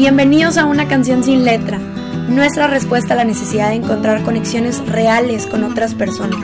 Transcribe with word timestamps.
Bienvenidos 0.00 0.56
a 0.56 0.64
una 0.64 0.88
canción 0.88 1.22
sin 1.22 1.44
letra, 1.44 1.78
nuestra 2.30 2.66
respuesta 2.66 3.12
a 3.12 3.18
la 3.18 3.24
necesidad 3.24 3.68
de 3.68 3.74
encontrar 3.74 4.22
conexiones 4.22 4.78
reales 4.88 5.46
con 5.46 5.62
otras 5.62 5.94
personas. 5.94 6.40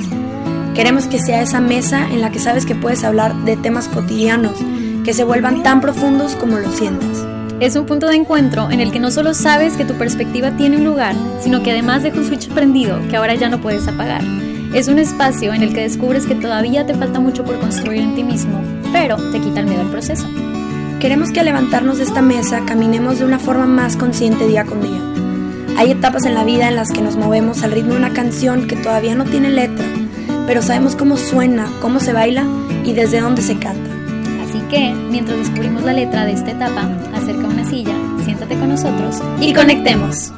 Queremos 0.74 1.06
que 1.06 1.18
sea 1.18 1.40
esa 1.40 1.62
mesa 1.62 2.06
en 2.10 2.20
la 2.20 2.30
que 2.30 2.38
sabes 2.38 2.66
que 2.66 2.74
puedes 2.74 3.02
hablar 3.02 3.34
de 3.46 3.56
temas 3.56 3.88
cotidianos, 3.88 4.58
que 5.06 5.14
se 5.14 5.24
vuelvan 5.24 5.62
tan 5.62 5.80
profundos 5.80 6.36
como 6.36 6.58
lo 6.58 6.70
sientas. 6.70 7.26
Es 7.58 7.76
un 7.76 7.86
punto 7.86 8.08
de 8.08 8.16
encuentro 8.16 8.70
en 8.70 8.80
el 8.80 8.92
que 8.92 9.00
no 9.00 9.10
solo 9.10 9.32
sabes 9.32 9.78
que 9.78 9.86
tu 9.86 9.94
perspectiva 9.94 10.50
tiene 10.58 10.76
un 10.76 10.84
lugar, 10.84 11.14
sino 11.40 11.62
que 11.62 11.70
además 11.70 12.02
deja 12.02 12.18
un 12.18 12.26
switch 12.26 12.50
prendido 12.50 13.00
que 13.08 13.16
ahora 13.16 13.36
ya 13.36 13.48
no 13.48 13.62
puedes 13.62 13.88
apagar. 13.88 14.20
Es 14.74 14.88
un 14.88 14.98
espacio 14.98 15.54
en 15.54 15.62
el 15.62 15.72
que 15.72 15.80
descubres 15.80 16.26
que 16.26 16.34
todavía 16.34 16.84
te 16.84 16.94
falta 16.94 17.20
mucho 17.20 17.42
por 17.42 17.58
construir 17.58 18.02
en 18.02 18.14
ti 18.16 18.22
mismo, 18.22 18.60
pero 18.92 19.16
te 19.32 19.40
quita 19.40 19.60
el 19.60 19.66
miedo 19.66 19.80
al 19.80 19.90
proceso. 19.90 20.28
Queremos 21.00 21.30
que 21.30 21.40
al 21.40 21.46
levantarnos 21.46 21.98
de 21.98 22.04
esta 22.04 22.22
mesa 22.22 22.64
caminemos 22.64 23.18
de 23.18 23.26
una 23.26 23.38
forma 23.38 23.66
más 23.66 23.96
consciente 23.96 24.46
día 24.48 24.64
con 24.64 24.80
día. 24.80 25.76
Hay 25.76 25.90
etapas 25.90 26.24
en 26.24 26.34
la 26.34 26.42
vida 26.42 26.68
en 26.68 26.76
las 26.76 26.90
que 26.90 27.02
nos 27.02 27.16
movemos 27.16 27.62
al 27.62 27.72
ritmo 27.72 27.92
de 27.92 27.98
una 27.98 28.14
canción 28.14 28.66
que 28.66 28.76
todavía 28.76 29.14
no 29.14 29.24
tiene 29.24 29.50
letra, 29.50 29.84
pero 30.46 30.62
sabemos 30.62 30.96
cómo 30.96 31.18
suena, 31.18 31.68
cómo 31.82 32.00
se 32.00 32.14
baila 32.14 32.46
y 32.82 32.94
desde 32.94 33.20
dónde 33.20 33.42
se 33.42 33.58
canta. 33.58 33.90
Así 34.42 34.58
que, 34.70 34.94
mientras 35.10 35.38
descubrimos 35.38 35.82
la 35.82 35.92
letra 35.92 36.24
de 36.24 36.32
esta 36.32 36.52
etapa, 36.52 36.88
acerca 37.12 37.46
una 37.46 37.68
silla, 37.68 37.94
siéntate 38.24 38.58
con 38.58 38.70
nosotros 38.70 39.20
y 39.38 39.52
conectemos. 39.52 40.32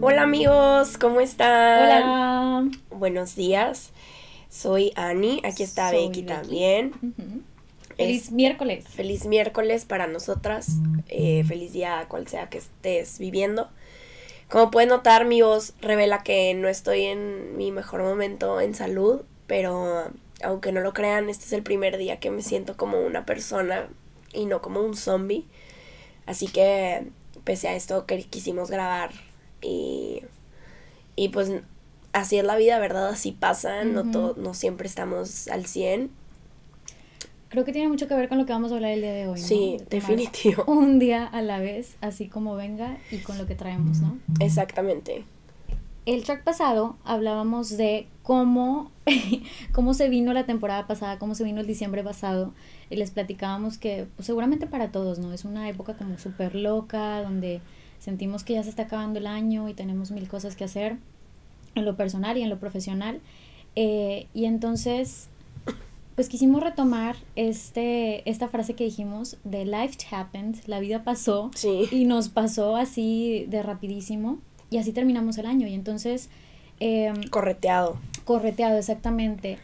Hola 0.00 0.22
amigos, 0.22 0.96
¿cómo 0.96 1.20
están? 1.20 1.82
Hola. 1.82 2.68
Buenos 2.90 3.36
días. 3.36 3.92
Soy 4.56 4.90
Ani, 4.94 5.42
aquí 5.44 5.62
está 5.62 5.90
Becky, 5.90 6.22
también. 6.22 6.92
Feliz 7.94 8.30
miércoles. 8.32 8.86
Feliz 8.88 9.26
miércoles 9.26 9.84
para 9.84 10.06
nosotras. 10.06 10.68
Eh, 11.08 11.44
feliz 11.44 11.74
día 11.74 12.06
cual 12.08 12.26
sea 12.26 12.48
que 12.48 12.56
estés 12.56 13.18
viviendo. 13.18 13.68
Como 14.48 14.70
pueden 14.70 14.88
notar, 14.88 15.26
mi 15.26 15.42
voz 15.42 15.74
revela 15.82 16.22
que 16.22 16.54
no 16.54 16.68
estoy 16.68 17.02
en 17.02 17.58
mi 17.58 17.70
mejor 17.70 18.02
momento 18.02 18.58
en 18.62 18.74
salud, 18.74 19.24
pero 19.46 20.10
aunque 20.42 20.72
no 20.72 20.80
lo 20.80 20.94
crean, 20.94 21.28
este 21.28 21.44
es 21.44 21.52
el 21.52 21.62
primer 21.62 21.98
día 21.98 22.18
que 22.18 22.30
me 22.30 22.40
siento 22.40 22.78
como 22.78 23.00
una 23.00 23.26
persona 23.26 23.90
y 24.32 24.46
no 24.46 24.62
como 24.62 24.80
un 24.80 24.96
zombie. 24.96 25.44
Así 26.24 26.46
que, 26.48 27.08
pese 27.44 27.68
a 27.68 27.76
esto, 27.76 28.06
que 28.06 28.22
quisimos 28.22 28.70
grabar 28.70 29.10
y, 29.60 30.22
y 31.14 31.28
pues 31.28 31.50
así 32.16 32.38
es 32.38 32.44
la 32.44 32.56
vida, 32.56 32.78
¿verdad? 32.78 33.08
Así 33.08 33.32
pasa, 33.32 33.84
no, 33.84 34.04
no 34.04 34.54
siempre 34.54 34.88
estamos 34.88 35.48
al 35.48 35.66
100. 35.66 36.10
Creo 37.48 37.64
que 37.64 37.72
tiene 37.72 37.88
mucho 37.88 38.08
que 38.08 38.14
ver 38.14 38.28
con 38.28 38.38
lo 38.38 38.46
que 38.46 38.52
vamos 38.52 38.72
a 38.72 38.74
hablar 38.74 38.90
el 38.90 39.02
día 39.02 39.12
de 39.12 39.28
hoy. 39.28 39.38
Sí, 39.38 39.76
definitivo. 39.88 40.64
Un 40.66 40.98
día 40.98 41.24
a 41.24 41.42
la 41.42 41.60
vez, 41.60 41.96
así 42.00 42.28
como 42.28 42.56
venga 42.56 42.98
y 43.10 43.18
con 43.18 43.38
lo 43.38 43.46
que 43.46 43.54
traemos, 43.54 44.00
¿no? 44.00 44.18
Exactamente. 44.40 45.24
El 46.06 46.24
track 46.24 46.42
pasado 46.42 46.96
hablábamos 47.04 47.76
de 47.76 48.08
cómo, 48.22 48.90
cómo 49.72 49.94
se 49.94 50.08
vino 50.08 50.32
la 50.32 50.44
temporada 50.44 50.86
pasada, 50.86 51.18
cómo 51.18 51.34
se 51.34 51.44
vino 51.44 51.60
el 51.60 51.66
diciembre 51.66 52.02
pasado. 52.02 52.52
Y 52.90 52.96
les 52.96 53.10
platicábamos 53.10 53.78
que 53.78 54.06
pues, 54.16 54.26
seguramente 54.26 54.66
para 54.66 54.90
todos, 54.90 55.18
¿no? 55.18 55.32
Es 55.32 55.44
una 55.44 55.68
época 55.68 55.94
como 55.96 56.18
súper 56.18 56.54
loca, 56.54 57.22
donde 57.22 57.60
sentimos 57.98 58.42
que 58.42 58.54
ya 58.54 58.62
se 58.62 58.70
está 58.70 58.84
acabando 58.84 59.18
el 59.18 59.26
año 59.26 59.68
y 59.68 59.74
tenemos 59.74 60.10
mil 60.10 60.28
cosas 60.28 60.56
que 60.56 60.64
hacer 60.64 60.98
en 61.76 61.84
lo 61.84 61.96
personal 61.96 62.36
y 62.38 62.42
en 62.42 62.50
lo 62.50 62.58
profesional. 62.58 63.20
Eh, 63.76 64.26
y 64.34 64.46
entonces, 64.46 65.28
pues 66.14 66.28
quisimos 66.28 66.62
retomar 66.62 67.16
este, 67.36 68.28
esta 68.28 68.48
frase 68.48 68.74
que 68.74 68.84
dijimos 68.84 69.36
de 69.44 69.66
life 69.66 69.98
happened, 70.10 70.56
la 70.66 70.80
vida 70.80 71.04
pasó 71.04 71.50
y 71.90 72.06
nos 72.06 72.30
pasó 72.30 72.76
así 72.76 73.46
de 73.48 73.62
rapidísimo 73.62 74.38
y 74.70 74.78
así 74.78 74.92
terminamos 74.92 75.38
el 75.38 75.46
año. 75.46 75.68
Y 75.68 75.74
entonces... 75.74 76.30
Em, 76.80 77.22
correteado. 77.28 77.98
Correteado, 78.24 78.78
exactamente. 78.78 79.58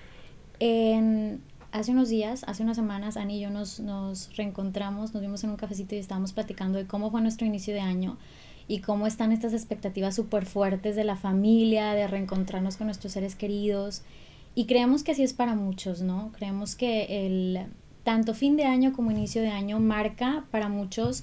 En, 0.60 1.42
hace 1.72 1.92
unos 1.92 2.08
días, 2.10 2.44
hace 2.46 2.62
unas 2.62 2.76
semanas, 2.76 3.16
Ani 3.16 3.38
y 3.38 3.40
yo 3.40 3.50
nos, 3.50 3.80
nos 3.80 4.34
reencontramos, 4.36 5.12
nos 5.14 5.22
vimos 5.22 5.42
en 5.44 5.50
un 5.50 5.56
cafecito 5.56 5.94
y 5.94 5.98
estábamos 5.98 6.32
platicando 6.32 6.78
de 6.78 6.86
cómo 6.86 7.10
fue 7.10 7.20
nuestro 7.20 7.46
inicio 7.46 7.74
de 7.74 7.80
año 7.80 8.18
y 8.72 8.78
cómo 8.78 9.06
están 9.06 9.32
estas 9.32 9.52
expectativas 9.52 10.14
súper 10.14 10.46
fuertes 10.46 10.96
de 10.96 11.04
la 11.04 11.14
familia, 11.14 11.92
de 11.92 12.06
reencontrarnos 12.06 12.78
con 12.78 12.86
nuestros 12.86 13.12
seres 13.12 13.34
queridos. 13.34 14.00
Y 14.54 14.64
creemos 14.64 15.02
que 15.02 15.12
así 15.12 15.22
es 15.22 15.34
para 15.34 15.54
muchos, 15.54 16.00
¿no? 16.00 16.32
Creemos 16.32 16.74
que 16.74 17.26
el 17.26 17.66
tanto 18.02 18.32
fin 18.32 18.56
de 18.56 18.64
año 18.64 18.94
como 18.94 19.10
inicio 19.10 19.42
de 19.42 19.50
año 19.50 19.78
marca 19.78 20.46
para 20.50 20.70
muchos 20.70 21.22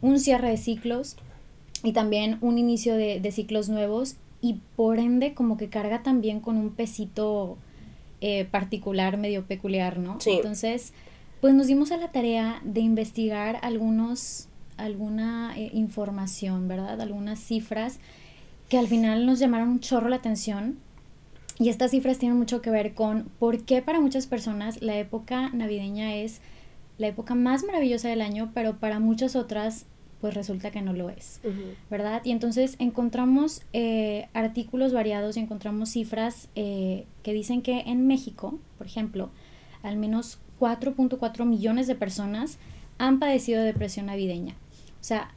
un 0.00 0.18
cierre 0.18 0.48
de 0.48 0.56
ciclos 0.56 1.16
y 1.82 1.92
también 1.92 2.38
un 2.40 2.56
inicio 2.56 2.96
de, 2.96 3.20
de 3.20 3.32
ciclos 3.32 3.68
nuevos 3.68 4.16
y 4.40 4.62
por 4.74 4.98
ende 4.98 5.34
como 5.34 5.58
que 5.58 5.68
carga 5.68 6.02
también 6.02 6.40
con 6.40 6.56
un 6.56 6.70
pesito 6.70 7.58
eh, 8.22 8.46
particular, 8.46 9.18
medio 9.18 9.44
peculiar, 9.44 9.98
¿no? 9.98 10.22
Sí. 10.22 10.30
Entonces, 10.30 10.94
pues 11.42 11.52
nos 11.52 11.66
dimos 11.66 11.92
a 11.92 11.98
la 11.98 12.12
tarea 12.12 12.62
de 12.64 12.80
investigar 12.80 13.58
algunos 13.60 14.47
alguna 14.78 15.52
eh, 15.56 15.70
información, 15.74 16.68
¿verdad? 16.68 17.00
Algunas 17.00 17.38
cifras 17.38 17.98
que 18.68 18.78
al 18.78 18.86
final 18.86 19.26
nos 19.26 19.38
llamaron 19.38 19.68
un 19.68 19.80
chorro 19.80 20.08
la 20.08 20.16
atención. 20.16 20.78
Y 21.58 21.68
estas 21.68 21.90
cifras 21.90 22.18
tienen 22.18 22.38
mucho 22.38 22.62
que 22.62 22.70
ver 22.70 22.94
con 22.94 23.30
por 23.38 23.64
qué 23.64 23.82
para 23.82 24.00
muchas 24.00 24.26
personas 24.26 24.80
la 24.80 24.96
época 24.96 25.50
navideña 25.50 26.14
es 26.14 26.40
la 26.98 27.08
época 27.08 27.34
más 27.34 27.64
maravillosa 27.64 28.08
del 28.08 28.20
año, 28.20 28.50
pero 28.54 28.78
para 28.78 29.00
muchas 29.00 29.36
otras 29.36 29.86
pues 30.20 30.34
resulta 30.34 30.70
que 30.70 30.82
no 30.82 30.92
lo 30.92 31.10
es, 31.10 31.40
¿verdad? 31.90 32.22
Y 32.24 32.32
entonces 32.32 32.74
encontramos 32.80 33.62
eh, 33.72 34.28
artículos 34.34 34.92
variados 34.92 35.36
y 35.36 35.40
encontramos 35.40 35.90
cifras 35.90 36.48
eh, 36.56 37.06
que 37.22 37.32
dicen 37.32 37.62
que 37.62 37.80
en 37.80 38.06
México, 38.08 38.58
por 38.78 38.86
ejemplo, 38.88 39.30
al 39.82 39.96
menos 39.96 40.40
4.4 40.58 41.44
millones 41.44 41.86
de 41.86 41.94
personas 41.94 42.58
han 42.98 43.20
padecido 43.20 43.62
depresión 43.62 44.06
navideña. 44.06 44.56
O 45.00 45.04
sea, 45.04 45.32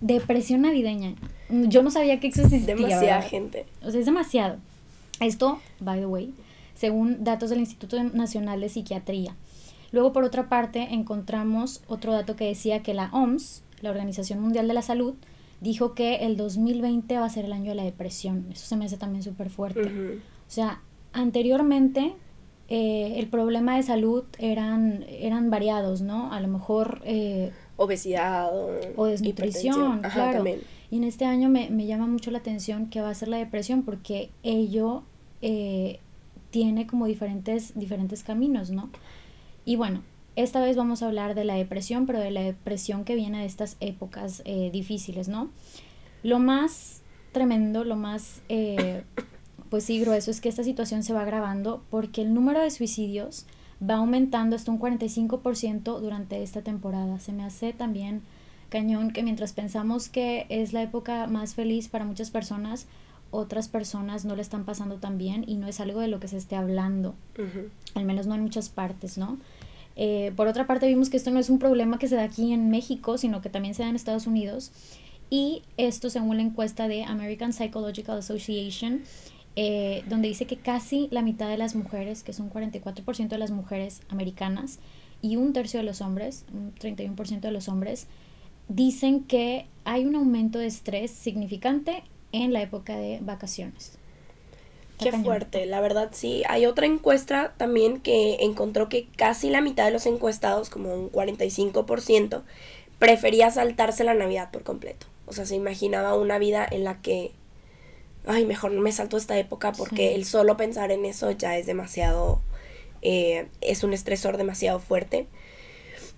depresión 0.00 0.62
navideña. 0.62 1.14
Yo 1.48 1.82
no 1.82 1.90
sabía 1.90 2.20
que 2.20 2.28
existía. 2.28 2.58
Demasiada 2.58 3.22
gente. 3.22 3.66
O 3.82 3.90
sea, 3.90 4.00
es 4.00 4.06
demasiado. 4.06 4.56
Esto, 5.20 5.60
by 5.80 6.00
the 6.00 6.06
way, 6.06 6.34
según 6.74 7.24
datos 7.24 7.50
del 7.50 7.60
Instituto 7.60 8.02
Nacional 8.02 8.60
de 8.60 8.68
Psiquiatría. 8.68 9.34
Luego, 9.92 10.12
por 10.12 10.24
otra 10.24 10.48
parte, 10.48 10.88
encontramos 10.92 11.82
otro 11.86 12.12
dato 12.12 12.36
que 12.36 12.44
decía 12.44 12.82
que 12.82 12.92
la 12.92 13.08
OMS, 13.12 13.62
la 13.80 13.90
Organización 13.90 14.40
Mundial 14.40 14.68
de 14.68 14.74
la 14.74 14.82
Salud, 14.82 15.14
dijo 15.60 15.94
que 15.94 16.16
el 16.16 16.36
2020 16.36 17.18
va 17.18 17.24
a 17.24 17.30
ser 17.30 17.46
el 17.46 17.52
año 17.52 17.70
de 17.70 17.76
la 17.76 17.84
depresión. 17.84 18.46
Eso 18.52 18.66
se 18.66 18.76
me 18.76 18.84
hace 18.84 18.98
también 18.98 19.22
súper 19.22 19.48
fuerte. 19.48 19.80
O 19.80 20.50
sea, 20.50 20.82
anteriormente 21.12 22.14
eh, 22.68 23.14
el 23.16 23.28
problema 23.28 23.76
de 23.76 23.82
salud 23.84 24.24
eran, 24.38 25.04
eran 25.08 25.50
variados, 25.50 26.02
¿no? 26.02 26.32
A 26.32 26.40
lo 26.40 26.48
mejor... 26.48 27.00
Eh, 27.04 27.52
obesidad 27.76 28.50
o, 28.96 29.06
desnutrición, 29.06 30.00
claro. 30.00 30.44
Y 30.90 30.96
en 30.96 31.04
este 31.04 31.24
año 31.24 31.48
me, 31.48 31.86
llama 31.86 32.06
mucho 32.06 32.30
la 32.30 32.38
atención 32.38 32.88
que 32.88 33.00
va 33.00 33.10
a 33.10 33.14
ser 33.14 33.28
la 33.28 33.38
depresión 33.38 33.82
porque 33.82 34.30
ello 34.42 35.02
eh, 35.42 36.00
tiene 36.50 36.86
como 36.86 37.06
diferentes, 37.06 37.78
diferentes 37.78 38.22
caminos, 38.22 38.70
¿no? 38.70 38.90
Y 39.64 39.76
bueno, 39.76 40.02
esta 40.36 40.60
vez 40.60 40.76
vamos 40.76 41.02
a 41.02 41.06
hablar 41.06 41.34
de 41.34 41.44
la 41.44 41.54
depresión, 41.54 42.06
pero 42.06 42.20
de 42.20 42.30
la 42.30 42.42
depresión 42.42 43.04
que 43.04 43.14
viene 43.14 43.40
de 43.40 43.46
estas 43.46 43.76
épocas 43.80 44.42
eh, 44.44 44.70
difíciles, 44.72 45.28
¿no? 45.28 45.50
Lo 46.22 46.38
más 46.38 47.02
tremendo, 47.32 47.84
lo 47.84 47.96
más, 47.96 48.42
eh, 48.48 49.02
pues 49.70 49.84
sí, 49.84 50.00
grueso 50.00 50.30
es 50.30 50.40
que 50.40 50.48
esta 50.48 50.62
situación 50.62 51.02
se 51.02 51.12
va 51.12 51.22
agravando 51.22 51.82
porque 51.90 52.22
el 52.22 52.32
número 52.32 52.60
de 52.60 52.70
suicidios 52.70 53.46
va 53.82 53.96
aumentando 53.96 54.56
hasta 54.56 54.70
un 54.70 54.78
45% 54.78 56.00
durante 56.00 56.42
esta 56.42 56.62
temporada. 56.62 57.20
Se 57.20 57.32
me 57.32 57.44
hace 57.44 57.72
también 57.72 58.22
cañón 58.68 59.12
que 59.12 59.22
mientras 59.22 59.52
pensamos 59.52 60.08
que 60.08 60.46
es 60.48 60.72
la 60.72 60.82
época 60.82 61.26
más 61.26 61.54
feliz 61.54 61.88
para 61.88 62.04
muchas 62.04 62.30
personas, 62.30 62.86
otras 63.30 63.68
personas 63.68 64.24
no 64.24 64.36
le 64.36 64.42
están 64.42 64.64
pasando 64.64 64.96
tan 64.96 65.18
bien 65.18 65.44
y 65.46 65.56
no 65.56 65.66
es 65.66 65.80
algo 65.80 66.00
de 66.00 66.08
lo 66.08 66.20
que 66.20 66.28
se 66.28 66.36
esté 66.36 66.56
hablando, 66.56 67.14
al 67.94 68.04
menos 68.04 68.26
no 68.26 68.34
en 68.34 68.42
muchas 68.42 68.68
partes, 68.68 69.18
¿no? 69.18 69.38
Eh, 69.96 70.32
por 70.36 70.46
otra 70.46 70.66
parte, 70.66 70.86
vimos 70.86 71.08
que 71.08 71.16
esto 71.16 71.30
no 71.30 71.38
es 71.38 71.48
un 71.48 71.58
problema 71.58 71.98
que 71.98 72.06
se 72.06 72.16
da 72.16 72.24
aquí 72.24 72.52
en 72.52 72.70
México, 72.70 73.18
sino 73.18 73.40
que 73.40 73.48
también 73.48 73.74
se 73.74 73.82
da 73.82 73.88
en 73.88 73.96
Estados 73.96 74.26
Unidos. 74.26 74.70
Y 75.30 75.62
esto 75.76 76.10
según 76.10 76.36
la 76.36 76.42
encuesta 76.42 76.86
de 76.86 77.04
American 77.04 77.52
Psychological 77.52 78.18
Association, 78.18 79.02
eh, 79.56 80.04
donde 80.08 80.28
dice 80.28 80.46
que 80.46 80.58
casi 80.58 81.08
la 81.10 81.22
mitad 81.22 81.48
de 81.48 81.56
las 81.56 81.74
mujeres, 81.74 82.22
que 82.22 82.32
son 82.32 82.50
44% 82.50 83.28
de 83.28 83.38
las 83.38 83.50
mujeres 83.50 84.02
americanas, 84.08 84.78
y 85.22 85.36
un 85.36 85.52
tercio 85.52 85.80
de 85.80 85.86
los 85.86 86.00
hombres, 86.00 86.44
un 86.52 86.74
31% 86.74 87.40
de 87.40 87.50
los 87.50 87.68
hombres, 87.68 88.06
dicen 88.68 89.24
que 89.24 89.66
hay 89.84 90.04
un 90.04 90.14
aumento 90.14 90.58
de 90.58 90.66
estrés 90.66 91.10
significante 91.10 92.02
en 92.32 92.52
la 92.52 92.62
época 92.62 92.96
de 92.96 93.18
vacaciones. 93.22 93.98
Qué 94.98 95.12
fuerte, 95.12 95.66
la 95.66 95.80
verdad 95.80 96.10
sí. 96.12 96.42
Hay 96.48 96.64
otra 96.64 96.86
encuesta 96.86 97.54
también 97.58 98.00
que 98.00 98.38
encontró 98.40 98.88
que 98.88 99.08
casi 99.16 99.50
la 99.50 99.60
mitad 99.60 99.84
de 99.84 99.90
los 99.90 100.06
encuestados, 100.06 100.70
como 100.70 100.94
un 100.94 101.10
45%, 101.12 102.42
prefería 102.98 103.50
saltarse 103.50 104.04
la 104.04 104.14
Navidad 104.14 104.50
por 104.50 104.62
completo. 104.62 105.06
O 105.26 105.32
sea, 105.32 105.44
se 105.44 105.54
imaginaba 105.54 106.14
una 106.14 106.38
vida 106.38 106.66
en 106.70 106.84
la 106.84 107.00
que, 107.02 107.32
ay, 108.26 108.44
mejor 108.44 108.72
no 108.72 108.80
me 108.80 108.92
salto 108.92 109.16
esta 109.16 109.38
época 109.38 109.72
porque 109.72 110.14
el 110.14 110.24
solo 110.24 110.56
pensar 110.56 110.90
en 110.92 111.04
eso 111.04 111.30
ya 111.30 111.56
es 111.56 111.66
demasiado, 111.66 112.40
eh, 113.02 113.48
es 113.60 113.84
un 113.84 113.92
estresor 113.92 114.36
demasiado 114.36 114.80
fuerte. 114.80 115.26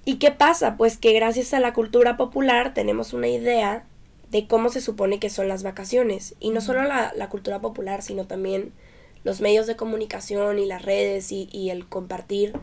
¿Y 0.05 0.17
qué 0.17 0.31
pasa? 0.31 0.77
Pues 0.77 0.97
que 0.97 1.13
gracias 1.13 1.53
a 1.53 1.61
la 1.61 1.75
cultura 1.75 2.17
popular 2.17 2.73
tenemos 2.73 3.13
una 3.13 3.29
idea 3.29 3.85
de 4.31 4.47
cómo 4.47 4.71
se 4.71 4.81
supone 4.81 5.19
que 5.19 5.31
son 5.31 5.49
las 5.49 5.63
vacaciones. 5.63 6.35
Y 6.41 6.51
no 6.51 6.61
solo 6.61 6.83
la, 6.85 7.13
la 7.15 7.29
cultura 7.29 7.61
popular, 7.61 8.03
sino 8.03 8.27
también 8.27 8.73
los 9.25 9.41
medios 9.41 9.67
de 9.67 9.77
comunicación 9.77 10.59
y 10.59 10.67
las 10.67 10.83
redes 10.83 11.33
y, 11.33 11.49
y 11.53 11.71
el 11.71 11.87
compartir 11.87 12.55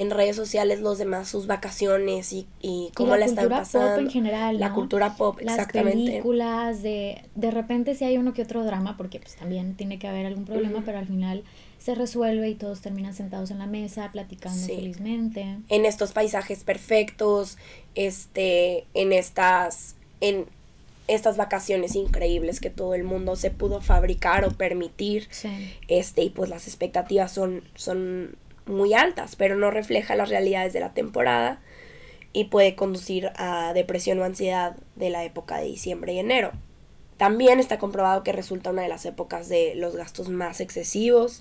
en 0.00 0.10
redes 0.10 0.34
sociales 0.34 0.80
los 0.80 0.96
demás 0.96 1.28
sus 1.28 1.46
vacaciones 1.46 2.32
y, 2.32 2.46
y 2.62 2.90
cómo 2.94 3.16
la, 3.16 3.26
están 3.26 3.50
pasando. 3.50 3.86
La 3.86 3.92
cultura 3.92 3.98
pop 3.98 4.06
en 4.06 4.10
general. 4.10 4.58
La 4.58 4.72
cultura 4.72 5.14
pop, 5.14 5.40
Las 5.42 5.58
exactamente. 5.58 6.10
películas, 6.10 6.82
de, 6.82 7.22
de 7.34 7.50
repente 7.50 7.94
si 7.94 8.06
hay 8.06 8.16
uno 8.16 8.32
que 8.32 8.40
otro 8.40 8.64
drama, 8.64 8.96
porque 8.96 9.20
pues 9.20 9.36
también 9.36 9.74
tiene 9.74 9.98
que 9.98 10.08
haber 10.08 10.24
algún 10.24 10.46
problema, 10.46 10.82
pero 10.86 10.96
al 10.96 11.06
final 11.06 11.44
se 11.78 11.94
resuelve 11.94 12.48
y 12.48 12.54
todos 12.54 12.80
terminan 12.80 13.12
sentados 13.12 13.50
en 13.50 13.58
la 13.58 13.66
mesa 13.66 14.08
platicando 14.10 14.66
felizmente. 14.66 15.58
En 15.68 15.84
estos 15.84 16.12
paisajes 16.12 16.64
perfectos, 16.64 17.58
este, 17.94 18.86
en 18.94 19.12
estas, 19.12 19.96
en 20.22 20.46
estas 21.08 21.36
vacaciones 21.36 21.94
increíbles 21.94 22.60
que 22.60 22.70
todo 22.70 22.94
el 22.94 23.04
mundo 23.04 23.36
se 23.36 23.50
pudo 23.50 23.82
fabricar 23.82 24.46
o 24.46 24.50
permitir. 24.50 25.28
Este, 25.88 26.22
y 26.22 26.30
pues 26.30 26.48
las 26.48 26.66
expectativas 26.68 27.32
son, 27.32 27.64
son 27.74 28.36
muy 28.66 28.94
altas, 28.94 29.36
pero 29.36 29.56
no 29.56 29.70
refleja 29.70 30.16
las 30.16 30.28
realidades 30.28 30.72
de 30.72 30.80
la 30.80 30.92
temporada 30.92 31.60
y 32.32 32.44
puede 32.44 32.74
conducir 32.76 33.30
a 33.36 33.72
depresión 33.74 34.20
o 34.20 34.24
ansiedad 34.24 34.76
de 34.96 35.10
la 35.10 35.24
época 35.24 35.58
de 35.58 35.66
diciembre 35.66 36.12
y 36.12 36.18
enero. 36.18 36.52
También 37.16 37.60
está 37.60 37.78
comprobado 37.78 38.22
que 38.22 38.32
resulta 38.32 38.70
una 38.70 38.82
de 38.82 38.88
las 38.88 39.04
épocas 39.04 39.48
de 39.48 39.74
los 39.74 39.94
gastos 39.94 40.30
más 40.30 40.60
excesivos, 40.60 41.40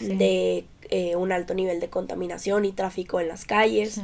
de 0.00 0.66
eh, 0.90 1.16
un 1.16 1.32
alto 1.32 1.54
nivel 1.54 1.80
de 1.80 1.88
contaminación 1.88 2.66
y 2.66 2.72
tráfico 2.72 3.18
en 3.20 3.28
las 3.28 3.46
calles. 3.46 4.02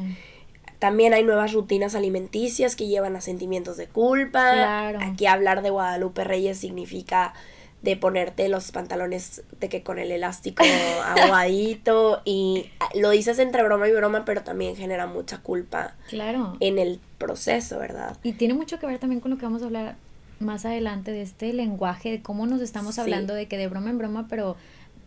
También 0.78 1.12
hay 1.12 1.22
nuevas 1.22 1.52
rutinas 1.52 1.94
alimenticias 1.94 2.76
que 2.76 2.86
llevan 2.86 3.14
a 3.14 3.20
sentimientos 3.20 3.76
de 3.76 3.88
culpa. 3.88 4.88
Aquí 5.00 5.26
hablar 5.26 5.62
de 5.62 5.70
Guadalupe 5.70 6.24
Reyes 6.24 6.58
significa 6.58 7.34
de 7.82 7.96
ponerte 7.96 8.48
los 8.48 8.70
pantalones 8.70 9.42
de 9.58 9.68
que 9.68 9.82
con 9.82 9.98
el 9.98 10.12
elástico 10.12 10.62
aguadito 11.04 12.22
y 12.24 12.70
lo 12.94 13.10
dices 13.10 13.38
entre 13.38 13.62
broma 13.64 13.88
y 13.88 13.92
broma, 13.92 14.24
pero 14.24 14.42
también 14.42 14.76
genera 14.76 15.06
mucha 15.06 15.38
culpa 15.38 15.94
claro. 16.08 16.56
en 16.60 16.78
el 16.78 17.00
proceso, 17.18 17.78
¿verdad? 17.78 18.16
Y 18.22 18.32
tiene 18.32 18.54
mucho 18.54 18.78
que 18.78 18.86
ver 18.86 18.98
también 18.98 19.20
con 19.20 19.30
lo 19.30 19.36
que 19.36 19.44
vamos 19.44 19.62
a 19.62 19.66
hablar 19.66 19.96
más 20.38 20.64
adelante 20.64 21.12
de 21.12 21.22
este 21.22 21.52
lenguaje, 21.52 22.10
de 22.10 22.22
cómo 22.22 22.46
nos 22.46 22.60
estamos 22.60 22.98
hablando 22.98 23.34
de 23.34 23.46
que 23.46 23.58
de 23.58 23.68
broma 23.68 23.90
en 23.90 23.98
broma, 23.98 24.26
pero 24.28 24.56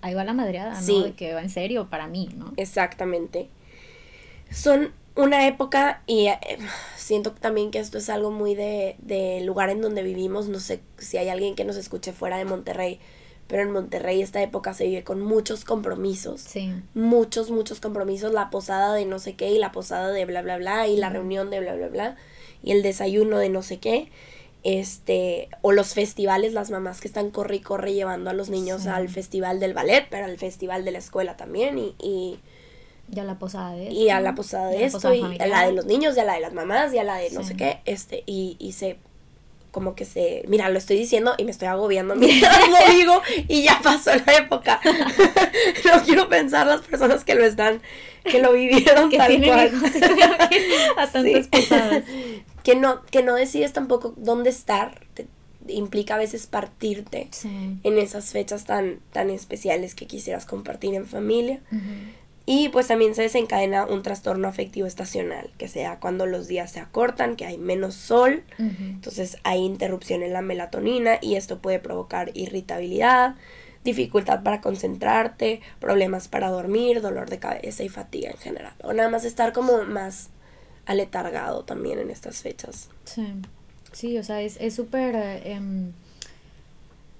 ahí 0.01 0.13
va 0.13 0.23
la 0.23 0.33
madreada, 0.33 0.79
¿no? 0.79 0.99
De 1.01 1.13
que 1.13 1.33
va 1.33 1.41
en 1.41 1.49
serio 1.49 1.89
para 1.89 2.07
mí, 2.07 2.29
¿no? 2.35 2.53
Exactamente. 2.57 3.49
Son 4.51 4.91
una 5.15 5.47
época 5.47 6.01
y 6.05 6.27
eh, 6.27 6.39
siento 6.97 7.31
también 7.31 7.71
que 7.71 7.79
esto 7.79 7.97
es 7.97 8.09
algo 8.09 8.31
muy 8.31 8.55
de, 8.55 8.95
de 8.99 9.41
lugar 9.41 9.69
en 9.69 9.81
donde 9.81 10.03
vivimos. 10.03 10.47
No 10.47 10.59
sé 10.59 10.81
si 10.97 11.17
hay 11.17 11.29
alguien 11.29 11.55
que 11.55 11.65
nos 11.65 11.77
escuche 11.77 12.11
fuera 12.11 12.37
de 12.37 12.45
Monterrey, 12.45 12.99
pero 13.47 13.63
en 13.63 13.71
Monterrey 13.71 14.21
esta 14.21 14.41
época 14.41 14.73
se 14.73 14.87
vive 14.87 15.03
con 15.03 15.21
muchos 15.21 15.63
compromisos. 15.63 16.41
Sí. 16.41 16.73
Muchos, 16.93 17.51
muchos 17.51 17.79
compromisos. 17.79 18.33
La 18.33 18.49
posada 18.49 18.93
de 18.93 19.05
no 19.05 19.19
sé 19.19 19.35
qué 19.35 19.51
y 19.51 19.57
la 19.57 19.71
posada 19.71 20.11
de 20.11 20.25
bla, 20.25 20.41
bla, 20.41 20.57
bla 20.57 20.87
y 20.87 20.97
la 20.97 21.09
reunión 21.09 21.49
de 21.49 21.61
bla, 21.61 21.75
bla, 21.75 21.87
bla 21.87 22.17
y 22.63 22.71
el 22.71 22.81
desayuno 22.81 23.37
de 23.37 23.49
no 23.49 23.61
sé 23.61 23.77
qué. 23.79 24.09
Este, 24.63 25.47
o 25.61 25.71
los 25.71 25.93
festivales, 25.93 26.53
las 26.53 26.71
mamás 26.71 26.99
que 26.99 27.07
están 27.07 27.29
corre 27.29 27.57
y 27.57 27.59
corre 27.59 27.93
llevando 27.93 28.31
a 28.31 28.33
los 28.33 28.49
niños 28.49 28.87
al 28.87 29.09
festival 29.09 29.59
del 29.59 29.75
ballet, 29.75 30.07
pero 30.09 30.25
al 30.25 30.39
festival 30.39 30.83
de 30.83 30.91
la 30.91 30.97
escuela 30.97 31.37
también 31.37 31.77
y, 31.77 31.93
y 32.01 32.39
ya 33.07 33.23
la 33.23 33.37
posada 33.37 33.73
de 33.73 33.87
esto. 33.87 33.95
Y 33.95 34.09
a 34.09 34.19
la 34.19 34.35
posada 34.35 34.69
de 34.69 34.85
esto, 34.85 35.13
y 35.13 35.21
a 35.39 35.47
la 35.47 35.65
de 35.65 35.73
los 35.73 35.85
niños, 35.85 36.17
y 36.17 36.19
a 36.19 36.25
la 36.25 36.33
de 36.33 36.41
las 36.41 36.53
mamás, 36.53 36.93
y 36.93 36.97
a 36.97 37.03
la 37.03 37.17
de 37.17 37.29
no 37.31 37.43
sé 37.43 37.55
qué, 37.55 37.81
este, 37.85 38.23
y, 38.25 38.55
y 38.59 38.73
se, 38.73 38.97
como 39.71 39.93
que 39.93 40.05
se, 40.05 40.43
mira, 40.47 40.69
lo 40.69 40.77
estoy 40.77 40.97
diciendo 40.97 41.35
y 41.37 41.43
me 41.43 41.51
estoy 41.51 41.67
agobiando 41.67 42.15
mientras 42.17 42.69
lo 42.69 42.93
digo, 42.93 43.21
y 43.47 43.63
ya 43.63 43.79
pasó 43.83 44.11
la 44.25 44.33
época. 44.37 44.79
no 45.85 46.03
quiero 46.03 46.29
pensar 46.29 46.65
las 46.65 46.81
personas 46.81 47.23
que 47.23 47.35
lo 47.35 47.45
están, 47.45 47.81
que 48.23 48.41
lo 48.41 48.53
vivieron 48.53 49.09
que 49.11 49.17
tal 49.17 49.43
cual. 49.43 49.71
a 50.97 51.07
tantas 51.07 51.47
posadas. 51.47 52.03
Que 52.63 52.75
no, 52.75 53.03
que 53.05 53.21
no 53.21 53.35
decides 53.35 53.73
tampoco 53.73 54.13
dónde 54.17 54.49
estar, 54.49 55.05
implica 55.67 56.15
a 56.15 56.17
veces 56.17 56.47
partirte 56.47 57.29
en 57.83 57.97
esas 57.97 58.31
fechas 58.31 58.65
tan, 58.65 58.99
tan 59.11 59.29
especiales 59.29 59.95
que 59.95 60.07
quisieras 60.07 60.45
compartir 60.45 60.95
en 60.95 61.05
familia. 61.05 61.61
Y 62.47 62.69
pues 62.69 62.87
también 62.87 63.15
se 63.15 63.23
desencadena 63.23 63.85
un 63.85 64.03
trastorno 64.03 64.47
afectivo 64.47 64.85
estacional, 64.85 65.49
que 65.57 65.67
sea 65.67 65.99
cuando 65.99 66.27
los 66.27 66.47
días 66.47 66.71
se 66.71 66.79
acortan, 66.79 67.35
que 67.35 67.45
hay 67.45 67.57
menos 67.57 67.95
sol, 67.95 68.43
entonces 68.59 69.37
hay 69.43 69.61
interrupción 69.61 70.21
en 70.21 70.31
la 70.31 70.43
melatonina 70.43 71.17
y 71.21 71.35
esto 71.35 71.57
puede 71.57 71.79
provocar 71.79 72.29
irritabilidad, 72.35 73.35
dificultad 73.83 74.43
para 74.43 74.61
concentrarte, 74.61 75.61
problemas 75.79 76.27
para 76.27 76.49
dormir, 76.49 77.01
dolor 77.01 77.31
de 77.31 77.39
cabeza 77.39 77.83
y 77.83 77.89
fatiga 77.89 78.29
en 78.29 78.37
general. 78.37 78.73
O 78.83 78.93
nada 78.93 79.09
más 79.09 79.25
estar 79.25 79.51
como 79.51 79.83
más 79.83 80.29
aletargado 80.85 81.63
también 81.63 81.97
en 81.97 82.11
estas 82.11 82.43
fechas. 82.43 82.89
Sí, 83.05 83.25
sí 83.91 84.17
o 84.19 84.23
sea, 84.23 84.41
es 84.41 84.75
súper... 84.75 85.15
Em, 85.43 85.93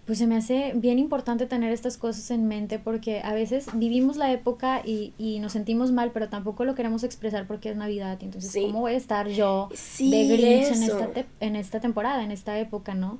pues 0.06 0.20
se 0.20 0.28
me 0.28 0.36
hace 0.36 0.74
bien 0.76 1.00
importante 1.00 1.48
tener 1.48 1.72
estas 1.72 1.98
cosas 1.98 2.30
en 2.30 2.48
mente 2.48 2.78
porque 2.78 3.22
a 3.24 3.34
veces 3.34 3.68
vivimos 3.74 4.18
la 4.18 4.32
época 4.32 4.82
y, 4.86 5.14
y 5.18 5.40
nos 5.40 5.54
sentimos 5.54 5.92
mal, 5.92 6.12
pero 6.12 6.30
tampoco 6.30 6.64
lo 6.64 6.76
queremos 6.76 7.04
expresar 7.04 7.48
porque 7.48 7.70
es 7.70 7.76
Navidad. 7.76 8.18
Entonces, 8.22 8.64
¿cómo 8.64 8.82
voy 8.82 8.94
a 8.94 8.98
estar 8.98 9.28
yo 9.28 9.70
de 9.98 10.28
gris 10.28 10.70
en 10.70 10.84
esta, 10.84 11.10
en 11.40 11.56
esta 11.56 11.80
temporada, 11.80 12.24
en 12.24 12.32
esta 12.32 12.60
época, 12.60 12.94
no? 12.94 13.18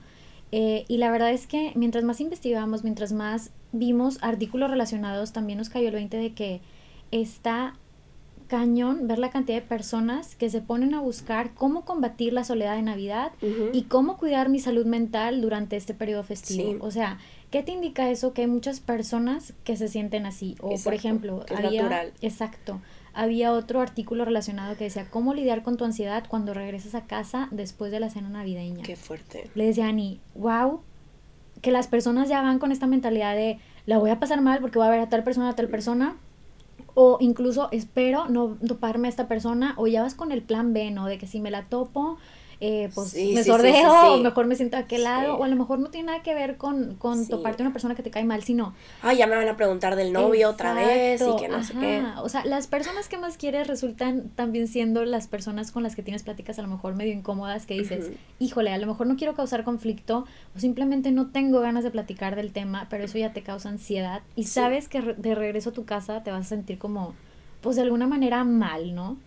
Eh, 0.52 0.86
y 0.88 0.98
la 0.98 1.10
verdad 1.10 1.32
es 1.32 1.48
que 1.48 1.72
mientras 1.76 2.04
más 2.04 2.22
investigamos, 2.22 2.84
mientras 2.84 3.12
más 3.12 3.50
vimos 3.72 4.20
artículos 4.22 4.70
relacionados, 4.70 5.34
también 5.34 5.58
nos 5.58 5.70
cayó 5.70 5.88
el 5.88 5.96
20 5.96 6.18
de 6.18 6.34
que 6.34 6.62
está 7.10 7.74
cañón 8.48 9.08
ver 9.08 9.20
la 9.20 9.30
cantidad 9.30 9.58
de 9.58 9.68
personas 9.68 10.36
que 10.36 10.50
se 10.50 10.62
ponen 10.62 10.94
a 10.94 11.02
buscar 11.02 11.54
cómo 11.54 11.86
combatir 11.86 12.34
la 12.34 12.44
soledad 12.44 12.76
de 12.76 12.82
Navidad 12.82 13.32
y 13.74 13.84
cómo 13.84 14.18
cuidar 14.18 14.50
mi 14.50 14.60
salud 14.60 14.86
mental 14.86 15.42
durante 15.42 15.76
este 15.76 15.94
periodo 15.94 16.24
festivo. 16.24 16.78
O 16.84 16.92
sea, 16.92 17.20
¿qué 17.52 17.64
te 17.64 17.72
indica 17.72 18.10
eso? 18.10 18.34
Que 18.34 18.42
hay 18.42 18.48
muchas 18.48 18.80
personas 18.80 19.54
que 19.64 19.78
se 19.78 19.88
sienten 19.88 20.26
así. 20.26 20.56
O, 20.62 20.76
por 20.84 20.94
ejemplo, 20.94 21.46
había, 21.50 21.84
natural. 21.84 22.14
Exacto. 22.22 22.82
Había 23.14 23.52
otro 23.52 23.82
artículo 23.82 24.26
relacionado 24.26 24.76
que 24.76 24.86
decía, 24.86 25.08
¿cómo 25.10 25.34
lidiar 25.34 25.64
con 25.64 25.78
tu 25.78 25.86
ansiedad 25.86 26.26
cuando 26.28 26.54
regresas 26.54 26.96
a 26.96 27.06
casa 27.06 27.48
después 27.52 27.92
de 27.92 28.00
la 28.00 28.10
cena 28.10 28.30
navideña? 28.30 28.84
Qué 28.84 28.96
fuerte. 28.96 29.50
Le 29.56 29.66
decía 29.66 29.86
a 29.86 29.90
Ani, 29.90 30.20
wow, 30.36 30.82
que 31.62 31.72
las 31.72 31.88
personas 31.88 32.30
ya 32.30 32.42
van 32.42 32.60
con 32.60 32.72
esta 32.72 32.88
mentalidad 32.88 33.36
de, 33.36 33.60
la 33.86 33.98
voy 33.98 34.10
a 34.10 34.20
pasar 34.20 34.42
mal 34.42 34.60
porque 34.60 34.80
voy 34.80 34.88
a 34.88 34.92
ver 34.92 35.00
a 35.00 35.10
tal 35.10 35.24
persona, 35.24 35.50
a 35.50 35.56
tal 35.56 35.70
persona 35.70 36.18
o 36.94 37.18
incluso 37.20 37.70
espero 37.72 38.28
no 38.28 38.58
toparme 38.68 39.08
a 39.08 39.10
esta 39.10 39.28
persona 39.28 39.74
o 39.78 39.88
ya 39.88 40.02
vas 40.02 40.16
con 40.16 40.32
el 40.32 40.42
plan 40.42 40.74
B, 40.74 40.92
¿no? 40.92 41.06
De 41.06 41.18
que 41.18 41.28
si 41.28 41.40
me 41.40 41.52
la 41.52 41.64
topo, 41.64 42.18
eh, 42.68 42.90
pues 42.96 43.14
me 43.14 43.44
sordeo, 43.44 44.14
o 44.14 44.18
mejor 44.18 44.48
me 44.48 44.56
siento 44.56 44.76
a 44.76 44.80
aquel 44.80 45.04
lado, 45.04 45.36
o 45.36 45.44
a 45.44 45.48
lo 45.48 45.56
mejor 45.56 45.78
no 45.78 45.92
tiene 45.92 46.08
nada 46.08 46.24
que 46.24 46.34
ver 46.34 46.58
con, 46.58 46.96
con 46.96 47.28
toparte 47.28 47.62
una 47.62 47.72
persona 47.72 47.94
que 47.94 48.02
te 48.02 48.10
cae 48.10 48.24
mal, 48.24 48.42
sino... 48.44 48.74
Ay, 49.04 49.18
ya 49.18 49.28
me 49.28 49.36
van 49.36 49.48
a 49.48 49.56
preguntar 49.56 49.96
del 49.96 50.12
novio 50.12 50.50
otra 50.50 50.74
vez 50.74 51.22
y 51.22 51.36
que 51.40 51.48
no 51.48 51.64
sé 51.64 51.76
qué. 51.80 52.04
O 52.24 52.28
sea, 52.28 52.44
las 52.44 52.66
personas 52.66 53.08
que 53.08 53.20
más 53.20 53.38
quieres 53.38 53.68
resultan 53.68 54.30
también 54.30 54.68
siendo 54.68 55.06
las 55.06 55.28
personas 55.28 55.72
con 55.72 55.84
las 55.84 55.96
que 55.96 56.02
tienes 56.02 56.24
pláticas 56.24 56.58
a 56.58 56.64
lo 56.64 56.68
mejor 56.68 56.96
medio 56.96 57.14
incómodas 57.14 57.68
que 57.68 57.76
dices, 57.76 58.10
híjole, 58.40 58.74
a 58.74 58.80
lo 58.80 58.88
mejor 58.88 59.06
no 59.06 59.16
quiero 59.16 59.36
causar 59.36 59.64
conflicto 59.64 60.26
o 60.56 60.60
simplemente 60.60 61.12
no 61.12 61.28
tengo 61.28 61.60
ganas 61.60 61.84
de 61.84 61.92
platicar 61.92 62.36
del 62.36 62.52
tema, 62.52 62.88
pero 62.90 63.04
eso 63.04 63.20
ya 63.20 63.32
te 63.32 63.44
causa 63.44 63.70
ansiedad 63.70 64.24
y 64.36 64.46
sabes 64.46 64.90
que 64.90 65.02
de 65.02 65.36
regreso 65.36 65.70
a 65.70 65.74
tu 65.74 65.86
casa 65.86 66.24
te 66.24 66.32
vas 66.32 66.48
a 66.48 66.50
sentir 66.50 66.80
como, 66.80 67.14
pues 67.62 67.76
de 67.76 67.84
alguna 67.84 68.08
manera 68.08 68.44
mal, 68.44 68.96
¿no? 68.96 69.18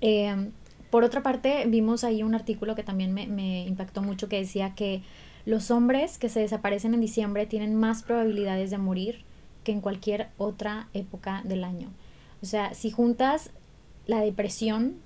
Eh, 0.00 0.50
por 0.90 1.04
otra 1.04 1.22
parte, 1.22 1.64
vimos 1.66 2.04
ahí 2.04 2.22
un 2.22 2.34
artículo 2.34 2.74
que 2.74 2.82
también 2.82 3.12
me, 3.12 3.66
impactó 3.66 4.02
mucho 4.02 4.28
que 4.28 4.38
decía 4.38 4.74
que 4.74 5.02
los 5.44 5.70
hombres 5.70 6.18
que 6.18 6.28
se 6.28 6.40
desaparecen 6.40 6.94
en 6.94 7.00
diciembre 7.00 7.46
tienen 7.46 7.74
más 7.74 8.02
probabilidades 8.02 8.70
de 8.70 8.78
morir 8.78 9.24
que 9.64 9.72
en 9.72 9.80
cualquier 9.80 10.28
otra 10.38 10.88
época 10.92 11.42
del 11.44 11.64
año. 11.64 11.90
O 12.42 12.46
sea, 12.46 12.74
si 12.74 12.90
juntas 12.90 13.50
la 14.06 14.20
depresión, 14.20 14.96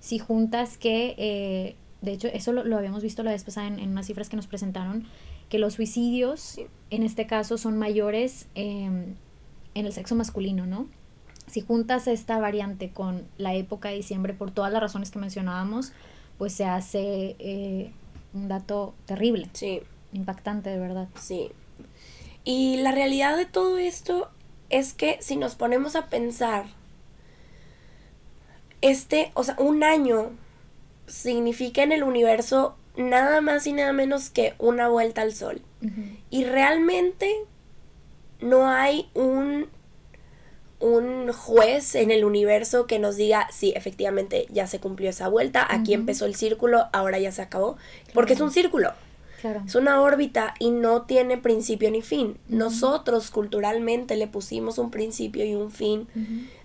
si 0.00 0.18
juntas 0.18 0.78
que, 0.78 1.14
eh, 1.18 1.76
de 2.02 2.12
hecho, 2.12 2.28
eso 2.28 2.52
lo, 2.52 2.76
habíamos 2.76 3.02
visto 3.02 3.22
la 3.22 3.32
vez 3.32 3.44
pasada 3.44 3.66
en, 3.66 3.90
unas 3.90 4.06
cifras 4.06 4.28
que 4.28 4.36
nos 4.36 4.46
presentaron, 4.46 5.06
que 5.48 5.58
los 5.58 5.74
suicidios 5.74 6.58
en 6.90 7.02
este 7.02 7.26
caso 7.26 7.58
son 7.58 7.78
mayores 7.78 8.48
em, 8.54 9.14
en 9.74 9.86
el 9.86 9.92
sexo 9.92 10.14
masculino, 10.14 10.66
¿no? 10.66 10.88
Si 11.46 11.60
juntas 11.60 12.08
esta 12.08 12.38
variante 12.38 12.90
con 12.90 13.22
la 13.38 13.54
época 13.54 13.88
de 13.88 13.96
diciembre 13.96 14.34
por 14.34 14.50
todas 14.50 14.72
las 14.72 14.82
razones 14.82 15.10
que 15.10 15.18
mencionábamos, 15.18 15.92
pues 16.38 16.52
se 16.52 16.64
hace 16.64 17.36
eh, 17.38 17.92
un 18.34 18.48
dato 18.48 18.94
terrible. 19.06 19.48
Sí. 19.52 19.80
Impactante, 20.12 20.70
de 20.70 20.78
verdad. 20.78 21.08
Sí. 21.20 21.50
Y 22.44 22.78
la 22.78 22.92
realidad 22.92 23.36
de 23.36 23.46
todo 23.46 23.78
esto 23.78 24.30
es 24.70 24.94
que 24.94 25.18
si 25.20 25.36
nos 25.36 25.54
ponemos 25.54 25.96
a 25.96 26.06
pensar, 26.06 26.66
este, 28.80 29.30
o 29.34 29.44
sea, 29.44 29.56
un 29.58 29.82
año 29.82 30.30
significa 31.06 31.82
en 31.82 31.92
el 31.92 32.02
universo 32.02 32.76
nada 32.96 33.40
más 33.40 33.66
y 33.66 33.72
nada 33.72 33.92
menos 33.92 34.30
que 34.30 34.54
una 34.58 34.88
vuelta 34.88 35.22
al 35.22 35.34
sol. 35.34 35.62
Y 36.30 36.44
realmente 36.44 37.32
no 38.40 38.68
hay 38.68 39.08
un, 39.14 39.68
un 40.80 41.32
juez 41.32 41.94
en 41.94 42.10
el 42.10 42.24
universo 42.24 42.86
que 42.86 42.98
nos 42.98 43.16
diga, 43.16 43.48
sí, 43.52 43.72
efectivamente 43.76 44.46
ya 44.50 44.66
se 44.66 44.78
cumplió 44.78 45.10
esa 45.10 45.28
vuelta, 45.28 45.66
aquí 45.68 45.94
empezó 45.94 46.26
el 46.26 46.34
círculo, 46.34 46.86
ahora 46.92 47.18
ya 47.18 47.32
se 47.32 47.42
acabó, 47.42 47.76
porque 48.12 48.34
es 48.34 48.40
un 48.40 48.50
círculo. 48.50 48.92
Es 49.64 49.76
una 49.76 50.00
órbita 50.00 50.54
y 50.58 50.70
no 50.70 51.02
tiene 51.02 51.38
principio 51.38 51.88
ni 51.90 52.02
fin. 52.02 52.36
Nosotros 52.48 53.30
culturalmente 53.30 54.16
le 54.16 54.26
pusimos 54.26 54.78
un 54.78 54.90
principio 54.90 55.44
y 55.44 55.54
un 55.54 55.70
fin 55.70 56.08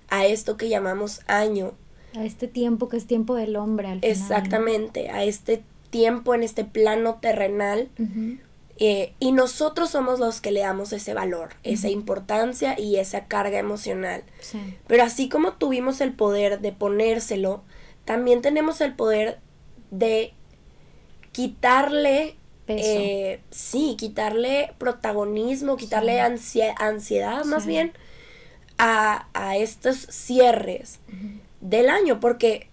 a 0.09 0.25
esto 0.25 0.57
que 0.57 0.67
llamamos 0.67 1.21
año. 1.27 1.73
A 2.15 2.25
este 2.25 2.47
tiempo 2.47 2.89
que 2.89 2.97
es 2.97 3.05
tiempo 3.05 3.35
del 3.35 3.55
hombre 3.55 3.87
al 3.87 3.99
final. 3.99 4.11
Exactamente, 4.11 5.09
a 5.09 5.23
este 5.23 5.63
tiempo 5.91 6.33
en 6.33 6.41
este 6.43 6.63
plano 6.63 7.19
terrenal. 7.21 7.89
Eh, 8.83 9.13
y 9.19 9.31
nosotros 9.31 9.91
somos 9.91 10.19
los 10.19 10.41
que 10.41 10.49
le 10.49 10.61
damos 10.61 10.91
ese 10.91 11.13
valor, 11.13 11.49
esa 11.61 11.87
importancia 11.87 12.79
y 12.79 12.95
esa 12.95 13.25
carga 13.27 13.59
emocional. 13.59 14.23
Pero 14.87 15.03
así 15.03 15.29
como 15.29 15.53
tuvimos 15.53 16.01
el 16.01 16.13
poder 16.13 16.61
de 16.61 16.71
ponérselo, 16.71 17.61
también 18.05 18.41
tenemos 18.41 18.81
el 18.81 18.95
poder 18.95 19.37
de 19.91 20.33
quitarle 21.31 22.37
eh, 22.65 23.41
sí, 23.51 23.95
quitarle 23.99 24.73
protagonismo, 24.79 25.77
quitarle 25.77 26.19
ansiedad 26.19 27.45
más 27.45 27.67
bien 27.67 27.93
a, 28.79 29.27
estos 29.57 30.07
cierres 30.09 31.01
del 31.59 31.87
año, 31.87 32.19
porque 32.19 32.67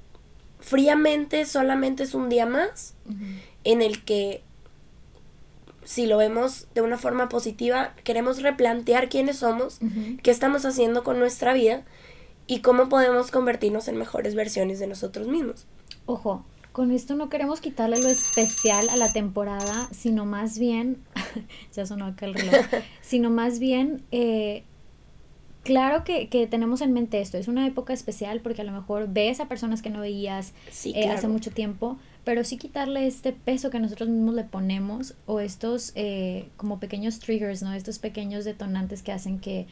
fríamente 0.59 1.45
solamente 1.45 2.05
es 2.05 2.15
un 2.15 2.31
día 2.31 2.47
más 2.47 2.95
en 3.65 3.83
el 3.83 4.03
que, 4.07 4.43
si 5.89 6.05
lo 6.05 6.19
vemos 6.19 6.67
de 6.75 6.83
una 6.83 6.99
forma 6.99 7.31
positiva, 7.31 7.95
queremos 8.05 8.43
replantear 8.43 9.09
quiénes 9.09 9.39
somos, 9.39 9.79
qué 10.23 10.31
estamos 10.31 10.67
haciendo 10.67 11.03
con 11.03 11.19
nuestra 11.19 11.55
vida 11.55 11.83
y 12.47 12.61
cómo 12.61 12.91
podemos 12.91 13.31
convertirnos 13.31 13.89
en 13.89 13.97
mejores 13.97 14.35
versiones 14.35 14.81
de 14.81 14.87
nosotros 14.87 15.29
mismos. 15.29 15.65
Ojo, 16.05 16.45
con 16.73 16.91
esto 16.91 17.15
no 17.15 17.31
queremos 17.31 17.63
quitarle 17.63 18.03
lo 18.03 18.11
especial 18.11 18.91
a 18.91 18.99
la 18.99 19.11
temporada, 19.15 19.89
sino 19.91 20.27
más 20.27 20.59
bien, 20.59 20.99
ya 21.73 21.87
sonó 21.87 22.05
acá 22.05 22.27
el 22.27 22.35
reloj, 22.35 22.67
sino 23.01 23.31
más 23.31 23.59
bien, 23.59 24.03
eh, 24.11 24.65
claro 25.65 26.05
que, 26.05 26.29
tenemos 26.51 26.83
en 26.83 26.93
mente 26.93 27.23
esto, 27.23 27.39
es 27.39 27.49
una 27.49 27.67
época 27.67 27.95
especial 27.95 28.41
porque 28.43 28.61
a 28.61 28.65
lo 28.65 28.73
mejor 28.73 29.09
ves 29.09 29.41
a 29.41 29.49
personas 29.49 29.81
que 29.81 29.89
no 29.89 30.01
veías 30.01 30.53
eh, 30.85 31.09
hace 31.09 31.29
mucho 31.29 31.51
tiempo, 31.51 31.97
pero 32.29 32.45
sí 32.45 32.59
quitarle 32.59 33.07
este 33.07 33.33
peso 33.33 33.71
que 33.71 33.81
nosotros 33.81 34.11
mismos 34.11 34.35
le 34.35 34.45
ponemos 34.45 35.15
o 35.25 35.41
estos 35.41 35.93
eh, 35.95 36.51
como 36.59 36.79
pequeños 36.79 37.21
triggers, 37.21 37.63
¿no? 37.63 37.73
Estos 37.73 37.99
pequeños 37.99 38.45
detonantes 38.45 39.03
que 39.03 39.13
hacen 39.13 39.39
que 39.39 39.67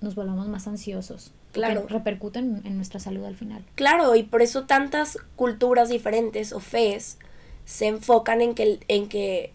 nos 0.00 0.16
volvamos 0.16 0.48
más 0.48 0.66
ansiosos 0.66 1.30
claro. 1.52 1.86
repercuten 1.88 2.62
en 2.64 2.74
nuestra 2.74 2.98
salud 2.98 3.24
al 3.24 3.36
final. 3.36 3.64
Claro, 3.76 4.16
y 4.16 4.24
por 4.24 4.42
eso 4.42 4.64
tantas 4.64 5.18
culturas 5.36 5.88
diferentes 5.88 6.52
o 6.52 6.58
fees 6.58 7.16
se 7.64 7.86
enfocan 7.86 8.40
en 8.40 8.56
que, 8.56 8.80
en 8.88 9.08
que 9.08 9.52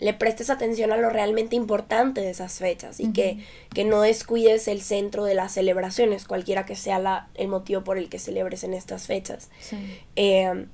le 0.00 0.12
prestes 0.12 0.50
atención 0.50 0.92
a 0.92 0.98
lo 0.98 1.08
realmente 1.08 1.56
importante 1.56 2.20
de 2.20 2.28
esas 2.28 2.58
fechas 2.58 3.00
y 3.00 3.14
que, 3.14 3.38
que, 3.72 3.86
no 3.86 4.02
descuides 4.02 4.68
el 4.68 4.82
centro 4.82 5.24
de 5.24 5.32
las 5.32 5.52
celebraciones, 5.52 6.26
cualquiera 6.26 6.66
que 6.66 6.76
sea 6.76 6.98
la, 6.98 7.30
el 7.36 7.48
motivo 7.48 7.84
por 7.84 7.96
el 7.96 8.10
que 8.10 8.18
celebres 8.18 8.64
en 8.64 8.74
estas 8.74 9.06
fechas. 9.06 9.48
Em, 10.14 10.66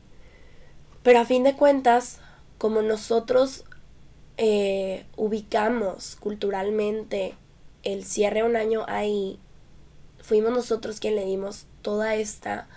pero 1.08 1.20
a 1.20 1.24
fin 1.24 1.42
de 1.42 1.54
cuentas, 1.54 2.18
como 2.58 2.82
nosotros 2.82 3.64
eh, 4.36 5.06
ubicamos 5.16 6.16
culturalmente 6.16 7.34
el 7.82 8.04
cierre 8.04 8.42
de 8.42 8.46
un 8.46 8.56
año 8.56 8.84
ahí 8.88 9.38
fuimos 10.20 10.52
nosotros 10.52 11.00
quien 11.00 11.16
le 11.16 11.24
dimos 11.24 11.64
toda 11.80 12.14
esta 12.14 12.68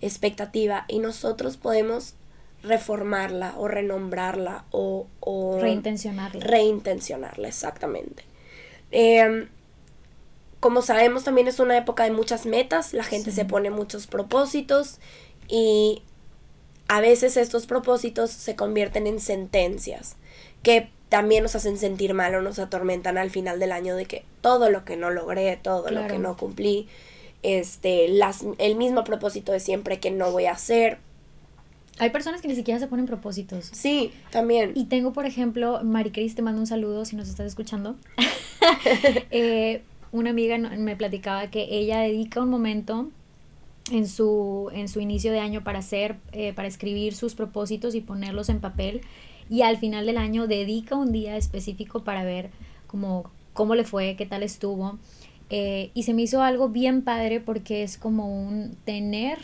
expectativa 0.00 0.84
y 0.86 1.00
nosotros 1.00 1.56
podemos 1.56 2.14
reformarla 2.62 3.54
o 3.56 3.66
renombrarla 3.66 4.66
o, 4.70 5.08
reintencionarla. 5.60 6.46
Reintencionarla, 6.46 7.48
exactamente. 7.48 8.22
Em, 8.92 9.48
como 10.60 10.80
sabemos 10.80 11.24
también 11.24 11.48
es 11.48 11.58
una 11.58 11.76
época 11.76 12.04
de 12.04 12.12
muchas 12.12 12.46
metas, 12.46 12.92
la 12.92 13.02
gente 13.02 13.32
se 13.32 13.44
pone 13.44 13.70
muchos 13.70 14.06
propósitos 14.06 15.00
y 15.48 16.04
a 16.88 17.00
veces 17.00 17.36
estos 17.36 17.66
propósitos 17.66 18.30
se 18.30 18.56
convierten 18.56 19.06
en 19.06 19.20
sentencias 19.20 20.16
que 20.62 20.90
también 21.08 21.42
nos 21.42 21.54
hacen 21.54 21.78
sentir 21.78 22.14
mal 22.14 22.34
o 22.34 22.42
nos 22.42 22.58
atormentan 22.58 23.18
al 23.18 23.30
final 23.30 23.60
del 23.60 23.72
año 23.72 23.94
de 23.94 24.06
que 24.06 24.24
todo 24.40 24.70
lo 24.70 24.84
que 24.84 24.96
no 24.96 25.10
logré, 25.10 25.56
todo 25.56 25.90
lo 25.90 26.06
que 26.08 26.18
no 26.18 26.36
cumplí, 26.36 26.88
este, 27.42 28.08
las, 28.08 28.44
el 28.58 28.74
mismo 28.74 29.04
propósito 29.04 29.52
de 29.52 29.60
siempre 29.60 30.00
que 30.00 30.10
no 30.10 30.32
voy 30.32 30.46
a 30.46 30.52
hacer. 30.52 30.98
Hay 31.98 32.10
personas 32.10 32.40
que 32.40 32.48
ni 32.48 32.56
siquiera 32.56 32.80
se 32.80 32.88
ponen 32.88 33.06
propósitos. 33.06 33.70
Sí, 33.72 34.12
también. 34.30 34.72
Y 34.74 34.86
tengo, 34.86 35.12
por 35.12 35.26
ejemplo, 35.26 35.80
Cris, 36.12 36.34
te 36.34 36.42
mando 36.42 36.60
un 36.60 36.66
saludo 36.66 37.04
si 37.04 37.14
nos 37.14 37.28
estás 37.28 37.46
escuchando. 37.46 37.96
Eh, 39.30 39.82
una 40.10 40.30
amiga 40.30 40.56
me 40.56 40.96
platicaba 40.96 41.50
que 41.50 41.66
ella 41.70 41.98
dedica 41.98 42.40
un 42.40 42.48
momento 42.48 43.10
en 43.90 44.08
su, 44.08 44.70
en 44.72 44.88
su 44.88 45.00
inicio 45.00 45.32
de 45.32 45.40
año 45.40 45.62
para 45.62 45.80
hacer, 45.80 46.16
eh, 46.32 46.52
para 46.52 46.68
escribir 46.68 47.14
sus 47.14 47.34
propósitos 47.34 47.94
y 47.94 48.00
ponerlos 48.00 48.48
en 48.48 48.60
papel 48.60 49.02
y 49.50 49.62
al 49.62 49.76
final 49.76 50.06
del 50.06 50.18
año 50.18 50.46
dedica 50.46 50.96
un 50.96 51.12
día 51.12 51.36
específico 51.36 52.02
para 52.02 52.24
ver 52.24 52.50
cómo, 52.86 53.30
cómo 53.52 53.74
le 53.74 53.84
fue, 53.84 54.16
qué 54.16 54.26
tal 54.26 54.42
estuvo. 54.42 54.98
Eh, 55.50 55.90
y 55.92 56.04
se 56.04 56.14
me 56.14 56.22
hizo 56.22 56.42
algo 56.42 56.70
bien 56.70 57.02
padre 57.02 57.40
porque 57.40 57.82
es 57.82 57.98
como 57.98 58.28
un 58.28 58.76
tener 58.84 59.38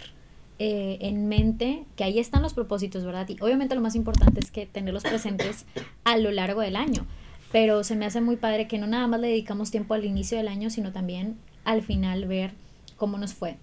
eh, 0.58 0.98
en 1.02 1.28
mente 1.28 1.84
que 1.96 2.04
ahí 2.04 2.18
están 2.18 2.42
los 2.42 2.54
propósitos, 2.54 3.04
¿verdad? 3.04 3.28
Y 3.28 3.36
obviamente 3.40 3.74
lo 3.74 3.80
más 3.82 3.94
importante 3.94 4.40
es 4.40 4.50
que 4.50 4.66
tenerlos 4.66 5.02
presentes 5.02 5.66
a 6.04 6.16
lo 6.16 6.30
largo 6.30 6.62
del 6.62 6.76
año. 6.76 7.06
Pero 7.52 7.84
se 7.84 7.96
me 7.96 8.06
hace 8.06 8.20
muy 8.20 8.36
padre 8.36 8.68
que 8.68 8.78
no 8.78 8.86
nada 8.86 9.06
más 9.06 9.20
le 9.20 9.28
dedicamos 9.28 9.70
tiempo 9.70 9.94
al 9.94 10.04
inicio 10.04 10.38
del 10.38 10.48
año, 10.48 10.70
sino 10.70 10.92
también 10.92 11.36
al 11.64 11.82
final 11.82 12.26
ver 12.26 12.52
cómo 12.96 13.18
nos 13.18 13.34
fue. 13.34 13.56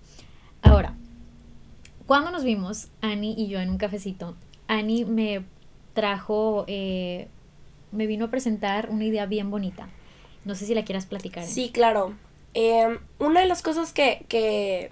Ahora, 0.62 0.94
cuando 2.06 2.32
nos 2.32 2.44
vimos, 2.44 2.88
Annie 3.02 3.36
y 3.38 3.48
yo 3.48 3.60
en 3.60 3.70
un 3.70 3.78
cafecito, 3.78 4.36
Annie 4.68 5.06
me 5.06 5.44
trajo, 5.94 6.66
eh, 6.68 7.28
me 7.92 8.08
vino 8.08 8.26
a 8.26 8.32
presentar 8.32 8.90
una 8.90 9.06
idea 9.06 9.26
bien 9.26 9.52
bonita. 9.52 9.90
No 10.46 10.56
sé 10.56 10.66
si 10.66 10.74
la 10.74 10.86
quieras 10.86 11.06
platicar. 11.06 11.46
Sí, 11.46 11.72
claro. 11.72 12.14
Em, 12.54 13.00
una 13.20 13.42
de 13.42 13.48
las 13.48 13.62
cosas 13.62 13.94
que, 13.94 14.26
que, 14.30 14.92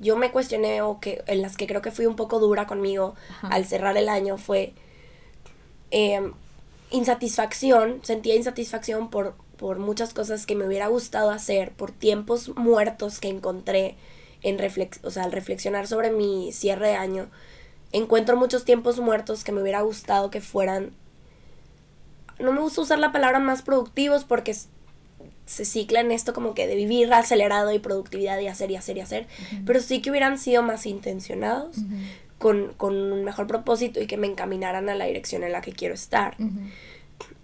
yo 0.00 0.16
me 0.16 0.30
cuestioné 0.30 0.82
o 0.82 1.00
que 1.00 1.22
en 1.26 1.42
las 1.42 1.56
que 1.56 1.66
creo 1.66 1.82
que 1.82 1.90
fui 1.90 2.06
un 2.06 2.16
poco 2.16 2.38
dura 2.38 2.66
conmigo 2.66 3.14
al 3.42 3.66
cerrar 3.66 3.96
el 3.96 4.08
año 4.08 4.36
fue 4.36 4.72
em, 5.90 6.32
insatisfacción, 6.90 8.00
sentía 8.02 8.34
insatisfacción 8.34 9.10
por, 9.10 9.34
por 9.56 9.78
muchas 9.78 10.12
cosas 10.14 10.46
que 10.46 10.54
me 10.54 10.66
hubiera 10.66 10.88
gustado 10.88 11.30
hacer, 11.30 11.72
por 11.72 11.92
tiempos 11.92 12.50
muertos 12.56 13.20
que 13.20 13.28
encontré 13.28 13.96
en 14.42 14.58
reflex 14.58 15.00
o 15.02 15.10
sea, 15.10 15.24
al 15.24 15.32
reflexionar 15.32 15.86
sobre 15.86 16.10
mi 16.10 16.52
cierre 16.52 16.88
de 16.88 16.94
año 16.94 17.28
encuentro 17.92 18.36
muchos 18.36 18.64
tiempos 18.64 18.98
muertos 18.98 19.44
que 19.44 19.52
me 19.52 19.62
hubiera 19.62 19.82
gustado 19.82 20.30
que 20.30 20.40
fueran, 20.40 20.92
no 22.38 22.52
me 22.52 22.60
gusta 22.60 22.80
usar 22.80 22.98
la 22.98 23.12
palabra 23.12 23.38
más 23.38 23.62
productivos 23.62 24.24
porque 24.24 24.54
se 25.46 25.64
cicla 25.64 26.00
en 26.00 26.10
esto 26.10 26.32
como 26.32 26.54
que 26.54 26.66
de 26.66 26.74
vivir 26.74 27.12
acelerado 27.12 27.72
y 27.72 27.78
productividad 27.78 28.38
y 28.40 28.48
hacer 28.48 28.70
y 28.70 28.76
hacer 28.76 28.96
y 28.96 29.00
hacer, 29.00 29.26
pero 29.66 29.80
sí 29.80 30.00
que 30.00 30.10
hubieran 30.10 30.38
sido 30.38 30.62
más 30.62 30.86
intencionados, 30.86 31.76
con, 32.38 32.72
con, 32.74 32.96
un 32.96 33.24
mejor 33.24 33.46
propósito 33.46 34.00
y 34.00 34.06
que 34.06 34.16
me 34.16 34.26
encaminaran 34.26 34.88
a 34.88 34.96
la 34.96 35.04
dirección 35.04 35.44
en 35.44 35.52
la 35.52 35.60
que 35.60 35.72
quiero 35.72 35.94
estar. 35.94 36.36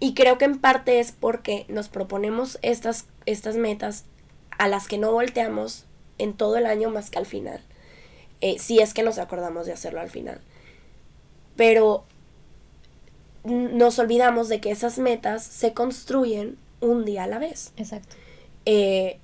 Y 0.01 0.13
creo 0.13 0.37
que 0.37 0.45
en 0.45 0.59
parte 0.59 0.99
es 0.99 1.13
porque 1.13 1.65
nos 1.69 1.87
proponemos 1.87 2.59
estas, 2.61 3.05
estas 3.25 3.55
metas 3.55 4.03
a 4.57 4.67
las 4.67 4.87
que 4.87 4.97
no 4.97 5.13
volteamos 5.13 5.85
en 6.19 6.33
todo 6.33 6.57
el 6.57 6.67
año 6.67 6.89
más 6.91 7.09
que 7.09 7.17
al 7.17 7.25
final. 7.25 7.61
Eh, 8.41 8.57
si 8.59 8.79
es 8.79 8.93
que 8.93 9.03
nos 9.03 9.17
acordamos 9.17 9.65
de 9.65 9.73
hacerlo 9.73 9.99
al 9.99 10.09
final. 10.09 10.39
Pero 11.55 12.03
nos 13.43 13.99
olvidamos 13.99 14.49
de 14.49 14.61
que 14.61 14.71
esas 14.71 14.99
metas 14.99 15.43
se 15.43 15.73
construyen 15.73 16.57
un 16.81 17.05
día 17.05 17.23
a 17.23 17.27
la 17.27 17.39
vez. 17.39 17.73
Exacto. 17.77 18.15
Eh, 18.65 19.19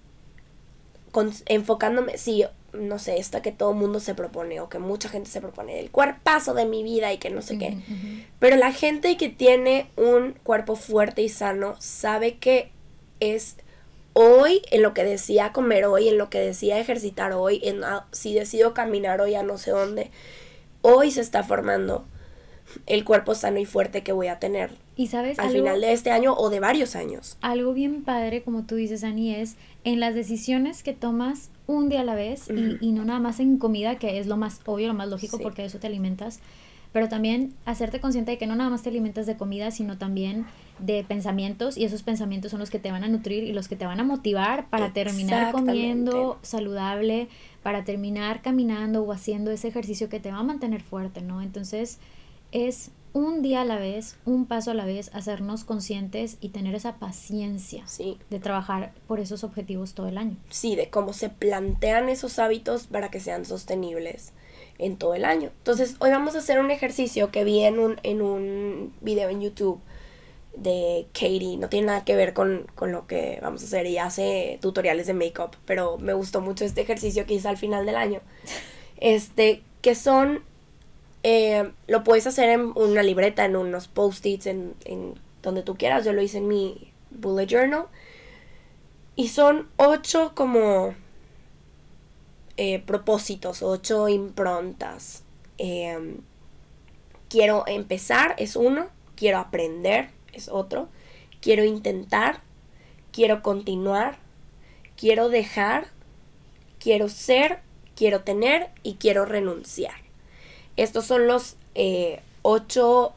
enfocándome, 1.46 2.18
sí, 2.18 2.44
no 2.74 3.00
sé, 3.00 3.18
esta 3.18 3.42
que 3.42 3.52
todo 3.52 3.72
el 3.72 3.78
mundo 3.78 4.00
se 4.00 4.16
propone 4.16 4.60
o 4.60 4.68
que 4.68 4.80
mucha 4.80 5.08
gente 5.08 5.30
se 5.30 5.40
propone, 5.40 5.80
el 5.80 5.92
cuerpazo 5.92 6.54
de 6.54 6.66
mi 6.66 6.84
vida 6.84 7.14
y 7.14 7.18
que 7.18 7.30
no 7.30 7.42
sé 7.42 7.58
qué. 7.58 7.78
Pero 8.40 8.58
la 8.58 8.74
gente 8.74 9.16
que 9.16 9.30
tiene 9.30 9.90
un 9.96 10.34
cuerpo 10.44 10.76
fuerte 10.76 11.22
y 11.22 11.30
sano 11.30 11.76
sabe 11.80 12.36
que 12.38 12.72
es 13.22 13.56
hoy, 14.16 14.62
en 14.72 14.82
lo 14.82 14.94
que 14.94 15.04
decía 15.04 15.52
comer 15.52 15.86
hoy, 15.86 16.08
en 16.08 16.18
lo 16.18 16.30
que 16.30 16.40
decía 16.40 16.80
ejercitar 16.80 17.34
hoy, 17.34 17.60
en 17.64 17.84
ah, 17.84 18.08
si 18.12 18.34
decido 18.34 18.74
caminar 18.74 19.20
hoy 19.20 19.36
a 19.36 19.44
no 19.44 19.58
sé 19.58 19.72
dónde, 19.72 20.10
hoy 20.82 21.12
se 21.12 21.20
está 21.20 21.44
formando 21.44 22.06
el 22.88 23.04
cuerpo 23.04 23.36
sano 23.36 23.60
y 23.60 23.66
fuerte 23.66 24.04
que 24.04 24.14
voy 24.14 24.28
a 24.28 24.40
tener. 24.40 24.72
Y 24.96 25.08
sabes, 25.08 25.38
al 25.38 25.52
final 25.52 25.82
de 25.82 25.92
este 25.92 26.12
año 26.12 26.34
o 26.34 26.50
de 26.50 26.62
varios 26.62 26.96
años. 26.96 27.38
Algo 27.42 27.74
bien 27.74 28.04
padre, 28.04 28.42
como 28.42 28.64
tú 28.64 28.76
dices, 28.76 29.04
Ani, 29.04 29.36
es 29.36 29.58
en 29.84 30.00
las 30.00 30.16
decisiones 30.16 30.82
que 30.82 30.94
tomas 30.94 31.50
un 31.68 31.90
día 31.90 32.02
a 32.02 32.06
la 32.06 32.16
vez 32.16 32.48
y, 32.50 32.92
no 32.94 33.04
nada 33.04 33.20
más 33.20 33.42
en 33.42 33.58
comida, 33.58 34.00
que 34.00 34.20
es 34.20 34.28
lo 34.28 34.38
más 34.38 34.62
obvio, 34.66 34.88
lo 34.88 34.94
más 34.94 35.10
lógico, 35.10 35.40
porque 35.40 35.64
de 35.64 35.68
eso 35.68 35.80
te 35.80 35.88
alimentas, 35.88 36.40
pero 36.96 37.10
también 37.10 37.54
hacerte 37.66 38.00
consciente 38.00 38.32
de 38.32 38.38
que 38.38 38.48
no 38.48 38.56
nada 38.56 38.70
más 38.70 38.82
te 38.82 38.88
alimentas 38.88 39.26
de 39.26 39.36
comida, 39.36 39.70
sino 39.70 39.98
también 39.98 40.46
de 40.80 41.04
pensamientos 41.04 41.76
y 41.76 41.84
esos 41.84 42.04
pensamientos 42.04 42.52
son 42.52 42.62
los 42.62 42.70
que 42.70 42.80
te 42.80 42.90
van 42.90 43.04
a 43.04 43.10
nutrir 43.10 43.44
y 43.44 43.52
los 43.52 43.68
que 43.68 43.76
te 43.76 43.86
van 43.86 44.00
a 44.00 44.06
motivar 44.06 44.70
para 44.70 44.94
terminar 44.94 45.52
comiendo 45.52 46.40
saludable, 46.42 47.28
para 47.64 47.84
terminar 47.84 48.42
caminando 48.42 49.04
o 49.04 49.12
haciendo 49.12 49.52
ese 49.52 49.68
ejercicio 49.68 50.08
que 50.08 50.22
te 50.22 50.32
va 50.32 50.38
a 50.38 50.44
mantener 50.44 50.82
fuerte, 50.82 51.22
¿no? 51.22 51.42
Entonces 51.42 52.00
es 52.54 52.92
un 53.12 53.42
día 53.42 53.64
a 53.64 53.66
la 53.66 53.78
vez, 53.78 54.16
un 54.24 54.46
paso 54.46 54.72
a 54.72 54.74
la 54.74 54.86
vez, 54.86 55.12
hacernos 55.14 55.66
conscientes 55.66 56.38
y 56.40 56.50
tener 56.50 56.76
esa 56.76 56.96
paciencia 56.96 57.84
de 58.30 58.40
trabajar 58.40 58.94
por 59.06 59.20
esos 59.20 59.44
objetivos 59.44 59.96
todo 59.96 60.08
el 60.08 60.18
año. 60.18 60.38
Sí, 60.50 60.78
de 60.78 60.90
cómo 60.90 61.12
se 61.12 61.28
plantean 61.28 62.08
esos 62.08 62.40
hábitos 62.40 62.88
para 62.88 63.12
que 63.12 63.20
sean 63.20 63.44
sostenibles 63.44 64.32
en 64.78 64.98
todo 64.98 65.14
el 65.16 65.26
año. 65.26 65.52
Entonces, 65.58 65.96
hoy 66.00 66.12
vamos 66.12 66.36
a 66.36 66.40
hacer 66.40 66.60
un 66.60 66.72
ejercicio 66.72 67.32
que 67.32 67.44
vi 67.44 67.64
en 67.64 67.80
un, 67.80 68.00
en 68.04 68.22
un 68.22 68.94
video 69.02 69.30
en 69.30 69.42
YouTube 69.42 69.80
de 70.56 71.08
Katie. 71.14 71.58
No 71.58 71.70
tiene 71.70 71.88
nada 71.88 72.04
que 72.04 72.16
ver 72.16 72.34
con, 72.34 72.68
lo 72.82 73.08
que 73.08 73.40
vamos 73.42 73.62
a 73.62 73.66
hacer. 73.66 73.86
Ella 73.86 74.06
hace 74.06 74.60
tutoriales 74.62 75.08
de 75.08 75.14
make-up, 75.14 75.58
pero 75.66 75.98
me 75.98 76.14
gustó 76.14 76.42
mucho 76.42 76.66
este 76.66 76.82
ejercicio 76.82 77.26
que 77.26 77.36
hice 77.36 77.48
al 77.48 77.58
final 77.58 77.86
del 77.86 77.96
año. 77.96 78.22
Este, 78.98 79.62
que 79.82 79.94
son 79.94 80.42
eh, 81.28 81.72
lo 81.88 82.04
puedes 82.04 82.28
hacer 82.28 82.50
en 82.50 82.72
una 82.76 83.02
libreta, 83.02 83.46
en 83.46 83.56
unos 83.56 83.88
post-its, 83.88 84.46
en, 84.46 84.76
donde 85.42 85.64
tú 85.64 85.76
quieras. 85.76 86.06
Yo 86.06 86.14
lo 86.14 86.22
hice 86.22 86.38
en 86.38 86.48
mi 86.48 86.94
bullet 87.10 87.48
journal. 87.48 87.88
Y 89.16 89.30
son 89.30 89.68
ocho 89.78 90.34
como 90.36 90.94
eh, 92.58 92.80
propósitos, 92.80 93.62
ocho 93.62 94.08
improntas. 94.08 95.24
Em, 95.58 96.18
quiero 97.30 97.66
empezar, 97.68 98.36
es 98.38 98.56
uno. 98.56 98.88
Quiero 99.16 99.40
aprender, 99.40 100.10
es 100.34 100.50
otro. 100.50 100.90
Quiero 101.42 101.64
intentar. 101.64 102.42
Quiero 103.12 103.42
continuar. 103.42 104.18
Quiero 104.98 105.30
dejar. 105.30 105.88
Quiero 106.80 107.10
ser. 107.10 107.60
Quiero 107.96 108.22
tener. 108.22 108.70
Y 108.84 108.96
quiero 108.96 109.26
renunciar. 109.26 109.96
Estos 110.78 111.06
son 111.06 111.28
los 111.28 111.56
eh, 111.76 112.22
ocho 112.42 113.14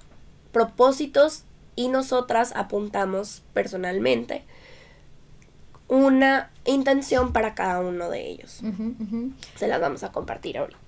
propósitos 0.52 1.44
y 1.76 1.88
nosotras 1.88 2.52
apuntamos 2.56 3.42
personalmente 3.52 4.42
una 5.88 6.50
intención 6.72 7.32
para 7.32 7.54
cada 7.54 7.80
uno 7.80 8.10
de 8.10 8.28
ellos. 8.28 8.62
Se 9.56 9.68
las 9.68 9.80
vamos 9.80 10.02
a 10.02 10.12
compartir 10.12 10.58
ahorita. 10.58 10.78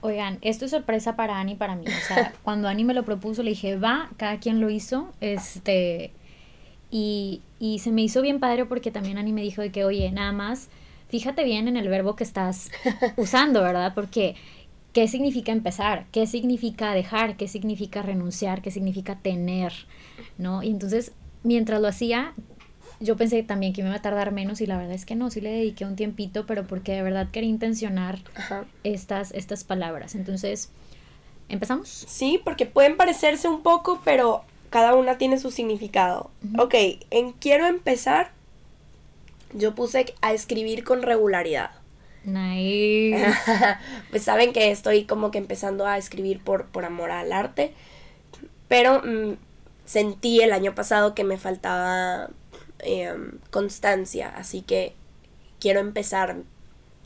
Oigan, 0.00 0.38
esto 0.42 0.64
es 0.64 0.70
sorpresa 0.70 1.16
para 1.16 1.40
Ani 1.40 1.52
y 1.52 1.56
para 1.56 1.74
mí. 1.74 1.84
O 1.86 2.06
sea, 2.06 2.32
cuando 2.42 2.68
Ani 2.68 2.84
me 2.84 2.94
lo 2.94 3.04
propuso, 3.04 3.42
le 3.42 3.50
dije, 3.50 3.76
va, 3.76 4.10
cada 4.16 4.38
quien 4.38 4.60
lo 4.60 4.70
hizo. 4.70 5.12
Este. 5.20 6.12
Y, 6.90 7.42
y 7.58 7.80
se 7.80 7.90
me 7.90 8.02
hizo 8.02 8.22
bien 8.22 8.40
padre 8.40 8.64
porque 8.64 8.90
también 8.90 9.18
Ani 9.18 9.32
me 9.32 9.42
dijo 9.42 9.60
de 9.60 9.72
que, 9.72 9.84
oye, 9.84 10.10
nada 10.12 10.32
más, 10.32 10.68
fíjate 11.08 11.44
bien 11.44 11.68
en 11.68 11.76
el 11.76 11.88
verbo 11.88 12.16
que 12.16 12.24
estás 12.24 12.70
usando, 13.16 13.62
¿verdad? 13.62 13.92
Porque 13.94 14.36
¿Qué 14.92 15.06
significa 15.06 15.52
empezar? 15.52 16.06
¿Qué 16.12 16.26
significa 16.26 16.92
dejar? 16.92 17.36
¿Qué 17.36 17.46
significa 17.46 18.02
renunciar? 18.02 18.62
¿Qué 18.62 18.70
significa 18.70 19.16
tener? 19.16 19.72
¿No? 20.38 20.62
Y 20.62 20.70
entonces, 20.70 21.12
mientras 21.42 21.80
lo 21.80 21.88
hacía, 21.88 22.34
yo 23.00 23.16
pensé 23.16 23.42
también 23.42 23.72
que 23.72 23.82
me 23.82 23.88
iba 23.88 23.98
a 23.98 24.02
tardar 24.02 24.32
menos 24.32 24.60
y 24.60 24.66
la 24.66 24.76
verdad 24.76 24.94
es 24.94 25.04
que 25.04 25.14
no, 25.14 25.30
sí 25.30 25.40
le 25.40 25.50
dediqué 25.50 25.84
un 25.84 25.96
tiempito, 25.96 26.46
pero 26.46 26.66
porque 26.66 26.92
de 26.92 27.02
verdad 27.02 27.28
quería 27.30 27.50
intencionar 27.50 28.18
estas, 28.82 29.32
estas 29.32 29.64
palabras. 29.64 30.14
Entonces, 30.14 30.70
¿empezamos? 31.48 31.88
Sí, 31.88 32.40
porque 32.42 32.66
pueden 32.66 32.96
parecerse 32.96 33.48
un 33.48 33.62
poco, 33.62 34.00
pero 34.04 34.42
cada 34.70 34.94
una 34.94 35.16
tiene 35.16 35.38
su 35.38 35.50
significado. 35.50 36.30
Ok, 36.58 36.74
en 37.10 37.32
quiero 37.32 37.66
empezar, 37.66 38.32
yo 39.52 39.74
puse 39.74 40.14
a 40.20 40.32
escribir 40.32 40.82
con 40.82 41.02
regularidad. 41.02 41.70
Nice. 42.24 43.24
pues 44.10 44.22
saben 44.24 44.52
que 44.52 44.70
estoy 44.70 45.04
como 45.04 45.30
que 45.30 45.38
empezando 45.38 45.86
a 45.86 45.98
escribir 45.98 46.40
por, 46.42 46.66
por 46.66 46.84
amor 46.84 47.12
al 47.12 47.32
arte. 47.32 47.72
Pero 48.66 49.02
mm, 49.02 49.36
sentí 49.86 50.40
el 50.40 50.52
año 50.52 50.74
pasado 50.74 51.14
que 51.14 51.24
me 51.24 51.38
faltaba 51.38 52.28
em, 52.80 53.38
constancia. 53.50 54.28
Así 54.28 54.62
que 54.62 54.94
quiero 55.58 55.80
empezar 55.80 56.36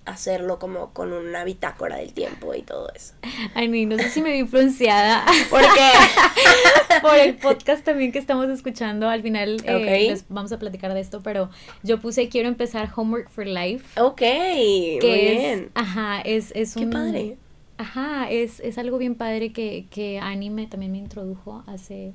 hacerlo 0.04 0.58
como 0.58 0.92
con 0.92 1.12
una 1.12 1.44
bitácora 1.44 1.96
del 1.96 2.12
tiempo 2.12 2.54
y 2.54 2.62
todo 2.62 2.90
eso. 2.94 3.14
Ay, 3.54 3.68
no, 3.68 3.96
no 3.96 4.02
sé 4.02 4.10
si 4.10 4.22
me 4.22 4.32
vi 4.32 4.38
influenciada. 4.38 5.24
¿Por 5.50 5.60
qué? 5.60 6.98
Por 7.02 7.16
el 7.16 7.36
podcast 7.36 7.84
también 7.84 8.12
que 8.12 8.18
estamos 8.18 8.48
escuchando. 8.48 9.08
Al 9.08 9.22
final 9.22 9.62
eh, 9.64 10.16
vamos 10.28 10.52
a 10.52 10.58
platicar 10.58 10.92
de 10.94 11.00
esto, 11.00 11.22
pero 11.22 11.50
yo 11.82 12.00
puse 12.00 12.28
quiero 12.28 12.48
empezar 12.48 12.90
Homework 12.94 13.30
for 13.30 13.46
Life. 13.46 14.00
Ok, 14.00 14.22
muy 14.22 14.98
bien. 15.00 15.70
Ajá, 15.74 16.20
es, 16.20 16.52
es 16.54 16.76
un... 16.76 16.84
Qué 16.84 16.88
padre. 16.90 17.36
Ajá, 17.78 18.30
es, 18.30 18.60
es 18.60 18.78
algo 18.78 18.98
bien 18.98 19.14
padre 19.14 19.52
que, 19.52 19.86
que 19.90 20.18
Anime 20.18 20.66
también 20.66 20.92
me 20.92 20.98
introdujo 20.98 21.64
hace 21.66 22.12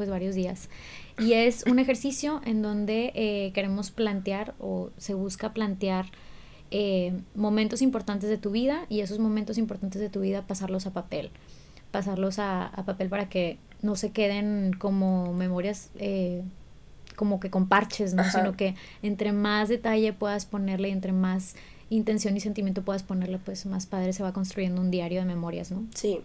pues 0.00 0.08
varios 0.08 0.34
días. 0.34 0.70
Y 1.18 1.34
es 1.34 1.62
un 1.70 1.78
ejercicio 1.78 2.40
en 2.46 2.62
donde 2.62 3.12
eh, 3.14 3.52
queremos 3.52 3.90
plantear 3.90 4.54
o 4.58 4.88
se 4.96 5.12
busca 5.12 5.52
plantear 5.52 6.06
eh, 6.70 7.12
momentos 7.34 7.82
importantes 7.82 8.30
de 8.30 8.38
tu 8.38 8.50
vida 8.50 8.86
y 8.88 9.00
esos 9.00 9.18
momentos 9.18 9.58
importantes 9.58 10.00
de 10.00 10.08
tu 10.08 10.20
vida 10.20 10.40
pasarlos 10.40 10.86
a 10.86 10.94
papel, 10.94 11.28
pasarlos 11.90 12.38
a, 12.38 12.72
papel 12.86 13.10
para 13.10 13.28
que 13.28 13.58
no 13.82 13.94
se 13.94 14.10
queden 14.10 14.72
como 14.72 15.34
memorias 15.34 15.90
eh, 15.98 16.40
como 17.14 17.38
que 17.38 17.50
con 17.50 17.68
parches, 17.68 18.14
¿no? 18.14 18.24
Sino 18.30 18.56
que 18.56 18.74
entre 19.02 19.32
más 19.32 19.68
detalle 19.68 20.14
puedas 20.14 20.46
ponerle, 20.46 20.88
entre 20.88 21.12
más 21.12 21.56
intención 21.90 22.34
y 22.38 22.40
sentimiento 22.40 22.80
puedas 22.80 23.02
ponerle, 23.02 23.36
pues 23.36 23.66
más 23.66 23.84
padre 23.84 24.14
se 24.14 24.22
va 24.22 24.32
construyendo 24.32 24.80
un 24.80 24.90
diario 24.90 25.20
de 25.20 25.26
memorias, 25.26 25.70
¿no? 25.70 25.84
Sí. 25.94 26.20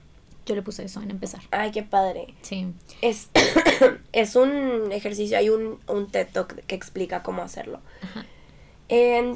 Yo 0.46 0.56
le 0.56 0.62
puse 0.62 0.84
eso 0.84 1.02
en 1.02 1.12
empezar. 1.12 1.42
Ay, 1.52 1.72
qué 1.72 1.84
padre. 1.84 2.34
Sí. 2.42 2.68
Es, 3.02 3.30
es 4.12 4.36
un 4.36 4.92
ejercicio, 4.92 5.38
hay 5.38 5.50
un, 5.50 5.80
un 5.88 6.12
TED 6.12 6.28
Talk 6.32 6.66
que 6.66 6.76
explica 6.76 7.24
cómo 7.24 7.42
hacerlo. 7.42 7.82
Ajá 8.02 8.26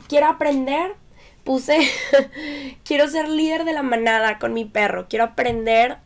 quiero 0.08 0.28
aprender, 0.28 0.96
puse, 1.44 1.80
quiero 2.84 3.08
ser 3.08 3.28
líder 3.28 3.66
de 3.66 3.74
la 3.74 3.84
manada 3.84 4.40
con 4.40 4.54
mi 4.54 4.66
perro, 4.66 5.08
quiero 5.10 5.26
aprender 5.26 5.98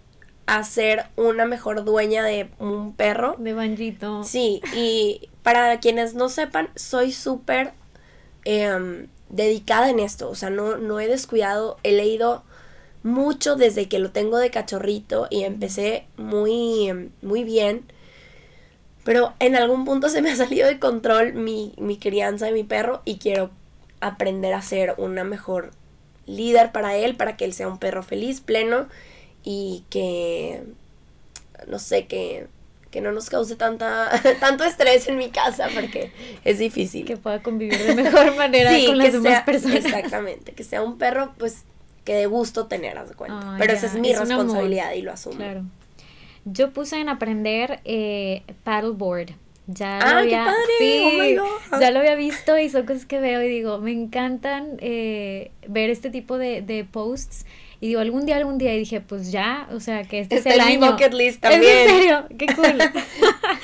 a 0.46 0.64
ser 0.64 1.06
una 1.16 1.46
mejor 1.46 1.86
dueña 1.86 2.24
de 2.24 2.50
un 2.60 2.94
perro. 2.94 3.36
De 3.38 3.54
banjito. 3.54 4.24
Sí, 4.24 4.62
y 4.76 5.30
para 5.42 5.80
quienes 5.80 6.16
no 6.16 6.30
sepan, 6.30 6.70
soy 6.76 7.12
súper 7.12 7.74
em, 8.44 9.08
dedicada 9.30 9.90
en 9.90 10.00
esto, 10.00 10.30
o 10.30 10.36
sea, 10.36 10.50
no, 10.50 10.78
no 10.78 11.00
he 11.00 11.08
descuidado, 11.08 11.78
he 11.84 11.94
leído 11.94 12.44
mucho 13.04 13.56
desde 13.56 13.88
que 13.88 14.00
lo 14.00 14.12
tengo 14.12 14.38
de 14.38 14.50
cachorrito 14.50 15.28
y 15.30 15.44
empecé 15.44 16.06
muy, 16.18 17.12
muy 17.22 17.44
bien. 17.44 17.84
Pero 19.04 19.34
en 19.40 19.56
algún 19.56 19.84
punto 19.84 20.10
se 20.10 20.22
me 20.22 20.32
ha 20.32 20.36
salido 20.36 20.68
de 20.68 20.80
control 20.80 21.34
mi, 21.34 21.74
mi 21.78 21.98
crianza 21.98 22.46
de 22.46 22.54
mi 22.54 22.64
perro 22.64 23.02
y 23.04 23.18
quiero 23.18 23.52
aprender 24.00 24.54
a 24.54 24.62
ser 24.62 24.96
una 24.98 25.24
mejor 25.24 25.72
líder 26.26 26.72
para 26.72 26.96
él, 26.96 27.16
para 27.16 27.36
que 27.36 27.46
él 27.46 27.54
sea 27.54 27.68
un 27.68 27.80
perro 27.80 28.04
feliz, 28.04 28.40
pleno 28.40 28.88
y 29.44 29.84
que, 29.90 30.64
no 31.68 31.80
sé, 31.80 32.08
que, 32.08 32.48
que 32.92 33.02
no 33.02 33.12
nos 33.12 33.30
cause 33.30 33.56
tanta, 33.58 34.10
tanto 34.40 34.64
estrés 34.64 35.08
en 35.10 35.18
mi 35.18 35.30
casa 35.30 35.68
porque 35.74 36.12
es 36.46 36.60
difícil. 36.60 37.06
Que 37.06 37.18
pueda 37.18 37.44
convivir 37.44 37.78
de 37.78 37.96
mejor 37.96 38.36
manera 38.38 38.72
con 38.86 38.98
las 38.98 39.12
demás 39.12 39.44
personas. 39.44 39.84
Exactamente, 39.84 40.54
que 40.54 40.64
sea 40.64 40.82
un 40.82 40.98
perro 40.98 41.34
pues 41.38 41.64
que 42.04 42.14
de 42.16 42.26
gusto 42.26 42.68
tener, 42.68 42.98
haz 42.98 43.10
de 43.10 43.16
cuenta. 43.16 43.56
Pero 43.58 43.74
esa 43.74 43.88
es 43.88 43.96
mi 43.96 44.14
responsabilidad 44.14 44.94
y 44.94 45.02
lo 45.02 45.12
asumo. 45.12 45.38
Claro. 45.38 45.64
Yo 46.46 46.72
puse 46.72 47.00
en 47.00 47.10
aprender 47.10 47.80
eh, 47.86 48.44
paddleboard. 48.64 49.32
Ya 49.66 50.00
lo 50.00 50.06
ah, 50.06 50.20
había, 50.20 50.54
oh 51.72 51.80
ya 51.80 51.92
lo 51.92 52.00
había 52.00 52.16
visto 52.16 52.58
y 52.58 52.68
son 52.68 52.86
cosas 52.86 53.06
que 53.06 53.22
veo 53.22 53.42
y 53.42 53.48
digo, 53.48 53.78
me 53.78 53.94
encantan 53.94 54.76
eh, 54.80 55.52
ver 55.70 55.90
este 55.90 56.10
tipo 56.10 56.38
de, 56.38 56.62
de 56.62 56.84
posts 56.84 57.46
y 57.84 57.88
digo, 57.88 58.00
algún 58.00 58.26
día, 58.26 58.38
algún 58.38 58.58
día, 58.58 58.74
y 58.74 58.80
dije, 58.80 59.02
pues 59.02 59.30
ya, 59.30 59.68
o 59.74 59.82
sea, 59.82 60.06
que 60.06 60.20
este 60.20 60.38
es 60.38 60.46
el 60.46 60.62
año. 60.62 60.92
bucket 60.92 61.14
list 61.14 61.42
también. 61.42 61.64
¿Es 61.64 61.92
en 61.92 61.98
serio? 61.98 62.26
Qué 62.38 62.46
cool. 62.56 62.78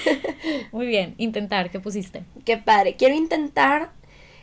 Muy 0.73 0.87
bien, 0.87 1.15
intentar, 1.17 1.69
¿qué 1.69 1.79
pusiste? 1.79 2.23
Qué 2.43 2.57
padre. 2.57 2.97
Quiero 2.97 3.15
intentar, 3.15 3.91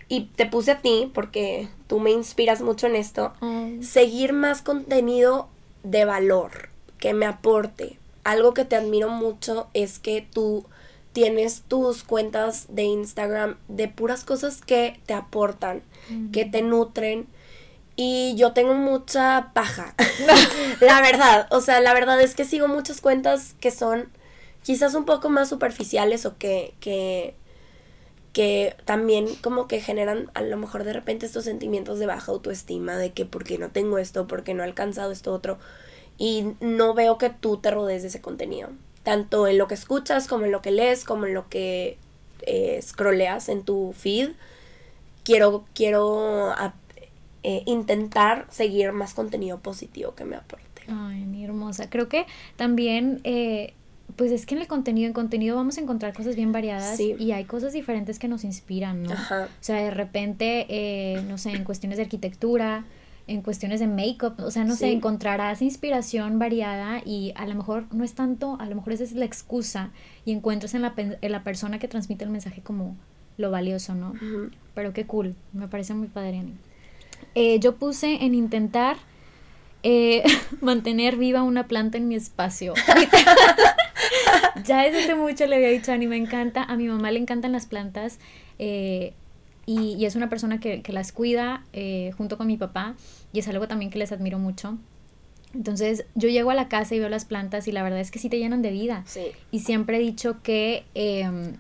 y 0.09 0.27
te 0.37 0.47
puse 0.47 0.73
a 0.73 0.81
ti, 0.81 1.11
porque 1.13 1.69
tú 1.87 1.99
me 1.99 2.11
inspiras 2.11 2.63
mucho 2.63 2.87
en 2.87 2.97
esto, 2.97 3.33
seguir 3.81 4.33
más 4.33 4.63
contenido 4.63 5.49
de 5.83 6.05
valor, 6.05 6.69
que 6.99 7.15
me 7.15 7.27
aporte. 7.27 7.99
Algo 8.25 8.55
que 8.55 8.65
te 8.65 8.77
admiro 8.77 9.09
mucho 9.09 9.69
es 9.75 9.99
que 9.99 10.27
tú 10.33 10.65
tienes 11.13 11.63
tus 11.67 12.03
cuentas 12.03 12.67
de 12.69 12.83
Instagram 12.83 13.57
de 13.69 13.89
puras 13.89 14.25
cosas 14.25 14.61
que 14.63 15.01
te 15.07 15.15
aportan, 15.15 15.83
que 16.33 16.45
te 16.45 16.63
nutren, 16.63 17.27
y 17.97 18.35
yo 18.37 18.53
tengo 18.53 18.75
mucha 18.75 19.51
paja. 19.55 19.95
la 20.81 21.01
verdad. 21.01 21.49
O 21.51 21.61
sea, 21.61 21.81
la 21.81 21.95
verdad 21.95 22.21
es 22.21 22.35
que 22.35 22.45
sigo 22.45 22.69
muchas 22.69 23.01
cuentas 23.01 23.55
que 23.59 23.71
son 23.71 24.09
quizás 24.63 24.95
un 24.95 25.05
poco 25.05 25.31
más 25.31 25.49
superficiales 25.49 26.27
o 26.27 26.37
que, 26.37 26.75
que, 26.81 27.35
que 28.37 28.77
también 28.85 29.35
como 29.37 29.67
que 29.67 29.81
generan 29.81 30.31
a 30.35 30.43
lo 30.43 30.59
mejor 30.59 30.85
de 30.85 30.93
repente 30.93 31.25
estos 31.25 31.45
sentimientos 31.45 31.99
de 31.99 32.05
baja 32.05 32.33
autoestima, 32.33 32.99
de 32.99 33.13
que 33.13 33.25
porque 33.25 33.57
no 33.57 33.71
tengo 33.71 33.97
esto, 33.97 34.27
porque 34.27 34.53
no 34.53 34.63
he 34.63 34.67
alcanzado 34.67 35.11
esto 35.11 35.33
otro. 35.33 35.57
Y 36.19 36.49
no 36.61 36.93
veo 36.93 37.17
que 37.17 37.31
tú 37.31 37.57
te 37.57 37.71
rodees 37.71 38.03
de 38.03 38.09
ese 38.09 38.21
contenido. 38.21 38.69
Tanto 39.05 39.47
en 39.47 39.57
lo 39.57 39.69
que 39.69 39.73
escuchas, 39.73 40.29
como 40.29 40.45
en 40.45 40.53
lo 40.53 40.61
que 40.61 40.71
lees, 40.71 41.03
como 41.03 41.25
en 41.25 41.33
lo 41.33 41.49
que 41.49 41.97
eh, 42.43 42.79
scrolleas 42.83 43.49
en 43.49 43.63
tu 43.63 43.95
feed. 43.97 44.33
Quiero, 45.25 45.65
quiero 45.75 46.53
eh, 47.43 47.63
intentar 47.65 48.47
seguir 48.51 48.93
más 48.93 49.15
contenido 49.15 49.61
positivo 49.61 50.15
que 50.15 50.27
me 50.27 50.37
aporte. 50.37 50.83
Ay, 50.89 51.25
mi 51.25 51.43
hermosa. 51.43 51.89
Creo 51.89 52.11
que 52.11 52.27
también, 52.57 53.19
eh, 53.25 53.73
pues 54.15 54.31
es 54.31 54.47
que 54.47 54.55
en 54.55 54.61
el 54.61 54.67
contenido, 54.69 55.07
en 55.09 55.13
contenido 55.13 55.57
vamos 55.57 55.79
a 55.79 55.81
encontrar 55.81 56.15
cosas 56.15 56.37
bien 56.37 56.53
variadas 56.53 56.99
y 57.01 57.33
hay 57.33 57.45
cosas 57.45 57.73
diferentes 57.73 58.19
que 58.19 58.29
nos 58.29 58.45
inspiran, 58.45 59.03
¿no? 59.03 59.13
O 59.13 59.47
sea, 59.61 59.77
de 59.77 59.91
repente, 59.91 60.67
eh, 60.69 61.23
no 61.27 61.39
sé, 61.39 61.51
en 61.51 61.65
cuestiones 61.65 61.99
de 61.99 62.05
arquitectura, 62.05 62.85
en 63.27 63.43
cuestiones 63.43 63.81
de 63.81 63.89
make-up, 63.89 64.35
o 64.39 64.51
sea, 64.51 64.65
no 64.65 64.77
sé, 64.77 64.93
encontrarás 64.93 65.61
inspiración 65.61 66.39
variada 66.39 67.03
y 67.05 67.33
a 67.35 67.47
lo 67.47 67.57
mejor 67.57 67.93
no 67.93 68.05
es 68.05 68.15
tanto, 68.15 68.57
a 68.61 68.67
lo 68.67 68.77
mejor 68.77 68.93
esa 68.93 69.05
es 69.05 69.13
la 69.13 69.25
excusa 69.25 69.91
y 70.25 70.33
encuentras 70.33 70.75
en 70.75 70.83
la, 70.83 70.95
en 70.97 71.33
la 71.33 71.43
persona 71.43 71.79
que 71.79 71.89
transmite 71.89 72.25
el 72.25 72.31
mensaje 72.31 72.63
como 72.63 72.97
lo 73.37 73.51
valioso, 73.51 73.95
¿no? 73.95 74.15
Pero 74.75 74.93
qué 74.93 75.07
cool, 75.07 75.35
me 75.53 75.69
parece 75.69 75.95
muy 75.95 76.09
padre. 76.09 76.45
Eh, 77.35 77.59
yo 77.61 77.77
puse 77.77 78.25
en 78.25 78.35
intentar 78.35 78.97
eh, 79.83 80.23
mantener 80.61 81.17
viva 81.17 81.43
una 81.43 81.67
planta 81.67 81.99
en 81.99 82.09
mi 82.09 82.15
espacio. 82.15 82.75
ya 84.65 84.83
desde 84.83 85.05
hace 85.05 85.15
mucho 85.15 85.47
le 85.47 85.57
había 85.57 85.69
dicho 85.69 85.93
a 85.93 85.95
Ani, 85.95 86.07
me 86.07 86.17
encanta, 86.17 86.63
a 86.63 86.77
mi 86.77 86.89
mamá 86.89 87.11
le 87.11 87.21
encantan 87.21 87.53
las 87.53 87.67
plantas 87.67 88.19
eh, 88.59 89.15
y, 89.67 90.05
es 90.05 90.17
una 90.17 90.29
persona 90.29 90.61
que, 90.61 90.83
las 90.89 91.13
cuida 91.13 91.65
junto 92.17 92.39
con 92.39 92.47
mi 92.47 92.57
papá 92.57 92.95
y 93.33 93.41
es 93.41 93.49
algo 93.49 93.67
también 93.67 93.91
que 93.91 93.99
les 93.99 94.13
admiro 94.13 94.39
mucho. 94.39 94.79
Entonces 95.55 96.05
yo 96.15 96.29
llego 96.29 96.51
a 96.51 96.55
la 96.55 96.69
casa 96.69 96.95
y 96.95 97.01
veo 97.01 97.09
las 97.09 97.25
plantas 97.25 97.67
y 97.67 97.73
la 97.73 97.83
verdad 97.83 97.99
es 97.99 98.11
que 98.11 98.19
sí 98.19 98.29
te 98.29 98.39
llenan 98.39 98.63
de 98.63 98.71
vida. 98.71 99.05
Y 99.51 99.61
siempre 99.61 99.97
he 99.97 100.01
dicho 100.01 100.41
que 100.43 100.85
em, 100.95 101.55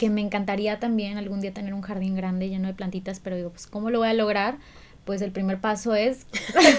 que 0.00 0.08
me 0.08 0.22
encantaría 0.22 0.80
también 0.80 1.18
algún 1.18 1.42
día 1.42 1.52
tener 1.52 1.74
un 1.74 1.82
jardín 1.82 2.16
grande 2.16 2.48
lleno 2.48 2.68
de 2.68 2.72
plantitas, 2.72 3.20
pero 3.20 3.36
digo, 3.36 3.50
pues 3.50 3.66
¿cómo 3.66 3.90
lo 3.90 3.98
voy 3.98 4.08
a 4.08 4.14
lograr? 4.14 4.56
Pues 5.04 5.20
el 5.20 5.30
primer 5.30 5.60
paso 5.60 5.94
es 5.94 6.26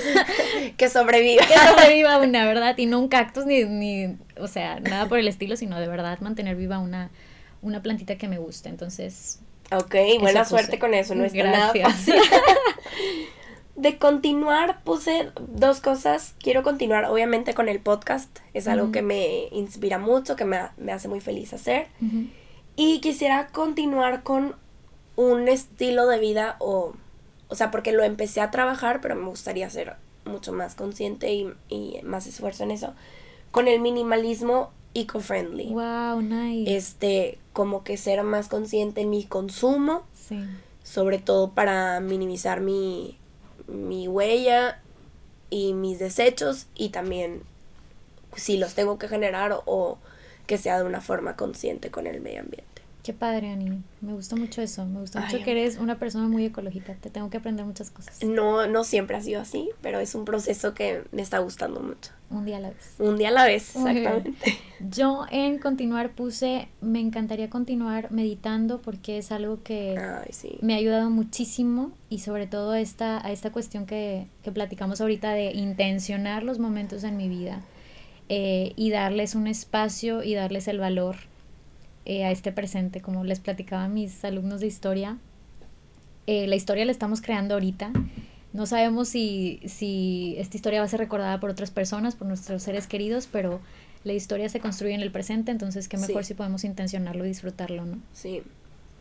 que 0.77 0.89
sobreviva. 0.89 1.43
Que 1.47 1.53
sobreviva 1.53 2.17
una, 2.17 2.45
¿verdad? 2.45 2.75
Y 2.79 2.87
no 2.87 2.97
un 2.97 3.09
cactus 3.09 3.45
ni, 3.45 3.63
ni, 3.65 4.17
o 4.41 4.47
sea, 4.47 4.79
nada 4.79 5.07
por 5.07 5.19
el 5.19 5.27
estilo, 5.27 5.55
sino 5.55 5.79
de 5.79 5.87
verdad 5.87 6.19
mantener 6.19 6.55
viva 6.55 6.79
una, 6.79 7.09
una 7.61 7.81
plantita 7.81 8.17
que 8.17 8.27
me 8.27 8.37
guste. 8.37 8.69
Entonces... 8.69 9.39
Ok, 9.71 9.95
buena 10.19 10.43
suerte 10.43 10.79
con 10.79 10.93
eso, 10.93 11.15
no 11.15 11.23
está 11.23 11.43
nada 11.43 11.73
fácil. 11.73 12.15
de 13.75 13.97
continuar 13.97 14.83
puse 14.83 15.31
dos 15.39 15.81
cosas. 15.81 16.35
Quiero 16.39 16.61
continuar 16.61 17.05
obviamente 17.05 17.53
con 17.53 17.69
el 17.69 17.79
podcast. 17.79 18.39
Es 18.53 18.67
algo 18.67 18.91
que 18.91 19.01
me 19.01 19.47
inspira 19.51 19.97
mucho, 19.97 20.35
que 20.35 20.45
me, 20.45 20.59
me, 20.77 20.91
hace 20.91 21.07
muy 21.07 21.19
feliz 21.19 21.53
hacer. 21.53 21.87
Y 22.75 22.99
quisiera 22.99 23.47
continuar 23.47 24.23
con 24.23 24.55
un 25.15 25.47
estilo 25.47 26.07
de 26.07 26.19
vida 26.19 26.57
o, 26.59 26.93
o 27.47 27.55
sea, 27.55 27.71
porque 27.71 27.91
lo 27.91 28.03
empecé 28.03 28.41
a 28.41 28.51
trabajar, 28.51 29.01
pero 29.01 29.15
me 29.15 29.27
gustaría 29.27 29.69
ser 29.69 29.95
mucho 30.25 30.53
más 30.53 30.75
consciente 30.75 31.33
y, 31.33 31.51
y 31.69 31.99
más 32.03 32.27
esfuerzo 32.27 32.63
en 32.63 32.71
eso, 32.71 32.93
con 33.51 33.67
el 33.67 33.79
minimalismo 33.79 34.71
eco-friendly. 34.93 35.69
Wow, 35.69 36.21
nice. 36.21 36.75
Este, 36.75 37.37
como 37.53 37.83
que 37.83 37.97
ser 37.97 38.23
más 38.23 38.47
consciente 38.47 39.01
en 39.01 39.09
mi 39.09 39.23
consumo, 39.23 40.03
sí. 40.13 40.39
sobre 40.83 41.19
todo 41.19 41.51
para 41.51 41.99
minimizar 41.99 42.61
mi, 42.61 43.17
mi 43.67 44.07
huella 44.07 44.81
y 45.49 45.73
mis 45.73 45.99
desechos 45.99 46.67
y 46.75 46.89
también 46.89 47.43
si 48.35 48.57
los 48.57 48.73
tengo 48.73 48.97
que 48.97 49.07
generar 49.07 49.61
o 49.65 49.97
que 50.47 50.57
sea 50.57 50.77
de 50.77 50.85
una 50.85 51.01
forma 51.01 51.35
consciente 51.35 51.91
con 51.91 52.07
el 52.07 52.21
medio 52.21 52.41
ambiente. 52.41 52.70
Qué 53.03 53.13
padre, 53.13 53.51
Ani. 53.51 53.81
Me 54.01 54.13
gusta 54.13 54.35
mucho 54.35 54.61
eso. 54.61 54.85
Me 54.85 54.99
gusta 54.99 55.21
mucho 55.21 55.43
que 55.43 55.51
eres 55.51 55.77
una 55.77 55.97
persona 55.97 56.27
muy 56.27 56.45
ecológica. 56.45 56.93
Te 56.93 57.09
tengo 57.09 57.29
que 57.31 57.37
aprender 57.37 57.65
muchas 57.65 57.89
cosas. 57.89 58.23
No, 58.23 58.67
no 58.67 58.83
siempre 58.83 59.17
ha 59.17 59.21
sido 59.21 59.41
así, 59.41 59.69
pero 59.81 59.99
es 59.99 60.13
un 60.13 60.23
proceso 60.23 60.75
que 60.75 61.03
me 61.11 61.23
está 61.23 61.39
gustando 61.39 61.79
mucho. 61.79 62.11
Un 62.29 62.45
día 62.45 62.57
a 62.57 62.59
la 62.59 62.69
vez. 62.69 62.95
Un 62.99 63.17
día 63.17 63.29
a 63.29 63.31
la 63.31 63.45
vez, 63.45 63.75
exactamente. 63.75 64.57
Yo 64.91 65.25
en 65.31 65.57
continuar 65.57 66.11
puse, 66.11 66.67
me 66.79 66.99
encantaría 66.99 67.49
continuar 67.49 68.11
meditando 68.11 68.79
porque 68.81 69.17
es 69.17 69.31
algo 69.31 69.61
que 69.63 69.99
me 70.61 70.75
ha 70.75 70.77
ayudado 70.77 71.09
muchísimo 71.09 71.91
y 72.09 72.19
sobre 72.19 72.47
todo 72.47 72.75
esta, 72.75 73.25
a 73.25 73.31
esta 73.31 73.51
cuestión 73.51 73.85
que, 73.85 74.27
que 74.43 74.51
platicamos 74.51 75.01
ahorita 75.01 75.33
de 75.33 75.51
intencionar 75.51 76.43
los 76.43 76.59
momentos 76.59 77.03
en 77.03 77.17
mi 77.17 77.27
vida 77.27 77.61
eh, 78.29 78.71
y 78.77 78.91
darles 78.91 79.35
un 79.35 79.47
espacio 79.47 80.23
y 80.23 80.33
darles 80.35 80.69
el 80.69 80.79
valor 80.79 81.17
eh, 82.05 82.25
a 82.25 82.31
este 82.31 82.51
presente, 82.51 83.01
como 83.01 83.23
les 83.23 83.39
platicaba 83.39 83.85
a 83.85 83.87
mis 83.87 84.23
alumnos 84.25 84.61
de 84.61 84.67
historia. 84.67 85.17
Eh, 86.27 86.47
la 86.47 86.55
historia 86.55 86.85
la 86.85 86.91
estamos 86.91 87.21
creando 87.21 87.53
ahorita. 87.55 87.91
No 88.53 88.65
sabemos 88.65 89.07
si, 89.07 89.61
si 89.65 90.35
esta 90.37 90.57
historia 90.57 90.79
va 90.79 90.85
a 90.85 90.89
ser 90.89 90.99
recordada 90.99 91.39
por 91.39 91.49
otras 91.49 91.71
personas, 91.71 92.15
por 92.15 92.27
nuestros 92.27 92.63
seres 92.63 92.87
queridos, 92.87 93.27
pero 93.31 93.61
la 94.03 94.13
historia 94.13 94.49
se 94.49 94.59
construye 94.59 94.93
en 94.93 95.01
el 95.01 95.11
presente, 95.11 95.51
entonces 95.51 95.87
qué 95.87 95.97
mejor 95.97 96.25
si 96.25 96.33
podemos 96.33 96.63
intencionarlo 96.63 97.23
y 97.23 97.29
disfrutarlo, 97.29 97.85
¿no? 97.85 97.99
Sí, 98.13 98.41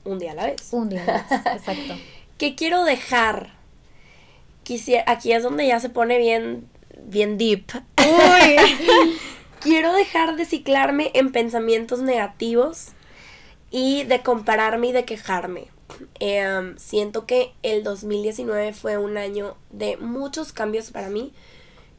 un 0.05 0.19
día 0.19 0.33
a 0.33 0.35
la 0.35 0.47
vez. 0.47 0.73
Un 0.73 0.89
día 0.89 1.03
a 1.03 1.07
la 1.07 1.13
vez, 1.15 1.47
exacto. 1.57 1.95
¿Qué 2.39 2.55
quiero 2.55 2.85
dejar? 2.85 3.55
Quisiera, 4.63 5.05
aquí 5.07 5.33
es 5.33 5.43
donde 5.43 5.67
ya 5.67 5.81
se 5.81 5.89
pone 5.89 6.19
bien, 6.19 6.69
bien 7.07 7.39
deep. 7.39 7.65
Uy. 7.99 8.57
quiero 9.61 9.93
dejar 9.93 10.37
de 10.37 10.45
ciclarme 10.45 11.11
en 11.15 11.33
pensamientos 11.33 12.01
negativos 12.01 12.89
y 13.71 14.05
de 14.05 14.23
compararme 14.23 14.89
y 14.89 14.93
de 14.93 15.05
quejarme. 15.05 15.69
Em, 16.19 16.77
siento 16.79 17.27
que 17.27 17.53
el 17.63 17.83
2019 17.83 18.73
fue 18.73 18.97
un 18.97 19.17
año 19.17 19.57
de 19.71 19.97
muchos 19.97 20.53
cambios 20.53 20.91
para 20.91 21.09
mí, 21.09 21.33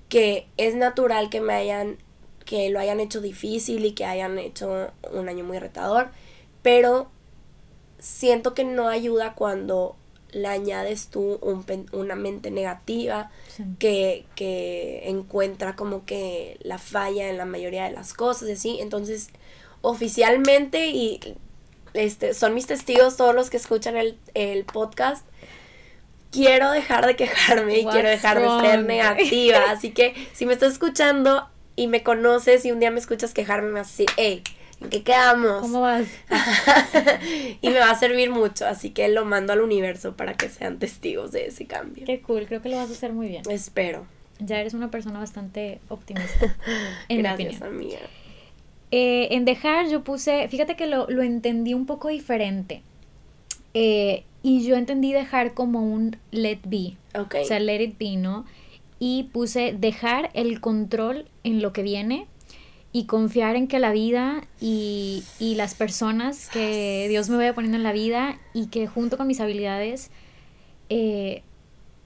que 0.10 0.48
es 0.58 0.76
natural 0.76 1.30
que 1.30 1.42
me 1.42 1.54
hayan, 1.54 1.98
que 2.46 2.70
lo 2.70 2.80
hayan 2.80 3.00
hecho 3.00 3.22
difícil 3.22 3.86
y 3.86 3.94
que 3.94 4.06
hayan 4.06 4.40
hecho 4.40 4.92
un 5.12 5.30
año 5.30 5.44
muy 5.44 5.60
retador, 5.60 6.12
pero 6.62 7.10
siento 8.00 8.54
que 8.54 8.64
no 8.64 8.88
ayuda 8.88 9.36
cuando 9.36 9.96
le 10.32 10.48
añades 10.48 11.08
tú 11.08 11.40
una 11.92 12.16
mente 12.16 12.52
negativa 12.52 13.30
que, 13.80 14.26
que, 14.36 15.10
encuentra 15.10 15.76
como 15.76 16.06
que 16.06 16.58
la 16.62 16.78
falla 16.78 17.30
en 17.30 17.38
la 17.38 17.46
mayoría 17.46 17.86
de 17.86 17.92
las 17.92 18.14
cosas, 18.14 18.50
así. 18.50 18.80
Entonces, 18.80 19.30
oficialmente, 19.82 20.88
y 20.88 21.20
este, 21.94 22.34
son 22.34 22.54
mis 22.54 22.68
testigos 22.68 23.18
todos 23.18 23.36
los 23.36 23.50
que 23.50 23.58
escuchan 23.58 23.98
el, 23.98 24.18
el 24.34 24.64
podcast, 24.66 25.26
quiero 26.32 26.72
dejar 26.72 27.06
de 27.06 27.16
quejarme 27.16 27.80
y 27.80 27.86
quiero 27.86 28.10
dejar 28.10 28.42
de 28.42 28.70
ser 28.70 28.84
negativa. 28.84 29.60
Así 29.70 29.92
que 29.92 30.16
si 30.34 30.46
me 30.46 30.54
estás 30.54 30.74
escuchando 30.74 31.50
y 31.76 31.88
me 31.88 32.04
conoces 32.04 32.66
y 32.66 32.72
un 32.72 32.80
día 32.80 32.92
me 32.92 33.00
escuchas 33.00 33.34
quejarme, 33.34 33.68
me 33.68 33.80
vas 33.80 33.88
a 33.88 33.92
decir, 33.92 34.10
hey, 34.18 34.44
¿En 34.82 34.90
qué 34.90 35.04
quedamos? 35.04 35.62
¿Cómo 35.62 35.82
vas? 35.82 36.08
y 37.62 37.70
me 37.70 37.80
va 37.80 37.92
a 37.92 37.96
servir 37.96 38.32
mucho, 38.32 38.66
así 38.66 38.90
que 38.90 39.08
lo 39.10 39.26
mando 39.26 39.54
al 39.54 39.62
universo 39.62 40.16
para 40.16 40.34
que 40.34 40.50
sean 40.50 40.80
testigos 40.80 41.32
de 41.32 41.48
ese 41.48 41.68
cambio. 41.68 42.06
Qué 42.06 42.22
cool, 42.22 42.46
creo 42.48 42.62
que 42.62 42.70
lo 42.70 42.78
vas 42.78 42.90
a 42.90 42.94
hacer 42.94 43.14
muy 43.14 43.28
bien. 43.28 43.44
Espero. 43.50 44.08
Ya 44.40 44.60
eres 44.60 44.74
una 44.74 44.90
persona 44.90 45.20
bastante 45.20 45.80
optimista. 45.88 46.58
Gracias, 47.10 47.62
amiga. 47.62 48.00
Eh, 48.90 49.30
en 49.32 49.46
dejar 49.46 49.88
yo 49.88 50.04
puse, 50.04 50.48
fíjate 50.48 50.76
que 50.76 50.88
lo, 50.88 51.08
entendí 51.22 51.76
un 51.76 51.86
poco 51.86 52.10
diferente. 52.10 52.82
Eh, 53.76 54.24
y 54.42 54.66
yo 54.66 54.76
entendí 54.76 55.14
dejar 55.14 55.54
como 55.54 55.82
un 55.82 56.18
let 56.32 56.60
be. 56.66 56.98
O 57.14 57.46
sea, 57.46 57.60
let 57.60 57.82
it 57.84 57.98
be, 58.00 58.18
¿no? 58.18 58.46
Y 58.98 59.30
puse 59.32 59.76
dejar 59.78 60.32
el 60.34 60.60
control 60.60 61.26
en 61.44 61.62
lo 61.62 61.72
que 61.72 61.84
viene 61.84 62.28
y 62.94 63.06
confiar 63.06 63.56
en 63.56 63.68
que 63.68 63.80
la 63.80 63.92
vida 63.92 64.42
y, 64.60 65.24
y 65.40 65.56
las 65.56 65.76
personas 65.76 66.50
que 66.50 67.06
Dios 67.10 67.30
me 67.30 67.38
vaya 67.38 67.54
poniendo 67.54 67.78
en 67.78 67.84
la 67.84 67.94
vida 67.94 68.38
y 68.54 68.68
que 68.68 68.88
junto 68.88 69.18
con 69.18 69.28
mis 69.28 69.40
habilidades, 69.40 70.12
eh, 70.90 71.44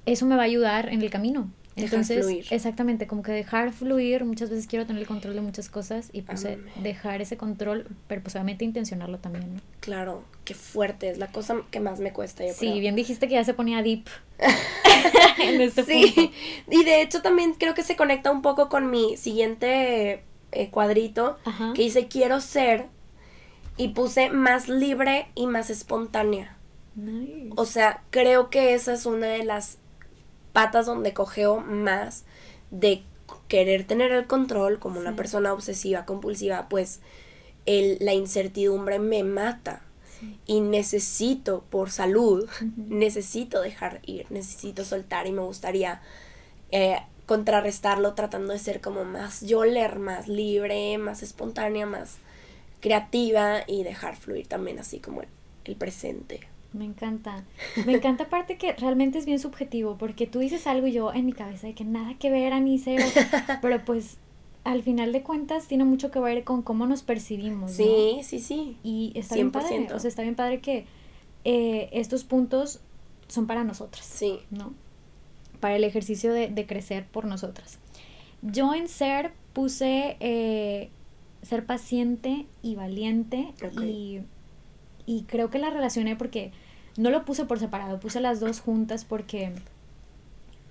eso 0.06 0.26
me 0.26 0.36
va 0.36 0.44
a 0.44 0.46
ayudar 0.46 0.90
en 0.90 1.02
el 1.02 1.10
camino. 1.10 1.50
Entonces, 1.78 2.26
exactamente, 2.52 3.06
como 3.06 3.22
que 3.22 3.34
dejar 3.34 3.74
fluir, 3.74 4.24
muchas 4.24 4.50
veces 4.50 4.66
quiero 4.66 4.86
tener 4.86 5.02
el 5.02 5.08
control 5.08 5.36
de 5.36 5.42
muchas 5.42 5.68
cosas 5.68 6.10
y 6.14 6.22
pues 6.22 6.48
dejar 6.82 7.22
ese 7.22 7.36
control, 7.36 7.88
pero 8.08 8.22
pues 8.22 8.36
obviamente 8.36 8.64
intencionarlo 8.64 9.18
también, 9.18 9.56
¿no? 9.56 9.62
Claro, 9.82 10.24
qué 10.46 10.54
fuerte, 10.54 11.10
es 11.10 11.18
la 11.18 11.28
cosa 11.28 11.58
que 11.72 11.82
más 11.82 12.00
me 12.00 12.14
cuesta, 12.14 12.46
yo 12.46 12.54
Sí, 12.54 12.80
bien 12.80 12.96
dijiste 12.96 13.28
que 13.28 13.34
ya 13.34 13.44
se 13.44 13.54
ponía 13.54 13.82
deep. 13.82 14.06
en 15.44 15.60
este 15.60 15.84
sí, 15.84 16.32
y 16.72 16.84
de 16.86 17.02
hecho 17.02 17.22
también 17.22 17.54
creo 17.54 17.74
que 17.74 17.84
se 17.84 17.98
conecta 17.98 18.32
un 18.32 18.42
poco 18.42 18.70
con 18.70 18.90
mi 18.90 19.18
siguiente 19.18 20.24
eh, 20.56 20.70
cuadrito, 20.70 21.38
que 21.74 21.84
dice 21.84 22.08
quiero 22.08 22.42
ser, 22.42 22.88
y 23.78 23.90
puse 23.90 24.30
más 24.30 24.70
libre 24.70 25.28
y 25.36 25.48
más 25.48 25.70
espontánea. 25.70 26.58
O 27.58 27.66
sea, 27.66 28.04
creo 28.10 28.50
que 28.50 28.74
esa 28.74 28.94
es 28.94 29.06
una 29.06 29.28
de 29.28 29.44
las 29.44 29.78
patas 30.54 30.86
donde 30.86 31.14
cogeo 31.14 31.60
más 31.60 32.24
de 32.72 33.04
querer 33.48 33.86
tener 33.86 34.12
el 34.12 34.28
control 34.28 34.80
como 34.80 35.00
una 35.00 35.16
persona 35.16 35.52
obsesiva, 35.52 36.06
compulsiva, 36.06 36.70
pues 36.70 37.02
el, 37.66 37.98
la 38.00 38.14
incertidumbre 38.14 39.00
me 39.00 39.24
mata. 39.24 39.82
Y 40.48 40.62
necesito, 40.62 41.66
por 41.70 41.92
salud, 41.92 42.50
necesito 42.78 43.62
dejar 43.62 44.00
ir, 44.06 44.26
necesito 44.32 44.86
soltar 44.86 45.28
y 45.28 45.32
me 45.34 45.42
gustaría 45.42 46.02
eh, 46.72 46.98
contrarrestarlo 47.26 48.14
tratando 48.14 48.54
de 48.54 48.60
ser 48.60 48.82
como 48.82 49.04
más 49.04 49.42
yoler, 49.42 50.00
más 50.00 50.28
libre, 50.28 50.98
más 50.98 51.24
espontánea, 51.24 51.86
más 51.86 52.18
creativa 52.82 53.60
y 53.68 53.84
dejar 53.84 54.16
fluir 54.16 54.48
también 54.48 54.80
así 54.80 55.00
como 55.00 55.24
el 55.66 55.76
presente. 55.76 56.42
Me 56.76 56.86
encanta. 56.86 57.44
Me 57.86 57.94
encanta 57.94 58.26
aparte 58.26 58.58
que 58.58 58.74
realmente 58.74 59.18
es 59.18 59.26
bien 59.26 59.40
subjetivo, 59.40 59.98
porque 59.98 60.28
tú 60.28 60.40
dices 60.40 60.68
algo 60.68 60.88
y 60.88 60.92
yo 60.92 61.14
en 61.14 61.26
mi 61.26 61.32
cabeza 61.32 61.68
de 61.68 61.74
que 61.74 61.86
nada 61.86 62.16
que 62.20 62.30
ver, 62.30 62.54
ni 62.62 62.78
cero, 62.78 63.06
pero 63.62 63.84
pues 63.86 64.18
al 64.66 64.84
final 64.84 65.14
de 65.14 65.24
cuentas 65.24 65.68
tiene 65.68 65.86
mucho 65.86 66.12
que 66.12 66.20
ver 66.20 66.44
con 66.44 66.64
cómo 66.64 66.86
nos 66.86 67.02
percibimos. 67.02 67.72
Sí, 67.72 68.20
sí, 68.24 68.40
sí. 68.40 68.78
Y 68.84 69.14
está 69.16 69.36
bien 69.36 69.52
padre. 69.52 69.88
O 69.94 70.00
sea, 70.00 70.10
está 70.10 70.24
bien 70.24 70.36
padre 70.36 70.60
que 70.60 70.86
eh, 71.46 71.90
estos 71.94 72.24
puntos 72.26 72.82
son 73.28 73.48
para 73.48 73.64
nosotras. 73.64 74.06
Sí. 74.06 74.40
¿No? 74.50 74.74
Para 75.66 75.78
el 75.78 75.84
ejercicio 75.84 76.32
de, 76.32 76.48
de 76.48 76.68
crecer 76.68 77.08
por 77.08 77.26
nosotras. 77.26 77.80
Yo 78.44 78.76
en 78.76 78.88
ser 78.88 79.32
puse 79.52 80.16
eh, 80.20 80.92
ser 81.42 81.66
paciente 81.66 82.46
y 82.62 82.76
valiente 82.76 83.52
y, 83.82 84.20
y 85.08 85.24
creo 85.24 85.50
que 85.50 85.58
la 85.58 85.72
relacioné 85.72 86.16
porque 86.16 86.52
no 86.98 87.10
lo 87.10 87.26
puse 87.26 87.46
por 87.46 87.58
separado, 87.58 88.00
puse 88.00 88.22
las 88.22 88.40
dos 88.40 88.60
juntas 88.60 89.06
porque 89.06 89.54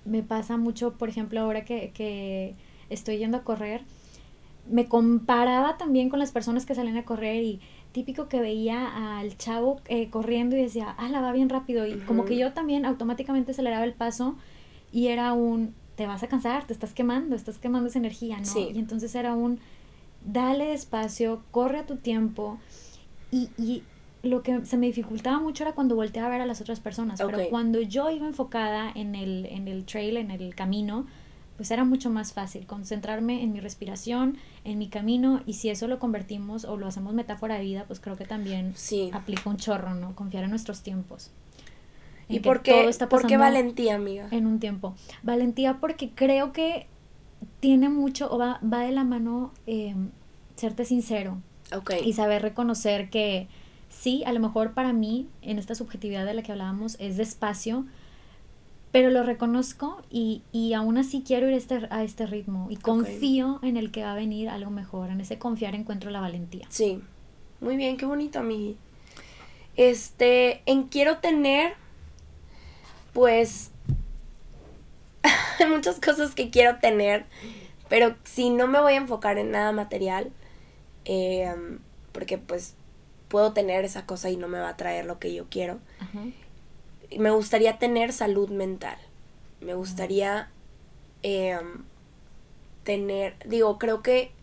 me 0.05 0.23
pasa 0.23 0.55
mucho, 0.55 0.93
por 0.93 1.09
ejemplo, 1.09 1.41
ahora 1.41 1.65
que, 1.65 1.91
que 1.93 2.55
estoy 2.89 3.17
yendo 3.17 3.35
a 3.35 3.43
correr, 3.43 3.81
me 4.71 4.85
comparaba 4.85 5.75
también 5.75 6.09
con 6.09 6.19
las 6.19 6.31
personas 6.31 6.65
que 6.65 6.73
salen 6.73 6.95
a 6.95 7.03
correr 7.03 7.43
y 7.43 7.59
típico 7.91 8.29
que 8.29 8.39
veía 8.39 9.17
al 9.19 9.37
chavo 9.37 9.81
eh, 9.89 10.09
corriendo 10.09 10.55
y 10.55 10.61
decía, 10.61 10.95
ah, 10.97 11.09
la 11.09 11.19
va 11.19 11.33
bien 11.33 11.49
rápido. 11.49 11.85
Y 11.85 11.95
como 11.99 12.23
que 12.23 12.37
yo 12.37 12.53
también 12.53 12.85
automáticamente 12.85 13.51
aceleraba 13.51 13.83
el 13.83 13.93
paso 13.93 14.37
y 14.91 15.07
era 15.07 15.33
un, 15.33 15.73
te 15.95 16.07
vas 16.07 16.23
a 16.23 16.27
cansar, 16.27 16.65
te 16.65 16.73
estás 16.73 16.93
quemando, 16.93 17.35
estás 17.35 17.57
quemando 17.57 17.89
esa 17.89 17.99
energía, 17.99 18.39
¿no? 18.39 18.59
Y 18.59 18.77
entonces 18.77 19.15
era 19.15 19.35
un, 19.35 19.59
dale 20.25 20.65
despacio, 20.65 21.43
corre 21.51 21.79
a 21.79 21.85
tu 21.85 21.97
tiempo. 21.97 22.57
Y, 23.31 23.49
y 23.57 23.83
lo 24.25 24.41
que 24.41 24.65
se 24.65 24.77
me 24.77 24.87
dificultaba 24.87 25.39
mucho 25.39 25.63
era 25.63 25.73
cuando 25.73 25.95
volteaba 25.95 26.27
a 26.27 26.31
ver 26.31 26.41
a 26.41 26.45
las 26.45 26.61
otras 26.61 26.79
personas, 26.79 27.21
pero 27.21 27.49
cuando 27.49 27.79
yo 27.81 28.09
iba 28.09 28.25
enfocada 28.25 28.91
en 28.93 29.15
el, 29.15 29.45
en 29.45 29.67
el 29.67 29.85
trail, 29.85 30.17
en 30.17 30.31
el 30.31 30.55
camino, 30.55 31.05
pues 31.57 31.71
era 31.71 31.85
mucho 31.85 32.09
más 32.09 32.33
fácil 32.33 32.65
concentrarme 32.65 33.43
en 33.43 33.53
mi 33.53 33.59
respiración, 33.59 34.37
en 34.63 34.77
mi 34.77 34.89
camino, 34.89 35.41
y 35.45 35.53
si 35.53 35.69
eso 35.69 35.87
lo 35.87 35.99
convertimos 35.99 36.65
o 36.65 36.75
lo 36.75 36.87
hacemos 36.87 37.13
metáfora 37.13 37.55
de 37.55 37.61
vida, 37.61 37.85
pues 37.87 37.99
creo 37.99 38.17
que 38.17 38.25
también 38.25 38.73
sí. 38.75 39.09
aplica 39.13 39.49
un 39.49 39.57
chorro, 39.57 39.93
¿no? 39.93 40.15
Confiar 40.15 40.43
en 40.43 40.49
nuestros 40.49 40.81
tiempos. 40.81 41.31
¿Y 42.27 42.39
por 42.39 42.61
qué, 42.61 42.89
por 43.09 43.27
qué 43.27 43.37
valentía, 43.37 43.95
amiga? 43.95 44.27
En 44.31 44.47
un 44.47 44.59
tiempo. 44.59 44.95
Valentía 45.23 45.77
porque 45.79 46.09
creo 46.09 46.53
que 46.53 46.87
tiene 47.59 47.89
mucho, 47.89 48.31
o 48.31 48.37
va, 48.37 48.59
va 48.61 48.81
de 48.81 48.91
la 48.91 49.03
mano 49.03 49.51
eh, 49.67 49.95
serte 50.55 50.85
sincero. 50.85 51.37
Y 52.03 52.13
saber 52.13 52.41
reconocer 52.41 53.09
que 53.09 53.47
sí, 53.89 54.23
a 54.25 54.33
lo 54.33 54.39
mejor 54.39 54.73
para 54.73 54.93
mí, 54.93 55.27
en 55.41 55.59
esta 55.59 55.75
subjetividad 55.75 56.25
de 56.25 56.33
la 56.33 56.43
que 56.43 56.51
hablábamos, 56.51 56.95
es 56.99 57.17
despacio, 57.17 57.85
pero 58.91 59.09
lo 59.09 59.23
reconozco 59.23 60.01
y, 60.09 60.41
y 60.53 60.73
aún 60.73 60.97
así 60.97 61.21
quiero 61.25 61.47
ir 61.47 61.53
a 61.53 61.57
este, 61.57 61.87
a 61.89 62.03
este 62.03 62.25
ritmo 62.27 62.67
y 62.69 62.77
confío 62.77 63.59
en 63.61 63.75
el 63.75 63.91
que 63.91 64.03
va 64.03 64.13
a 64.13 64.15
venir 64.15 64.47
algo 64.47 64.71
mejor, 64.71 65.09
en 65.09 65.19
ese 65.19 65.37
confiar 65.37 65.75
encuentro 65.75 66.11
la 66.11 66.21
valentía. 66.21 66.65
Sí, 66.69 67.01
muy 67.59 67.75
bien, 67.75 67.97
qué 67.97 68.05
bonito, 68.05 68.41
mí. 68.41 68.77
Este, 69.75 70.61
en 70.65 70.83
quiero 70.83 71.17
tener, 71.17 71.73
pues, 73.15 73.71
hay 75.59 75.67
muchas 75.67 76.01
cosas 76.01 76.35
que 76.35 76.49
quiero 76.49 76.79
tener, 76.79 77.25
pero 77.87 78.13
si 78.25 78.49
no 78.49 78.67
me 78.67 78.81
voy 78.81 78.93
a 78.93 78.97
enfocar 78.97 79.37
en 79.37 79.51
nada 79.51 79.71
material, 79.71 80.33
eh, 81.05 81.55
porque 82.11 82.37
pues 82.37 82.75
puedo 83.29 83.53
tener 83.53 83.85
esa 83.85 84.05
cosa 84.05 84.29
y 84.29 84.35
no 84.35 84.49
me 84.49 84.59
va 84.59 84.67
a 84.67 84.77
traer 84.77 85.05
lo 85.05 85.17
que 85.17 85.33
yo 85.33 85.45
quiero. 85.49 85.79
Me 87.17 87.31
gustaría 87.31 87.79
tener 87.79 88.11
salud 88.11 88.49
mental. 88.49 88.97
Me 89.61 89.75
gustaría 89.75 90.49
em, 91.23 91.85
tener, 92.83 93.37
digo, 93.45 93.79
creo 93.79 94.03
que 94.03 94.33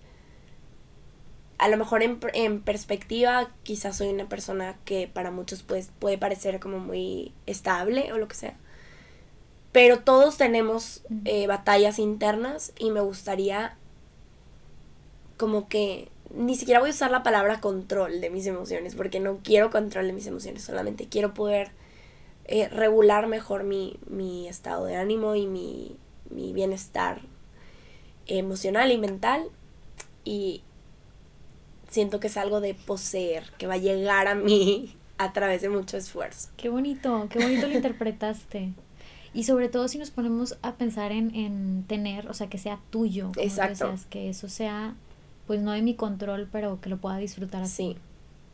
a 1.59 1.69
lo 1.69 1.77
mejor 1.77 2.03
en, 2.03 2.61
perspectiva 2.63 3.51
quizás 3.65 3.99
soy 3.99 4.09
una 4.09 4.29
persona 4.31 4.77
que 4.87 5.09
para 5.13 5.31
muchos 5.31 5.63
pues, 5.63 5.91
puede 5.99 6.17
parecer 6.17 6.59
como 6.59 6.79
muy 6.79 7.35
estable 7.47 8.13
o 8.15 8.19
lo 8.19 8.29
que 8.29 8.35
sea. 8.35 8.57
Pero 9.73 10.01
todos 10.01 10.37
tenemos 10.37 11.03
eh, 11.25 11.47
batallas 11.47 11.99
internas 11.99 12.73
y 12.79 12.91
me 12.91 13.01
gustaría 13.01 13.77
como 15.39 15.69
que 15.69 16.09
ni 16.35 16.57
siquiera 16.57 16.81
voy 16.81 16.91
a 16.91 16.93
usar 16.93 17.11
la 17.11 17.23
palabra 17.23 17.61
control 17.61 18.21
de 18.21 18.31
mis 18.31 18.47
emociones, 18.47 18.95
porque 18.95 19.21
no 19.21 19.39
quiero 19.43 19.71
control 19.71 20.07
de 20.07 20.13
mis 20.13 20.27
emociones, 20.27 20.63
solamente 20.63 21.07
quiero 21.09 21.35
poder 21.35 21.71
eh, 22.45 22.69
regular 22.69 23.27
mejor 23.27 23.65
mi, 23.65 23.99
estado 24.49 24.87
de 24.87 24.97
ánimo 24.97 25.35
y 25.35 25.47
mi, 25.47 25.97
bienestar 26.31 27.21
emocional 28.27 28.91
y 28.93 28.99
mental. 28.99 29.49
Y 30.25 30.63
siento 31.89 32.21
que 32.21 32.29
es 32.29 32.37
algo 32.37 32.61
de 32.61 32.75
poseer, 32.75 33.45
que 33.59 33.67
va 33.67 33.75
a 33.75 33.79
llegar 33.79 34.29
a 34.29 34.35
mí 34.35 34.97
a 35.19 35.33
través 35.33 35.63
de 35.63 35.69
mucho 35.69 35.97
esfuerzo. 35.97 36.49
Qué 36.57 36.69
bonito, 36.69 37.27
qué 37.31 37.39
bonito 37.39 37.67
lo 37.67 37.75
interpretaste. 37.77 38.73
Y 39.35 39.45
sobre 39.45 39.69
todo 39.69 39.89
si 39.89 39.99
nos 39.99 40.11
ponemos 40.11 40.59
a 40.63 40.75
pensar 40.75 41.11
en, 41.13 41.35
en 41.35 41.85
tener, 41.87 42.29
o 42.29 42.35
sea, 42.35 42.49
que 42.49 42.59
sea 42.59 42.79
tuyo. 42.91 43.33
Exacto. 43.37 43.95
que 44.11 44.29
eso 44.29 44.49
sea 44.49 44.95
pues 45.47 45.61
no 45.61 45.73
de 45.73 45.83
mi 45.83 45.95
control, 45.95 46.49
pero 46.51 46.81
que 46.81 46.89
lo 46.89 46.99
pueda 46.99 47.17
disfrutar 47.19 47.63
así. 47.63 47.97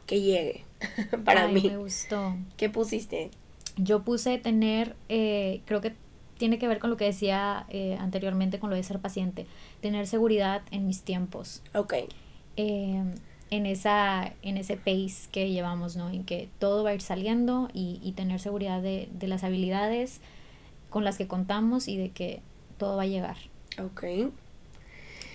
que 0.07 0.21
llegue 0.21 0.65
para 1.25 1.49
mí. 1.49 1.63
Me 1.63 1.77
gustó. 1.77 2.37
¿Qué 2.57 2.71
pusiste? 2.71 3.31
Yo 3.77 4.03
puse 4.03 4.39
tener, 4.39 4.97
eh, 5.09 5.61
creo 5.67 5.81
que 5.81 5.95
tiene 6.39 6.59
que 6.59 6.69
ver 6.69 6.79
con 6.79 6.91
lo 6.91 6.97
que 6.97 7.05
decía 7.05 7.67
eh, 7.69 7.97
anteriormente 8.01 8.59
con 8.59 8.71
lo 8.71 8.77
de 8.77 8.83
ser 8.83 9.01
paciente, 9.01 9.47
tener 9.81 10.07
seguridad 10.07 10.63
en 10.71 10.87
mis 10.87 11.03
tiempos. 11.03 11.63
Ok. 11.75 11.95
Eh, 12.57 13.03
en, 13.51 13.67
esa, 13.67 14.33
en 14.43 14.57
ese 14.57 14.77
pace 14.77 15.29
que 15.31 15.51
llevamos, 15.51 15.97
¿no? 15.97 16.11
En 16.11 16.25
que 16.25 16.49
todo 16.59 16.85
va 16.85 16.91
a 16.91 16.95
ir 16.95 17.03
saliendo 17.03 17.69
y, 17.73 18.01
y 18.03 18.13
tener 18.13 18.41
seguridad 18.41 18.81
de, 18.83 19.09
de 19.13 19.29
las 19.29 19.45
habilidades 19.45 20.21
con 20.91 21.05
las 21.05 21.19
que 21.19 21.27
contamos 21.29 21.89
y 21.89 21.97
de 21.97 22.11
que 22.11 22.43
todo 22.79 22.97
va 22.97 23.03
a 23.03 23.07
llegar. 23.07 23.37
Ok. 23.83 24.05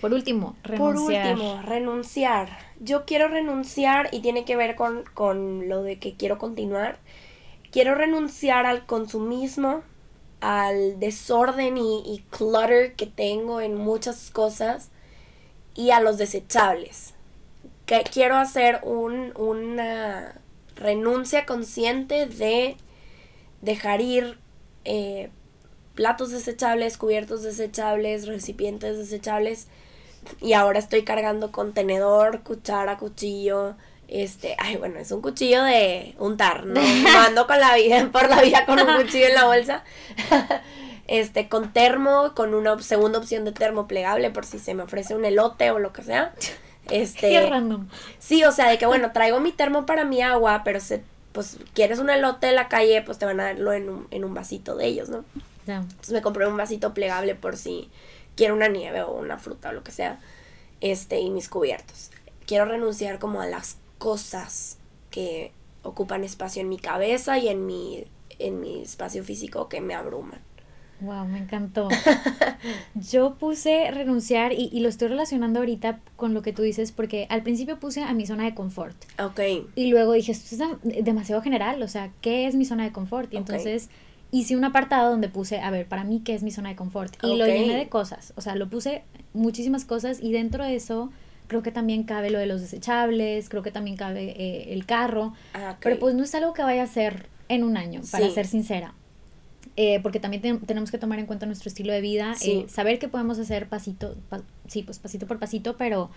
Por 0.00 0.12
último, 0.12 0.56
renunciar. 0.62 1.36
Por 1.36 1.44
último, 1.44 1.62
renunciar. 1.62 2.58
Yo 2.80 3.04
quiero 3.06 3.28
renunciar 3.28 4.08
y 4.12 4.20
tiene 4.20 4.44
que 4.44 4.56
ver 4.56 4.76
con, 4.76 5.04
con 5.14 5.68
lo 5.68 5.82
de 5.82 5.98
que 5.98 6.14
quiero 6.14 6.38
continuar. 6.38 6.98
Quiero 7.70 7.94
renunciar 7.94 8.66
al 8.66 8.86
consumismo, 8.86 9.82
al 10.40 11.00
desorden 11.00 11.78
y, 11.78 12.02
y 12.04 12.24
clutter 12.30 12.94
que 12.94 13.06
tengo 13.06 13.60
en 13.60 13.76
muchas 13.76 14.30
cosas 14.30 14.90
y 15.74 15.90
a 15.90 16.00
los 16.00 16.18
desechables. 16.18 17.14
que 17.86 18.02
quiero 18.12 18.36
hacer 18.36 18.80
un, 18.82 19.32
una 19.36 20.40
renuncia 20.76 21.46
consciente 21.46 22.26
de 22.26 22.76
dejar 23.62 24.00
ir 24.00 24.38
eh, 24.84 25.30
platos 25.94 26.30
desechables, 26.30 26.96
cubiertos 26.96 27.42
desechables, 27.42 28.26
recipientes 28.26 28.98
desechables. 28.98 29.68
Y 30.40 30.54
ahora 30.54 30.78
estoy 30.78 31.04
cargando 31.04 31.52
contenedor, 31.52 32.42
cuchara, 32.42 32.96
cuchillo. 32.96 33.74
Este, 34.08 34.54
ay, 34.58 34.76
bueno, 34.76 34.98
es 34.98 35.10
un 35.12 35.22
cuchillo 35.22 35.62
de 35.64 36.14
untar, 36.18 36.66
¿no? 36.66 36.80
ando 37.26 37.46
con 37.46 37.58
la 37.58 37.74
vida, 37.74 38.08
por 38.12 38.28
la 38.28 38.42
vida 38.42 38.66
con 38.66 38.78
un 38.78 38.96
cuchillo 38.96 39.26
en 39.26 39.34
la 39.34 39.46
bolsa. 39.46 39.84
este, 41.06 41.48
con 41.48 41.72
termo, 41.72 42.32
con 42.34 42.54
una 42.54 42.80
segunda 42.82 43.18
opción 43.18 43.44
de 43.44 43.52
termo 43.52 43.86
plegable 43.86 44.30
por 44.30 44.44
si 44.46 44.58
se 44.58 44.74
me 44.74 44.82
ofrece 44.82 45.14
un 45.14 45.24
elote 45.24 45.70
o 45.70 45.78
lo 45.78 45.92
que 45.92 46.02
sea. 46.02 46.34
Este, 46.90 47.30
Qué 47.30 47.46
random. 47.46 47.88
Sí, 48.18 48.44
o 48.44 48.52
sea, 48.52 48.68
de 48.68 48.78
que 48.78 48.86
bueno, 48.86 49.12
traigo 49.12 49.40
mi 49.40 49.52
termo 49.52 49.86
para 49.86 50.04
mi 50.04 50.20
agua, 50.20 50.62
pero 50.64 50.80
se, 50.80 51.02
pues 51.32 51.58
quieres 51.72 51.98
un 51.98 52.10
elote 52.10 52.48
en 52.48 52.56
la 52.56 52.68
calle, 52.68 53.02
pues 53.02 53.18
te 53.18 53.26
van 53.26 53.40
a 53.40 53.44
darlo 53.44 53.72
en 53.72 53.88
un, 53.88 54.06
en 54.10 54.24
un 54.24 54.34
vasito 54.34 54.76
de 54.76 54.86
ellos, 54.86 55.08
¿no? 55.08 55.24
Entonces 55.66 56.12
me 56.12 56.22
compré 56.22 56.46
un 56.46 56.56
vasito 56.56 56.94
plegable 56.94 57.34
por 57.34 57.56
si 57.56 57.90
quiero 58.36 58.54
una 58.54 58.68
nieve 58.68 59.02
o 59.02 59.12
una 59.12 59.38
fruta 59.38 59.70
o 59.70 59.72
lo 59.72 59.82
que 59.82 59.92
sea. 59.92 60.20
Este, 60.80 61.20
y 61.20 61.30
mis 61.30 61.48
cubiertos. 61.48 62.10
Quiero 62.46 62.66
renunciar 62.66 63.18
como 63.18 63.40
a 63.40 63.46
las 63.46 63.78
cosas 63.98 64.78
que 65.10 65.52
ocupan 65.82 66.24
espacio 66.24 66.60
en 66.62 66.68
mi 66.68 66.78
cabeza 66.78 67.38
y 67.38 67.48
en 67.48 67.66
mi, 67.66 68.04
en 68.38 68.60
mi 68.60 68.82
espacio 68.82 69.24
físico 69.24 69.68
que 69.68 69.80
me 69.80 69.94
abruman. 69.94 70.40
Wow, 71.00 71.26
me 71.26 71.38
encantó. 71.38 71.88
Yo 72.94 73.34
puse 73.34 73.90
renunciar 73.90 74.52
y, 74.52 74.70
y, 74.72 74.80
lo 74.80 74.88
estoy 74.88 75.08
relacionando 75.08 75.58
ahorita 75.58 76.00
con 76.16 76.34
lo 76.34 76.42
que 76.42 76.52
tú 76.52 76.62
dices 76.62 76.92
porque 76.92 77.26
al 77.30 77.42
principio 77.42 77.78
puse 77.78 78.02
a 78.02 78.14
mi 78.14 78.26
zona 78.26 78.44
de 78.44 78.54
confort. 78.54 78.96
Ok. 79.20 79.40
Y 79.74 79.88
luego 79.88 80.12
dije, 80.12 80.32
esto 80.32 80.54
es 80.54 81.04
demasiado 81.04 81.42
general, 81.42 81.82
o 81.82 81.88
sea, 81.88 82.10
¿qué 82.20 82.46
es 82.46 82.54
mi 82.54 82.64
zona 82.64 82.84
de 82.84 82.92
confort? 82.92 83.32
Y 83.34 83.36
entonces 83.36 83.90
hice 84.34 84.56
un 84.56 84.64
apartado 84.64 85.12
donde 85.12 85.28
puse, 85.28 85.60
a 85.60 85.70
ver, 85.70 85.86
para 85.86 86.02
mí, 86.02 86.20
¿qué 86.24 86.34
es 86.34 86.42
mi 86.42 86.50
zona 86.50 86.70
de 86.70 86.74
confort? 86.74 87.14
Y 87.22 87.36
lo 87.36 87.46
llené 87.46 87.76
de 87.76 87.88
cosas, 87.88 88.32
o 88.36 88.40
sea, 88.40 88.56
lo 88.56 88.68
puse 88.68 89.04
muchísimas 89.32 89.84
cosas 89.84 90.18
y 90.20 90.32
dentro 90.32 90.64
de 90.64 90.74
eso 90.74 91.12
creo 91.46 91.62
que 91.62 91.70
también 91.70 92.02
cabe 92.02 92.30
lo 92.30 92.40
de 92.40 92.46
los 92.46 92.60
desechables, 92.60 93.48
creo 93.48 93.62
que 93.62 93.70
también 93.70 93.96
cabe 93.96 94.34
eh, 94.36 94.72
el 94.72 94.86
carro, 94.86 95.34
ah, 95.54 95.76
pero 95.80 96.00
pues 96.00 96.16
no 96.16 96.24
es 96.24 96.34
algo 96.34 96.52
que 96.52 96.64
vaya 96.64 96.82
a 96.82 96.86
ser 96.88 97.28
en 97.48 97.62
un 97.62 97.76
año, 97.76 98.00
para 98.10 98.28
ser 98.28 98.48
sincera. 98.48 98.94
Eh, 99.76 100.00
porque 100.02 100.18
también 100.18 100.60
tenemos 100.66 100.90
que 100.90 100.98
tomar 100.98 101.20
en 101.20 101.26
cuenta 101.26 101.46
nuestro 101.46 101.68
estilo 101.68 101.92
de 101.92 102.00
vida, 102.00 102.34
eh, 102.44 102.66
saber 102.68 102.98
que 102.98 103.06
podemos 103.06 103.38
hacer 103.38 103.68
pasito, 103.68 104.16
sí, 104.66 104.82
pues 104.82 104.98
pasito 104.98 105.28
por 105.28 105.38
pasito, 105.38 105.76
pero 105.76 106.10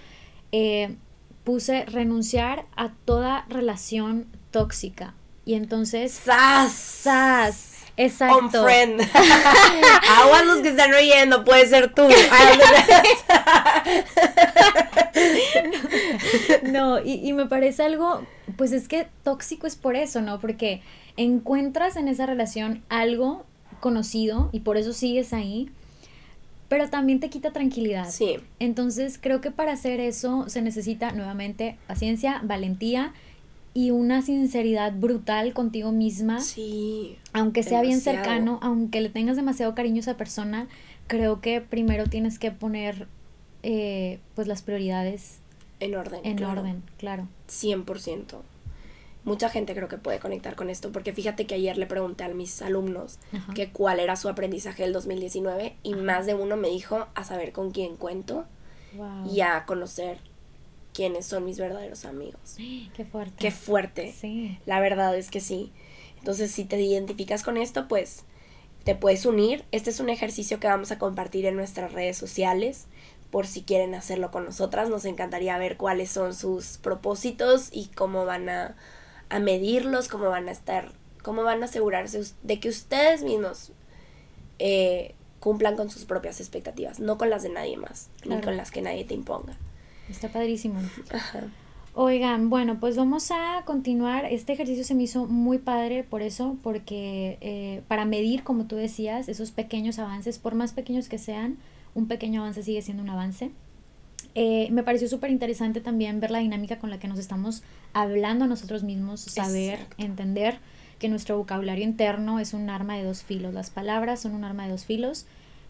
puse 1.43 1.86
renunciar 1.86 2.65
a 2.75 2.93
toda 3.06 3.45
relación 3.47 4.25
tóxica. 4.49 5.13
Y 5.45 5.53
entonces... 5.53 6.12
¡Sas! 6.12 6.71
¡Sas! 6.73 7.76
Exacto. 7.97 8.63
friend. 8.63 9.01
Aguas 10.19 10.45
los 10.45 10.60
que 10.60 10.69
están 10.69 10.93
oyendo, 10.93 11.43
puede 11.43 11.65
ser 11.67 11.93
tú. 11.93 12.07
no, 16.63 16.99
y, 16.99 17.27
y 17.27 17.33
me 17.33 17.47
parece 17.47 17.83
algo, 17.83 18.21
pues 18.55 18.71
es 18.71 18.88
que 18.88 19.07
tóxico 19.23 19.67
es 19.67 19.75
por 19.75 19.95
eso, 19.95 20.21
¿no? 20.21 20.39
Porque 20.39 20.81
encuentras 21.17 21.95
en 21.95 22.07
esa 22.07 22.27
relación 22.27 22.83
algo 22.89 23.45
conocido 23.79 24.49
y 24.51 24.62
por 24.62 24.77
eso 24.77 24.93
sigues 24.93 25.33
ahí, 25.33 25.69
pero 26.69 26.89
también 26.89 27.19
te 27.19 27.29
quita 27.29 27.51
tranquilidad. 27.51 28.10
Sí. 28.10 28.38
Entonces 28.60 29.17
creo 29.21 29.41
que 29.41 29.51
para 29.51 29.73
hacer 29.73 29.99
eso 29.99 30.47
se 30.49 30.62
necesita 30.62 31.12
nuevamente 31.12 31.77
paciencia, 31.88 32.41
valentía 32.43 33.13
y 33.77 33.91
una 33.91 34.23
sinceridad 34.23 34.91
brutal 34.91 35.53
contigo 35.53 35.91
misma. 35.91 36.39
Sí. 36.41 37.19
Aunque 37.31 37.61
sea 37.61 37.83
bien 37.83 38.01
cercano, 38.01 38.57
aunque 38.63 39.01
le 39.01 39.09
tengas 39.09 39.35
demasiado 39.35 39.75
cariño 39.75 39.97
a 39.97 39.99
esa 39.99 40.17
persona, 40.17 40.67
creo 41.05 41.41
que 41.41 41.61
primero 41.61 42.07
tienes 42.07 42.39
que 42.39 42.49
poner 42.49 43.07
eh, 43.61 44.17
pues 44.33 44.47
las 44.47 44.63
prioridades 44.63 45.41
en 45.79 45.93
orden. 45.93 46.21
En 46.23 46.43
orden, 46.43 46.81
claro. 46.97 47.27
100%. 47.49 48.39
Mucha 49.25 49.47
gente 49.47 49.75
creo 49.75 49.87
que 49.87 49.99
puede 49.99 50.17
conectar 50.17 50.55
con 50.55 50.71
esto, 50.71 50.91
porque 50.91 51.13
fíjate 51.13 51.45
que 51.45 51.53
ayer 51.53 51.77
le 51.77 51.85
pregunté 51.85 52.23
a 52.23 52.29
mis 52.29 52.63
alumnos 52.63 53.19
que 53.53 53.69
cuál 53.69 53.99
era 53.99 54.15
su 54.15 54.27
aprendizaje 54.27 54.81
del 54.81 54.93
2019 54.93 55.75
y 55.83 55.93
más 55.93 56.25
de 56.25 56.33
uno 56.33 56.57
me 56.57 56.69
dijo 56.69 57.05
a 57.13 57.23
saber 57.23 57.51
con 57.51 57.69
quién 57.69 57.95
cuento 57.95 58.45
y 59.31 59.41
a 59.41 59.65
conocer 59.67 60.17
quiénes 60.97 61.27
son 61.27 61.45
mis 61.45 61.60
verdaderos 61.60 62.05
amigos. 62.05 62.55
Qué 62.95 63.05
fuerte. 63.05 63.36
Qué 63.38 63.51
fuerte. 63.51 64.15
Sí. 64.19 64.57
La 64.65 64.79
verdad 64.79 65.15
es 65.15 65.29
que 65.29 65.39
sí. 65.39 65.71
Entonces, 66.17 66.49
si 66.49 66.65
te 66.65 66.81
identificas 66.81 67.43
con 67.43 67.55
esto, 67.55 67.88
pues 67.88 68.23
te 68.83 68.95
puedes 68.95 69.27
unir. 69.27 69.63
Este 69.71 69.91
es 69.91 69.99
un 69.99 70.10
ejercicio 70.10 70.60
que 70.60 70.65
vamos 70.65 70.91
a 70.91 70.97
compartir 70.97 71.45
en 71.45 71.55
nuestras 71.55 71.93
redes 71.93 72.17
sociales 72.17 72.88
por 73.29 73.45
si 73.45 73.62
quieren 73.62 73.93
hacerlo 73.93 74.31
con 74.31 74.45
nosotras. 74.45 74.89
Nos 74.89 75.05
encantaría 75.05 75.55
ver 75.60 75.77
cuáles 75.77 76.10
son 76.10 76.33
sus 76.33 76.79
propósitos 76.79 77.69
y 77.71 77.89
cómo 77.95 78.25
van 78.25 78.49
a, 78.49 78.75
a 79.29 79.39
medirlos, 79.39 80.07
cómo 80.07 80.29
van 80.29 80.47
a 80.47 80.51
estar, 80.51 80.93
cómo 81.21 81.43
van 81.43 81.62
a 81.62 81.67
asegurarse 81.67 82.23
de 82.41 82.60
que 82.60 82.69
ustedes 82.69 83.21
mismos 83.21 83.71
eh, 84.57 85.13
cumplan 85.39 85.75
con 85.75 85.91
sus 85.91 86.05
propias 86.05 86.39
expectativas, 86.39 86.99
no 86.99 87.19
con 87.19 87.29
las 87.29 87.43
de 87.43 87.49
nadie 87.49 87.77
más, 87.77 88.10
ni 88.25 88.41
con 88.41 88.57
las 88.57 88.71
que 88.71 88.81
nadie 88.81 89.05
te 89.05 89.13
imponga. 89.13 89.55
Está 90.09 90.29
padrísimo. 90.29 90.79
Oigan, 91.99 92.51
bueno, 92.51 92.79
pues 92.79 92.95
vamos 92.95 93.31
a 93.31 93.63
continuar. 93.65 94.25
Este 94.25 94.53
ejercicio 94.53 94.83
se 94.83 94.93
me 94.93 95.03
hizo 95.03 95.25
muy 95.25 95.57
padre 95.57 96.03
por 96.03 96.21
eso, 96.21 96.55
porque 96.61 97.39
eh, 97.41 97.81
para 97.87 98.05
medir, 98.05 98.43
como 98.43 98.65
tú 98.65 98.75
decías, 98.75 99.27
esos 99.27 99.49
pequeños 99.49 99.97
avances, 99.97 100.37
por 100.37 100.53
más 100.53 100.73
pequeños 100.73 101.09
que 101.09 101.17
sean, 101.17 101.57
un 101.95 102.07
pequeño 102.07 102.41
avance 102.41 102.61
sigue 102.61 102.83
siendo 102.83 103.01
un 103.01 103.09
avance. 103.09 103.49
Eh, 104.35 104.67
me 104.69 104.83
pareció 104.83 105.09
súper 105.09 105.31
interesante 105.31 105.81
también 105.81 106.19
ver 106.19 106.29
la 106.29 106.37
dinámica 106.37 106.77
con 106.77 106.91
la 106.91 106.99
que 106.99 107.07
nos 107.07 107.17
estamos 107.17 107.63
hablando 107.93 108.45
a 108.45 108.47
nosotros 108.47 108.83
mismos, 108.83 109.21
saber, 109.21 109.79
entender 109.97 110.59
que 110.99 111.09
nuestro 111.09 111.35
vocabulario 111.37 111.83
interno 111.83 112.39
es 112.39 112.53
un 112.53 112.69
arma 112.69 112.95
de 112.95 113.03
dos 113.03 113.23
filos. 113.23 113.55
Las 113.55 113.71
palabras 113.71 114.19
son 114.19 114.35
un 114.35 114.43
arma 114.43 114.65
de 114.65 114.71
dos 114.71 114.85
filos 114.85 115.25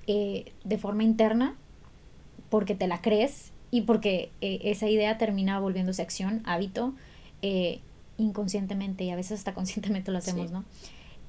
eh, 0.07 0.51
de 0.65 0.77
forma 0.77 1.03
interna, 1.03 1.55
porque 2.49 2.75
te 2.75 2.87
la 2.87 3.01
crees 3.01 3.53
y 3.71 3.81
porque 3.81 4.31
eh, 4.41 4.59
esa 4.63 4.87
idea 4.87 5.17
termina 5.17 5.59
volviéndose 5.59 6.01
acción, 6.01 6.41
hábito, 6.45 6.93
eh, 7.41 7.79
inconscientemente 8.17 9.03
y 9.03 9.09
a 9.09 9.15
veces 9.15 9.39
hasta 9.39 9.53
conscientemente 9.55 10.11
lo 10.11 10.17
hacemos, 10.17 10.51
¿no? 10.51 10.63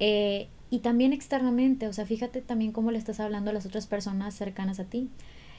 Eh, 0.01 0.48
y 0.70 0.81
también 0.81 1.12
externamente, 1.12 1.88
o 1.88 1.92
sea, 1.92 2.05
fíjate 2.05 2.42
también 2.42 2.72
cómo 2.72 2.90
le 2.90 2.98
estás 2.98 3.20
hablando 3.20 3.51
a 3.51 3.55
las 3.55 3.64
otras 3.64 3.87
personas 3.87 4.35
cercanas 4.35 4.79
a 4.81 4.85
ti. 4.85 5.09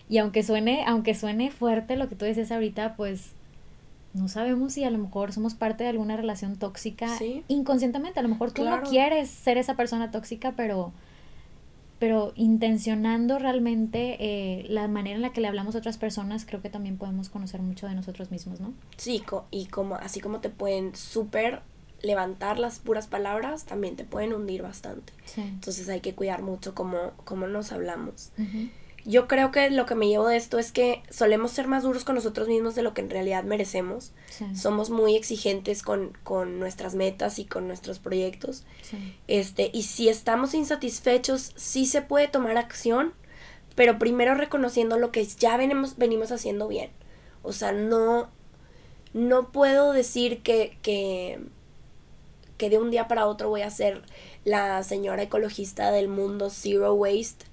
Y 0.08 0.20
aunque 0.20 0.44
suene, 0.44 0.84
aunque 0.86 1.16
suene 1.16 1.52
fuerte 1.52 1.96
lo 1.96 2.10
que 2.10 2.16
tú 2.16 2.26
dices 2.26 2.52
ahorita, 2.52 2.96
pues 2.96 3.32
no 4.14 4.28
sabemos 4.28 4.74
si 4.74 4.84
a 4.84 4.90
lo 4.90 4.98
mejor 4.98 5.34
somos 5.34 5.54
parte 5.54 5.84
de 5.84 5.90
alguna 5.92 6.16
relación 6.18 6.58
tóxica 6.58 7.08
inconscientemente. 7.48 8.20
A 8.20 8.24
lo 8.24 8.30
mejor 8.30 8.52
tú 8.52 8.64
no 8.64 8.82
quieres 8.82 9.30
ser 9.30 9.58
esa 9.58 9.76
persona 9.76 10.12
tóxica, 10.12 10.54
pero 10.56 10.92
pero 12.00 12.32
intencionando 12.36 13.38
realmente 13.40 14.18
eh, 14.20 14.66
la 14.70 14.88
manera 14.88 15.18
en 15.18 15.22
la 15.22 15.34
que 15.34 15.42
le 15.42 15.48
hablamos 15.48 15.76
a 15.76 15.80
otras 15.80 15.98
personas, 15.98 16.46
creo 16.46 16.62
que 16.62 16.70
también 16.70 16.98
podemos 16.98 17.30
conocer 17.30 17.62
mucho 17.62 17.88
de 17.88 17.96
nosotros 17.96 18.32
mismos, 18.32 18.60
¿no? 18.60 18.74
Sí, 18.98 19.24
y 19.52 19.66
como, 19.68 19.96
así 19.96 20.22
como 20.22 20.40
te 20.40 20.50
pueden 20.50 20.96
súper 20.96 21.62
levantar 22.02 22.60
las 22.60 22.80
puras 22.80 23.08
palabras, 23.08 23.66
también 23.66 23.98
te 23.98 24.06
pueden 24.06 24.34
hundir 24.34 24.62
bastante. 24.62 25.12
Entonces 25.36 25.90
hay 25.90 26.00
que 26.00 26.16
cuidar 26.16 26.42
mucho 26.42 26.74
cómo, 26.74 27.12
cómo 27.26 27.48
nos 27.48 27.72
hablamos 27.74 28.32
yo 29.10 29.28
creo 29.28 29.52
que 29.52 29.72
lo 29.72 29.88
que 29.88 29.96
me 29.96 30.08
llevo 30.08 30.28
de 30.28 30.38
esto 30.38 30.60
es 30.60 30.72
que 30.72 31.02
solemos 31.10 31.50
ser 31.50 31.68
más 31.68 31.82
duros 31.82 32.04
con 32.04 32.14
nosotros 32.14 32.48
mismos 32.48 32.76
de 32.76 32.84
lo 32.84 32.94
que 32.94 33.02
en 33.02 33.10
realidad 33.10 33.44
merecemos. 33.44 34.12
Somos 34.54 34.92
muy 34.92 35.16
exigentes 35.16 35.82
con, 35.82 36.14
nuestras 36.60 36.94
metas 36.94 37.40
y 37.40 37.46
con 37.46 37.68
nuestros 37.68 37.98
proyectos. 37.98 38.66
Este, 39.28 39.72
y 39.74 39.84
si 39.84 40.10
estamos 40.10 40.54
insatisfechos, 40.54 41.54
sí 41.56 41.88
se 41.88 42.04
puede 42.04 42.28
tomar 42.28 42.58
acción, 42.58 43.14
pero 43.74 43.98
primero 43.98 44.36
reconociendo 44.36 45.00
lo 45.00 45.12
que 45.12 45.26
ya 45.26 45.58
venimos, 45.58 45.98
venimos 45.98 46.32
haciendo 46.32 46.68
bien. 46.68 46.92
O 47.42 47.52
sea, 47.52 47.72
no, 47.72 48.30
no 49.14 49.52
puedo 49.52 49.92
decir 49.92 50.44
que, 50.44 50.78
que, 50.84 51.40
que 52.58 52.70
de 52.70 52.78
un 52.78 52.92
día 52.92 53.08
para 53.08 53.26
otro 53.26 53.50
voy 53.50 53.64
a 53.64 53.72
ser 53.72 54.04
la 54.46 54.84
señora 54.84 55.24
ecologista 55.24 55.90
del 55.90 56.10
mundo 56.10 56.52
zero 56.52 56.94
waste 56.94 57.49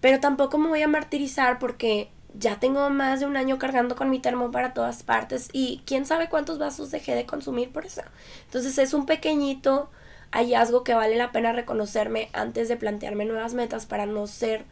pero 0.00 0.20
tampoco 0.20 0.58
me 0.58 0.68
voy 0.68 0.82
a 0.82 0.88
martirizar 0.88 1.58
porque 1.58 2.10
ya 2.38 2.60
tengo 2.60 2.88
más 2.90 3.20
de 3.20 3.26
un 3.26 3.36
año 3.36 3.58
cargando 3.58 3.96
con 3.96 4.10
mi 4.10 4.18
termo 4.20 4.50
para 4.50 4.72
todas 4.72 5.02
partes 5.02 5.48
y 5.52 5.82
quién 5.84 6.06
sabe 6.06 6.28
cuántos 6.28 6.58
vasos 6.58 6.90
dejé 6.90 7.14
de 7.14 7.26
consumir 7.26 7.70
por 7.70 7.86
eso. 7.86 8.02
Entonces 8.46 8.78
es 8.78 8.94
un 8.94 9.06
pequeñito 9.06 9.90
hallazgo 10.30 10.84
que 10.84 10.94
vale 10.94 11.16
la 11.16 11.32
pena 11.32 11.52
reconocerme 11.52 12.28
antes 12.32 12.68
de 12.68 12.76
plantearme 12.76 13.24
nuevas 13.24 13.54
metas 13.54 13.86
para 13.86 14.06
no 14.06 14.26
ser, 14.26 14.64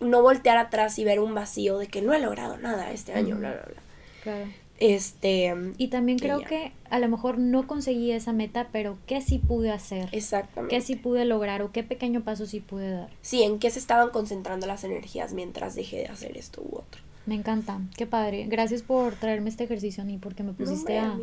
no 0.00 0.22
voltear 0.22 0.58
atrás 0.58 0.98
y 0.98 1.04
ver 1.04 1.18
un 1.18 1.34
vacío 1.34 1.78
de 1.78 1.88
que 1.88 2.02
no 2.02 2.12
he 2.14 2.20
logrado 2.20 2.56
nada 2.56 2.92
este 2.92 3.14
año, 3.14 3.36
bla, 3.36 3.52
bla, 3.52 3.62
bla. 3.62 4.44
Este. 4.84 5.54
Y 5.78 5.88
también 5.88 6.18
creo 6.18 6.40
que 6.40 6.72
a 6.90 6.98
lo 6.98 7.08
mejor 7.08 7.38
no 7.38 7.66
conseguí 7.66 8.10
esa 8.10 8.32
meta, 8.32 8.68
pero 8.70 8.98
¿qué 9.06 9.22
sí 9.22 9.38
pude 9.38 9.70
hacer? 9.70 10.10
Exactamente. 10.12 10.74
¿Qué 10.74 10.82
sí 10.82 10.96
pude 10.96 11.24
lograr 11.24 11.62
o 11.62 11.72
qué 11.72 11.82
pequeño 11.82 12.22
paso 12.22 12.44
sí 12.46 12.60
pude 12.60 12.90
dar? 12.90 13.08
Sí, 13.22 13.42
en 13.42 13.58
qué 13.58 13.70
se 13.70 13.78
estaban 13.78 14.10
concentrando 14.10 14.66
las 14.66 14.84
energías 14.84 15.32
mientras 15.32 15.74
dejé 15.74 15.98
de 15.98 16.06
hacer 16.06 16.36
esto 16.36 16.62
u 16.62 16.76
otro. 16.76 17.00
Me 17.24 17.34
encanta, 17.34 17.80
qué 17.96 18.06
padre. 18.06 18.44
Gracias 18.46 18.82
por 18.82 19.14
traerme 19.14 19.48
este 19.48 19.64
ejercicio 19.64 20.04
mí, 20.04 20.18
porque 20.18 20.42
me 20.42 20.52
pusiste 20.52 20.98
a, 20.98 21.18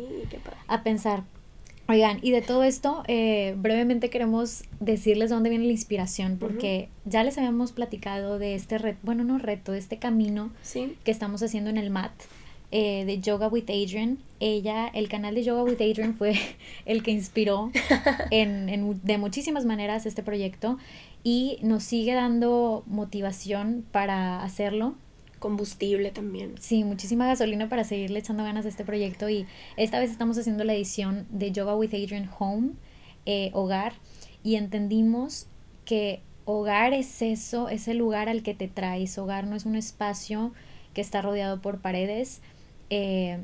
a, 0.66 0.82
pensar. 0.82 1.22
Oigan, 1.88 2.18
y 2.22 2.32
de 2.32 2.42
todo 2.42 2.64
esto, 2.64 3.04
eh, 3.06 3.54
brevemente 3.56 4.10
queremos 4.10 4.64
decirles 4.80 5.30
dónde 5.30 5.50
viene 5.50 5.66
la 5.66 5.72
inspiración, 5.72 6.38
porque 6.40 6.88
ya 7.04 7.22
les 7.22 7.38
habíamos 7.38 7.70
platicado 7.70 8.40
de 8.40 8.56
este 8.56 8.78
reto, 8.78 8.98
bueno, 9.04 9.22
no 9.22 9.38
reto, 9.38 9.70
de 9.70 9.78
este 9.78 9.98
camino 9.98 10.50
que 10.72 11.10
estamos 11.10 11.40
haciendo 11.44 11.70
en 11.70 11.76
el 11.76 11.90
MAT. 11.90 12.12
Eh, 12.74 13.04
de 13.04 13.20
Yoga 13.20 13.48
with 13.48 13.68
Adrian. 13.68 14.18
Ella, 14.40 14.88
el 14.88 15.10
canal 15.10 15.34
de 15.34 15.44
Yoga 15.44 15.62
with 15.62 15.74
Adrian 15.74 16.14
fue 16.14 16.34
el 16.86 17.02
que 17.02 17.10
inspiró 17.10 17.70
en, 18.30 18.70
en, 18.70 18.98
de 19.02 19.18
muchísimas 19.18 19.66
maneras 19.66 20.06
este 20.06 20.22
proyecto 20.22 20.78
y 21.22 21.58
nos 21.60 21.84
sigue 21.84 22.14
dando 22.14 22.82
motivación 22.86 23.84
para 23.92 24.42
hacerlo. 24.42 24.94
Combustible 25.38 26.12
también. 26.12 26.54
Sí, 26.60 26.82
muchísima 26.82 27.26
gasolina 27.26 27.68
para 27.68 27.84
seguirle 27.84 28.20
echando 28.20 28.42
ganas 28.42 28.64
a 28.64 28.70
este 28.70 28.84
proyecto 28.84 29.28
y 29.28 29.44
esta 29.76 29.98
vez 30.00 30.10
estamos 30.10 30.38
haciendo 30.38 30.64
la 30.64 30.72
edición 30.72 31.26
de 31.28 31.52
Yoga 31.52 31.76
with 31.76 31.92
Adrian 31.92 32.30
Home, 32.38 32.70
eh, 33.26 33.50
hogar, 33.52 33.92
y 34.42 34.54
entendimos 34.54 35.46
que 35.84 36.22
hogar 36.46 36.94
es 36.94 37.20
eso, 37.20 37.68
es 37.68 37.86
el 37.86 37.98
lugar 37.98 38.30
al 38.30 38.42
que 38.42 38.54
te 38.54 38.68
traes. 38.68 39.18
Hogar 39.18 39.46
no 39.46 39.56
es 39.56 39.66
un 39.66 39.76
espacio 39.76 40.52
que 40.94 41.02
está 41.02 41.20
rodeado 41.20 41.60
por 41.60 41.80
paredes, 41.80 42.40
eh, 42.94 43.38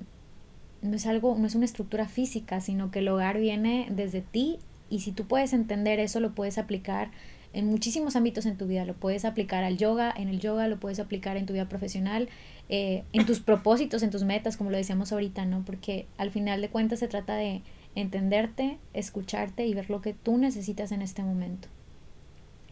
no 0.82 0.94
es 0.94 1.07
algo, 1.07 1.34
no 1.38 1.46
es 1.46 1.55
una 1.55 1.64
estructura 1.64 2.07
física, 2.07 2.61
sino 2.61 2.90
que 2.90 2.99
el 2.99 3.09
hogar 3.09 3.40
viene 3.40 3.86
desde 3.90 4.20
ti 4.20 4.59
y 4.90 5.01
si 5.01 5.11
tú 5.11 5.26
puedes 5.26 5.55
entender 5.55 6.01
eso, 6.01 6.20
lo 6.20 6.34
puedes 6.34 6.59
aplicar 6.59 7.11
en 7.55 7.66
muchísimos 7.66 8.14
ámbitos 8.14 8.44
en 8.44 8.59
tu 8.59 8.66
vida. 8.66 8.84
Lo 8.84 8.92
puedes 8.92 9.24
aplicar 9.24 9.64
al 9.64 9.78
yoga, 9.78 10.12
en 10.14 10.28
el 10.28 10.38
yoga, 10.38 10.68
lo 10.68 10.78
puedes 10.78 11.01
aplicar 11.01 11.38
en 11.38 11.46
tu 11.46 11.55
vida 11.55 11.66
profesional, 11.66 12.28
eh, 12.68 13.05
en 13.14 13.24
tus 13.24 13.40
propósitos, 13.40 14.03
en 14.03 14.11
tus 14.11 14.22
metas, 14.22 14.59
como 14.59 14.68
lo 14.68 14.76
decíamos 14.76 15.12
ahorita, 15.12 15.46
¿no? 15.46 15.64
Porque 15.64 16.07
al 16.18 16.30
final 16.30 16.61
de 16.61 16.68
cuentas 16.68 16.99
se 16.99 17.09
trata 17.09 17.34
de 17.34 17.62
entenderte, 17.94 18.76
escucharte 18.92 19.66
y 19.66 19.72
ver 19.72 19.88
lo 19.88 20.03
que 20.03 20.12
tú 20.12 20.36
necesitas 20.36 20.92
en 20.92 21.01
este 21.01 21.22
momento. 21.22 21.68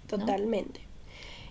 Totalmente. 0.08 0.80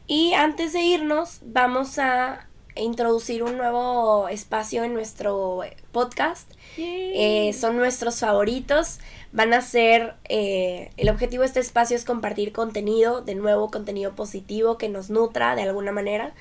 Y 0.06 0.34
antes 0.34 0.74
de 0.74 0.84
irnos, 0.84 1.42
vamos 1.44 1.98
a 1.98 2.48
introducir 2.76 3.44
un 3.44 3.58
nuevo 3.58 4.28
espacio 4.28 4.84
en 4.84 4.94
nuestro 4.94 5.62
podcast. 5.92 6.52
Eh, 6.78 7.54
son 7.54 7.78
nuestros 7.78 8.20
favoritos. 8.20 9.00
Van 9.32 9.54
a 9.54 9.62
ser, 9.62 10.16
eh, 10.30 10.92
el 10.98 11.10
objetivo 11.10 11.42
de 11.42 11.48
este 11.48 11.60
espacio 11.60 11.96
es 11.96 12.06
compartir 12.06 12.52
contenido, 12.52 13.22
de 13.22 13.36
nuevo 13.36 13.70
contenido 13.72 14.16
positivo 14.16 14.78
que 14.78 14.90
nos 14.90 15.10
nutra 15.10 15.56
de 15.56 15.64
alguna 15.64 15.92
manera. 15.92 16.34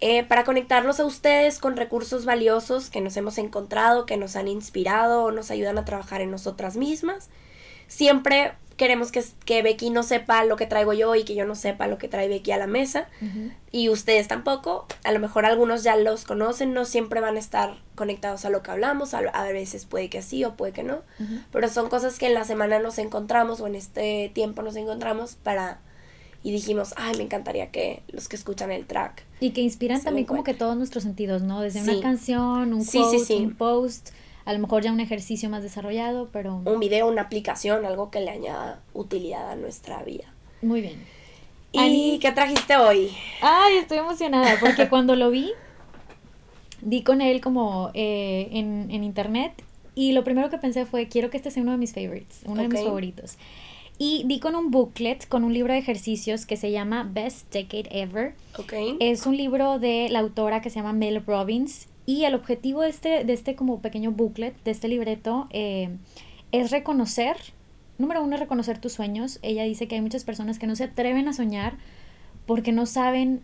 Eh, 0.00 0.24
para 0.24 0.44
conectarlos 0.44 1.00
a 1.00 1.04
ustedes 1.04 1.58
con 1.58 1.76
recursos 1.76 2.24
valiosos 2.24 2.90
que 2.90 3.00
nos 3.00 3.16
hemos 3.16 3.38
encontrado, 3.38 4.06
que 4.06 4.16
nos 4.16 4.36
han 4.36 4.48
inspirado 4.48 5.24
o 5.24 5.30
nos 5.30 5.50
ayudan 5.50 5.78
a 5.78 5.84
trabajar 5.84 6.20
en 6.20 6.30
nosotras 6.30 6.76
mismas. 6.76 7.30
Siempre 7.86 8.54
queremos 8.76 9.12
que, 9.12 9.22
que, 9.44 9.62
Becky 9.62 9.90
no 9.90 10.02
sepa 10.02 10.44
lo 10.44 10.56
que 10.56 10.66
traigo 10.66 10.92
yo 10.92 11.14
y 11.14 11.24
que 11.24 11.34
yo 11.34 11.46
no 11.46 11.54
sepa 11.54 11.86
lo 11.86 11.98
que 11.98 12.08
trae 12.08 12.28
Becky 12.28 12.52
a 12.52 12.58
la 12.58 12.66
mesa. 12.66 13.08
Y 13.70 13.88
ustedes 13.88 14.28
tampoco. 14.28 14.86
A 15.04 15.12
lo 15.12 15.20
mejor 15.20 15.46
algunos 15.46 15.82
ya 15.82 15.96
los 15.96 16.24
conocen, 16.24 16.72
no 16.72 16.84
siempre 16.84 17.20
van 17.20 17.36
a 17.36 17.38
estar 17.38 17.76
conectados 17.94 18.44
a 18.44 18.50
lo 18.50 18.62
que 18.62 18.70
hablamos. 18.70 19.14
A, 19.14 19.44
veces 19.44 19.86
puede 19.86 20.08
que 20.08 20.22
sí 20.22 20.44
o 20.44 20.56
puede 20.56 20.72
que 20.72 20.82
no. 20.82 21.02
Pero 21.52 21.68
son 21.68 21.88
cosas 21.88 22.18
que 22.18 22.26
en 22.26 22.34
la 22.34 22.44
semana 22.44 22.78
nos 22.78 22.98
encontramos 22.98 23.60
o 23.60 23.66
en 23.66 23.74
este 23.74 24.30
tiempo 24.34 24.62
nos 24.62 24.76
encontramos 24.76 25.36
para... 25.36 25.80
Y 26.42 26.52
dijimos, 26.52 26.92
ay, 26.98 27.16
me 27.16 27.22
encantaría 27.22 27.70
que 27.70 28.02
los 28.08 28.28
que 28.28 28.36
escuchan 28.36 28.70
el 28.70 28.84
track. 28.84 29.24
Y 29.40 29.52
que 29.52 29.62
inspiran 29.62 30.02
también 30.02 30.26
como 30.26 30.44
que 30.44 30.52
todos 30.52 30.76
nuestros 30.76 31.02
sentidos, 31.02 31.40
¿no? 31.40 31.62
Desde 31.62 31.82
una 31.82 32.02
canción, 32.02 32.74
un 32.74 32.84
quote, 32.84 33.36
un 33.36 33.54
post 33.54 34.10
a 34.44 34.52
lo 34.52 34.58
mejor 34.58 34.82
ya 34.82 34.92
un 34.92 35.00
ejercicio 35.00 35.48
más 35.48 35.62
desarrollado, 35.62 36.28
pero... 36.32 36.62
Un 36.64 36.80
video, 36.80 37.08
una 37.08 37.22
aplicación, 37.22 37.86
algo 37.86 38.10
que 38.10 38.20
le 38.20 38.30
añada 38.30 38.80
utilidad 38.92 39.50
a 39.50 39.56
nuestra 39.56 40.02
vida. 40.02 40.24
Muy 40.60 40.80
bien. 40.80 41.02
¿Y 41.72 42.18
qué 42.20 42.30
trajiste 42.30 42.76
hoy? 42.76 43.10
Ay, 43.40 43.76
estoy 43.76 43.98
emocionada 43.98 44.56
porque 44.60 44.88
cuando 44.88 45.16
lo 45.16 45.30
vi, 45.30 45.50
di 46.82 47.02
con 47.02 47.20
él 47.20 47.40
como 47.40 47.90
eh, 47.94 48.48
en, 48.52 49.02
internet 49.02 49.52
y 49.94 50.12
lo 50.12 50.24
primero 50.24 50.50
que 50.50 50.58
pensé 50.58 50.86
fue, 50.86 51.08
quiero 51.08 51.30
que 51.30 51.36
este 51.36 51.50
sea 51.50 51.62
uno 51.62 51.72
de 51.72 51.78
mis 51.78 51.92
favorites, 51.92 52.42
uno 52.44 52.62
de 52.62 52.68
mis 52.68 52.82
favoritos. 52.82 53.38
Y 53.96 54.24
di 54.26 54.40
con 54.40 54.56
un 54.56 54.70
booklet, 54.70 55.26
con 55.28 55.44
un 55.44 55.52
libro 55.52 55.72
de 55.72 55.78
ejercicios 55.78 56.46
que 56.46 56.56
se 56.56 56.70
llama 56.72 57.08
Best 57.12 57.52
Decade 57.52 57.88
Ever. 57.90 58.34
Okay. 58.58 58.96
Es 59.00 59.24
un 59.26 59.36
libro 59.36 59.78
de 59.78 60.08
la 60.10 60.18
autora 60.18 60.60
que 60.60 60.70
se 60.70 60.76
llama 60.76 60.92
Mel 60.92 61.24
Robbins 61.24 61.86
y 62.06 62.24
el 62.24 62.34
objetivo 62.34 62.82
de 62.82 62.90
este, 62.90 63.24
de 63.24 63.32
este 63.32 63.54
como 63.56 63.80
pequeño 63.80 64.12
booklet, 64.12 64.54
de 64.64 64.70
este 64.70 64.88
libreto, 64.88 65.48
eh, 65.50 65.96
es 66.52 66.70
reconocer, 66.70 67.36
número 67.98 68.22
uno, 68.22 68.36
reconocer 68.36 68.78
tus 68.78 68.92
sueños. 68.92 69.38
Ella 69.42 69.64
dice 69.64 69.88
que 69.88 69.94
hay 69.94 70.00
muchas 70.00 70.24
personas 70.24 70.58
que 70.58 70.66
no 70.66 70.76
se 70.76 70.84
atreven 70.84 71.28
a 71.28 71.32
soñar 71.32 71.76
porque 72.46 72.72
no 72.72 72.86
saben 72.86 73.40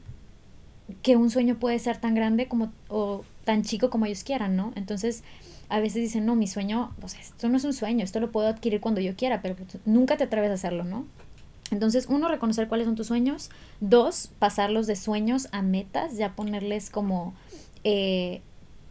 que 1.02 1.16
un 1.16 1.30
sueño 1.30 1.58
puede 1.58 1.78
ser 1.78 1.98
tan 1.98 2.14
grande 2.14 2.48
como 2.48 2.72
o 2.88 3.24
tan 3.44 3.62
chico 3.62 3.90
como 3.90 4.06
ellos 4.06 4.24
quieran, 4.24 4.56
¿no? 4.56 4.72
Entonces, 4.76 5.24
a 5.68 5.80
veces 5.80 6.02
dicen, 6.02 6.26
no, 6.26 6.34
mi 6.34 6.46
sueño, 6.46 6.92
pues 7.00 7.14
esto 7.14 7.48
no 7.48 7.56
es 7.56 7.64
un 7.64 7.72
sueño, 7.72 8.04
esto 8.04 8.20
lo 8.20 8.30
puedo 8.30 8.48
adquirir 8.48 8.80
cuando 8.80 9.00
yo 9.00 9.14
quiera, 9.16 9.40
pero 9.40 9.54
pues, 9.54 9.78
nunca 9.86 10.16
te 10.16 10.24
atreves 10.24 10.50
a 10.50 10.54
hacerlo, 10.54 10.84
¿no? 10.84 11.06
Entonces, 11.70 12.06
uno, 12.08 12.28
reconocer 12.28 12.68
cuáles 12.68 12.86
son 12.86 12.96
tus 12.96 13.06
sueños. 13.06 13.50
Dos, 13.80 14.30
pasarlos 14.40 14.88
de 14.88 14.96
sueños 14.96 15.48
a 15.52 15.62
metas, 15.62 16.16
ya 16.16 16.34
ponerles 16.34 16.90
como 16.90 17.32
eh, 17.84 18.42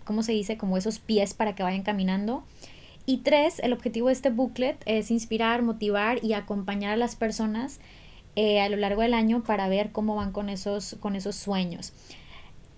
¿cómo 0.10 0.24
se 0.24 0.32
dice? 0.32 0.58
Como 0.58 0.76
esos 0.76 0.98
pies 0.98 1.36
para 1.36 1.54
que 1.54 1.62
vayan 1.62 1.84
caminando. 1.84 2.44
Y 3.06 3.18
tres, 3.18 3.60
el 3.60 3.74
objetivo 3.74 4.08
de 4.08 4.14
este 4.14 4.32
booklet 4.32 4.82
es 4.88 5.12
inspirar, 5.12 5.62
motivar 5.62 6.26
y 6.26 6.34
acompañar 6.34 6.94
a 6.94 6.98
las 6.98 7.16
personas 7.16 7.80
eh, 8.36 8.60
a 8.60 8.70
lo 8.70 8.78
largo 8.78 9.04
del 9.04 9.14
año 9.14 9.44
para 9.44 9.70
ver 9.70 9.92
cómo 9.92 10.16
van 10.16 10.32
con 10.32 10.50
esos, 10.50 10.98
con 11.00 11.16
esos 11.16 11.36
sueños. 11.36 11.94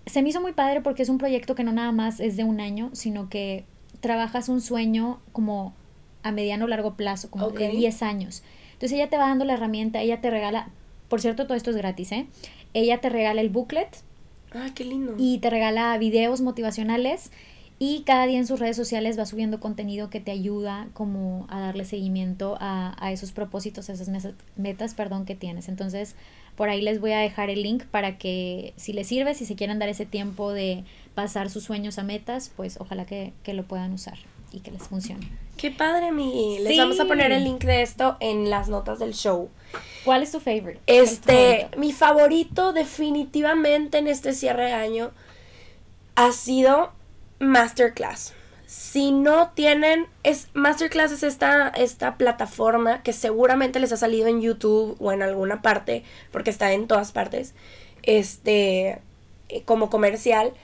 Se 0.04 0.20
me 0.20 0.28
hizo 0.28 0.42
muy 0.42 0.52
padre 0.52 0.82
porque 0.82 1.02
es 1.02 1.08
un 1.08 1.16
proyecto 1.16 1.54
que 1.54 1.64
no 1.64 1.72
nada 1.72 1.90
más 1.90 2.20
es 2.20 2.36
de 2.36 2.44
un 2.44 2.60
año, 2.60 2.90
sino 2.92 3.30
que 3.30 3.64
trabajas 4.00 4.50
un 4.50 4.60
sueño 4.60 5.18
como 5.32 5.72
a 6.22 6.32
mediano 6.32 6.66
o 6.66 6.68
largo 6.68 6.96
plazo, 6.96 7.30
como 7.30 7.48
de 7.48 7.68
10 7.68 8.02
años. 8.02 8.42
Entonces 8.74 8.92
ella 8.92 9.08
te 9.08 9.16
va 9.16 9.28
dando 9.28 9.46
la 9.46 9.54
herramienta, 9.54 10.02
ella 10.02 10.20
te 10.20 10.28
regala, 10.28 10.68
por 11.08 11.22
cierto, 11.22 11.44
todo 11.44 11.56
esto 11.56 11.70
es 11.70 11.76
gratis, 11.76 12.12
¿eh? 12.12 12.26
Ella 12.74 13.00
te 13.00 13.08
regala 13.08 13.40
el 13.40 13.48
booklet, 13.48 13.88
Ah, 14.54 14.70
qué 14.74 14.84
lindo. 14.84 15.14
Y 15.18 15.38
te 15.38 15.50
regala 15.50 15.96
videos 15.98 16.40
motivacionales 16.40 17.30
y 17.78 18.02
cada 18.02 18.26
día 18.26 18.38
en 18.38 18.46
sus 18.46 18.60
redes 18.60 18.76
sociales 18.76 19.18
va 19.18 19.26
subiendo 19.26 19.58
contenido 19.58 20.08
que 20.08 20.20
te 20.20 20.30
ayuda 20.30 20.88
como 20.92 21.46
a 21.48 21.58
darle 21.58 21.84
seguimiento 21.84 22.56
a, 22.60 22.94
a 23.04 23.10
esos 23.12 23.32
propósitos, 23.32 23.90
a 23.90 23.94
esas 23.94 24.08
metas, 24.56 24.94
perdón, 24.94 25.24
que 25.24 25.34
tienes. 25.34 25.68
Entonces, 25.68 26.14
por 26.56 26.68
ahí 26.68 26.80
les 26.80 27.00
voy 27.00 27.12
a 27.12 27.18
dejar 27.18 27.50
el 27.50 27.62
link 27.62 27.84
para 27.86 28.18
que 28.18 28.72
si 28.76 28.92
les 28.92 29.08
sirve, 29.08 29.34
si 29.34 29.46
se 29.46 29.56
quieren 29.56 29.78
dar 29.78 29.88
ese 29.88 30.06
tiempo 30.06 30.52
de 30.52 30.84
pasar 31.14 31.50
sus 31.50 31.64
sueños 31.64 31.98
a 31.98 32.04
metas, 32.04 32.52
pues 32.56 32.78
ojalá 32.80 33.04
que, 33.04 33.32
que 33.42 33.54
lo 33.54 33.64
puedan 33.64 33.92
usar 33.92 34.18
y 34.52 34.60
que 34.60 34.70
les 34.70 34.82
funcione. 34.82 35.26
Qué 35.56 35.70
padre, 35.70 36.12
mi. 36.12 36.58
Les 36.60 36.76
vamos 36.76 37.00
a 37.00 37.06
poner 37.06 37.32
el 37.32 37.44
link 37.44 37.64
de 37.64 37.82
esto 37.82 38.16
en 38.20 38.50
las 38.50 38.68
notas 38.68 38.98
del 38.98 39.14
show. 39.14 39.48
¿Cuál 40.04 40.22
es 40.22 40.32
tu 40.32 40.40
favorite? 40.40 40.80
Este, 40.86 41.68
mi 41.76 41.92
favorito 41.92 42.72
definitivamente 42.72 43.98
en 43.98 44.08
este 44.08 44.32
cierre 44.32 44.66
de 44.66 44.72
año 44.72 45.10
ha 46.14 46.32
sido 46.32 46.92
Masterclass. 47.38 48.34
Si 48.66 49.10
no 49.10 49.50
tienen, 49.50 50.06
es 50.22 50.48
Masterclass 50.54 51.12
es 51.12 51.22
esta, 51.22 51.68
esta 51.68 52.16
plataforma 52.16 53.02
que 53.02 53.12
seguramente 53.12 53.80
les 53.80 53.92
ha 53.92 53.96
salido 53.98 54.28
en 54.28 54.40
YouTube 54.40 54.96
o 54.98 55.12
en 55.12 55.22
alguna 55.22 55.60
parte, 55.60 56.04
porque 56.30 56.50
está 56.50 56.72
en 56.72 56.86
todas 56.86 57.12
partes, 57.12 57.54
este, 58.02 59.00
eh, 59.50 59.62
como 59.66 59.90
comercial, 59.90 60.54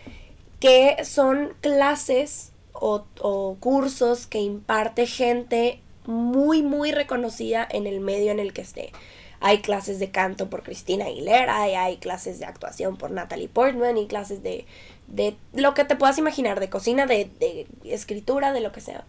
que 0.58 1.04
son 1.04 1.54
clases 1.60 2.52
o, 2.72 3.56
cursos 3.60 4.26
que 4.26 4.38
imparte 4.38 5.06
gente 5.06 5.80
muy, 6.06 6.62
muy 6.62 6.92
reconocida 6.92 7.66
en 7.70 7.86
el 7.86 8.00
medio 8.00 8.30
en 8.30 8.40
el 8.40 8.52
que 8.52 8.62
esté. 8.62 8.92
Hay 9.40 9.60
clases 9.60 9.98
de 9.98 10.10
canto 10.10 10.50
por 10.50 10.62
Cristina 10.62 11.06
Aguilera, 11.06 11.62
hay, 11.62 11.74
hay 11.74 11.96
clases 11.98 12.38
de 12.38 12.46
actuación 12.46 12.96
por 12.96 13.10
Natalie 13.10 13.48
Portman 13.48 13.96
y 13.96 14.06
clases 14.06 14.42
de, 14.42 14.66
de 15.06 15.36
lo 15.52 15.74
que 15.74 15.84
te 15.84 15.96
puedas 15.96 16.18
imaginar, 16.18 16.60
de 16.60 16.68
cocina, 16.68 17.06
de, 17.06 17.30
de 17.38 17.66
escritura, 17.84 18.52
de 18.52 18.60
lo 18.60 18.72
que 18.72 18.80
sea. 18.80 19.04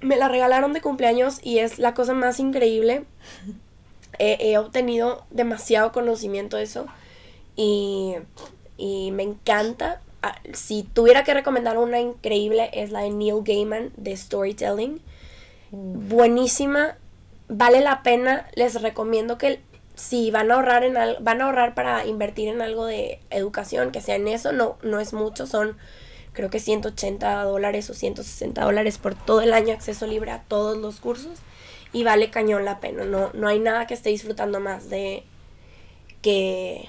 Me 0.00 0.16
la 0.16 0.28
regalaron 0.28 0.72
de 0.72 0.80
cumpleaños 0.80 1.40
y 1.42 1.58
es 1.58 1.78
la 1.78 1.94
cosa 1.94 2.14
más 2.14 2.40
increíble. 2.40 3.04
he 4.18 4.56
obtenido 4.58 5.24
demasiado 5.30 5.92
conocimiento 5.92 6.56
de 6.56 6.64
eso 6.64 6.86
y, 7.58 8.14
y 8.76 9.10
me 9.10 9.24
encanta 9.24 10.00
ah, 10.22 10.36
si 10.52 10.84
tuviera 10.84 11.24
que 11.24 11.34
recomendar 11.34 11.76
una 11.76 12.00
increíble 12.00 12.70
es 12.72 12.92
la 12.92 13.00
de 13.00 13.10
Neil 13.10 13.42
Gaiman 13.42 13.90
de 13.96 14.16
Storytelling. 14.16 15.00
Buenísima, 15.72 16.96
vale 17.48 17.80
la 17.80 18.02
pena. 18.02 18.46
Les 18.54 18.80
recomiendo 18.80 19.38
que 19.38 19.60
si 19.94 20.30
van 20.30 20.50
a 20.50 20.54
ahorrar 20.54 20.84
en 20.84 20.94
van 21.20 21.40
a 21.40 21.46
ahorrar 21.46 21.74
para 21.74 22.06
invertir 22.06 22.48
en 22.48 22.62
algo 22.62 22.86
de 22.86 23.20
educación, 23.30 23.90
que 23.90 24.00
sea 24.00 24.16
en 24.16 24.28
eso, 24.28 24.52
no, 24.52 24.78
no 24.82 25.00
es 25.00 25.12
mucho, 25.12 25.46
son 25.46 25.76
creo 26.32 26.50
que 26.50 26.60
180 26.60 27.42
dólares 27.42 27.90
o 27.90 27.94
160 27.94 28.62
dólares 28.62 28.98
por 28.98 29.14
todo 29.16 29.40
el 29.40 29.52
año 29.52 29.74
acceso 29.74 30.06
libre 30.06 30.30
a 30.30 30.42
todos 30.42 30.78
los 30.78 31.00
cursos 31.00 31.40
y 31.92 32.04
vale 32.04 32.30
cañón 32.30 32.64
la 32.64 32.80
pena. 32.80 33.04
No, 33.04 33.30
no 33.32 33.48
hay 33.48 33.58
nada 33.58 33.86
que 33.86 33.94
esté 33.94 34.10
disfrutando 34.10 34.60
más 34.60 34.88
de 34.88 35.24
que 36.22 36.88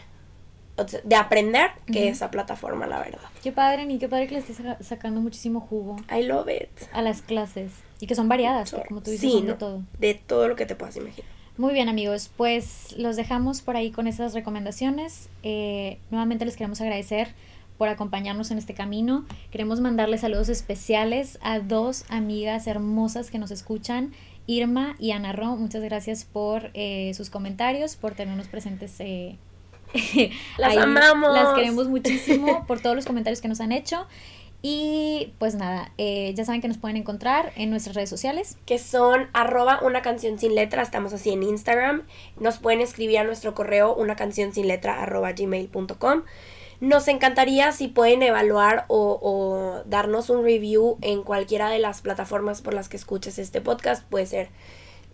de 0.85 1.15
aprender 1.15 1.71
que 1.91 2.09
esa 2.09 2.31
plataforma, 2.31 2.87
la 2.87 2.99
verdad. 2.99 3.21
Qué 3.43 3.51
padre, 3.51 3.85
ni 3.85 3.99
qué 3.99 4.07
padre 4.07 4.27
que 4.27 4.33
le 4.33 4.39
estés 4.39 4.57
sacando 4.81 5.21
muchísimo 5.21 5.59
jugo. 5.59 5.97
I 6.11 6.23
love 6.23 6.49
it. 6.49 6.69
A 6.93 7.01
las 7.01 7.21
clases. 7.21 7.71
Y 7.99 8.07
que 8.07 8.15
son 8.15 8.29
variadas, 8.29 8.73
como 8.87 9.01
tú 9.01 9.11
dices, 9.11 9.45
de 9.45 9.53
todo. 9.53 9.83
De 9.99 10.13
todo 10.13 10.47
lo 10.47 10.55
que 10.55 10.65
te 10.65 10.75
puedas 10.75 10.95
imaginar. 10.95 11.29
Muy 11.57 11.73
bien 11.73 11.89
amigos, 11.89 12.31
pues 12.37 12.95
los 12.97 13.17
dejamos 13.17 13.61
por 13.61 13.75
ahí 13.75 13.91
con 13.91 14.07
esas 14.07 14.33
recomendaciones. 14.33 15.27
Eh, 15.43 15.97
nuevamente 16.09 16.45
les 16.45 16.55
queremos 16.55 16.79
agradecer 16.79 17.33
por 17.77 17.89
acompañarnos 17.89 18.51
en 18.51 18.57
este 18.57 18.73
camino. 18.73 19.25
Queremos 19.51 19.81
mandarles 19.81 20.21
saludos 20.21 20.47
especiales 20.47 21.37
a 21.41 21.59
dos 21.59 22.05
amigas 22.07 22.67
hermosas 22.67 23.29
que 23.29 23.39
nos 23.39 23.51
escuchan, 23.51 24.13
Irma 24.47 24.95
y 24.99 25.11
Ana 25.11 25.33
Ro. 25.33 25.57
Muchas 25.57 25.83
gracias 25.83 26.23
por 26.23 26.71
eh, 26.73 27.11
sus 27.13 27.29
comentarios, 27.29 27.97
por 27.97 28.15
tenernos 28.15 28.47
presentes. 28.47 28.95
Eh, 28.99 29.37
las 30.57 30.77
amamos. 30.77 31.33
Las 31.33 31.53
queremos 31.53 31.87
muchísimo 31.87 32.65
por 32.67 32.79
todos 32.79 32.95
los 32.95 33.05
comentarios 33.05 33.41
que 33.41 33.47
nos 33.47 33.59
han 33.61 33.71
hecho. 33.71 34.07
Y 34.61 35.31
pues 35.37 35.55
nada, 35.55 35.91
eh, 35.97 36.33
ya 36.35 36.43
saben 36.43 36.59
que 36.59 36.67
nos 36.67 36.77
pueden 36.77 36.97
encontrar 36.97 37.53
en 37.55 37.69
nuestras 37.69 37.95
redes 37.95 38.09
sociales. 38.09 38.57
Que 38.65 38.77
son 38.77 39.29
arroba 39.31 39.79
una 39.81 40.01
canción 40.01 40.37
sin 40.37 40.53
letra, 40.53 40.81
estamos 40.81 41.13
así 41.13 41.29
en 41.29 41.43
Instagram. 41.43 42.03
Nos 42.39 42.57
pueden 42.57 42.81
escribir 42.81 43.19
a 43.19 43.23
nuestro 43.23 43.55
correo 43.55 43.95
una 43.95 44.15
canción 44.15 44.53
sin 44.53 44.67
letra 44.67 45.01
arroba 45.01 45.31
gmail.com. 45.31 46.23
Nos 46.81 47.09
encantaría 47.09 47.71
si 47.73 47.89
pueden 47.89 48.23
evaluar 48.23 48.85
o, 48.87 49.81
darnos 49.85 50.29
un 50.29 50.43
review 50.43 50.97
en 51.01 51.23
cualquiera 51.23 51.69
de 51.69 51.79
las 51.79 52.01
plataformas 52.01 52.61
por 52.61 52.73
las 52.73 52.87
que 52.87 52.95
escuches 52.95 53.37
este 53.37 53.59
podcast. 53.59 54.05
Puede 54.09 54.25
ser, 54.25 54.49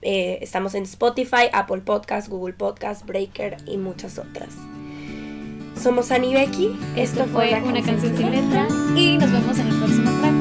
eh, 0.02 0.39
estamos 0.41 0.76
en 0.76 0.84
Spotify, 0.84 1.50
Apple 1.54 1.82
Podcast, 1.82 2.28
Google 2.28 2.54
Podcast, 2.54 3.06
Breaker 3.06 3.58
y 3.66 3.78
muchas 3.78 4.18
otras. 4.18 4.50
Somos 5.82 6.12
Ani 6.12 6.34
Becky. 6.34 6.78
Esto, 6.96 7.26
fue 7.26 7.54
Una 7.64 7.82
canción 7.82 8.16
sin 8.16 8.32
letra. 8.32 8.68
Y 8.96 9.18
nos 9.18 9.32
vemos 9.32 9.60
en 9.60 10.35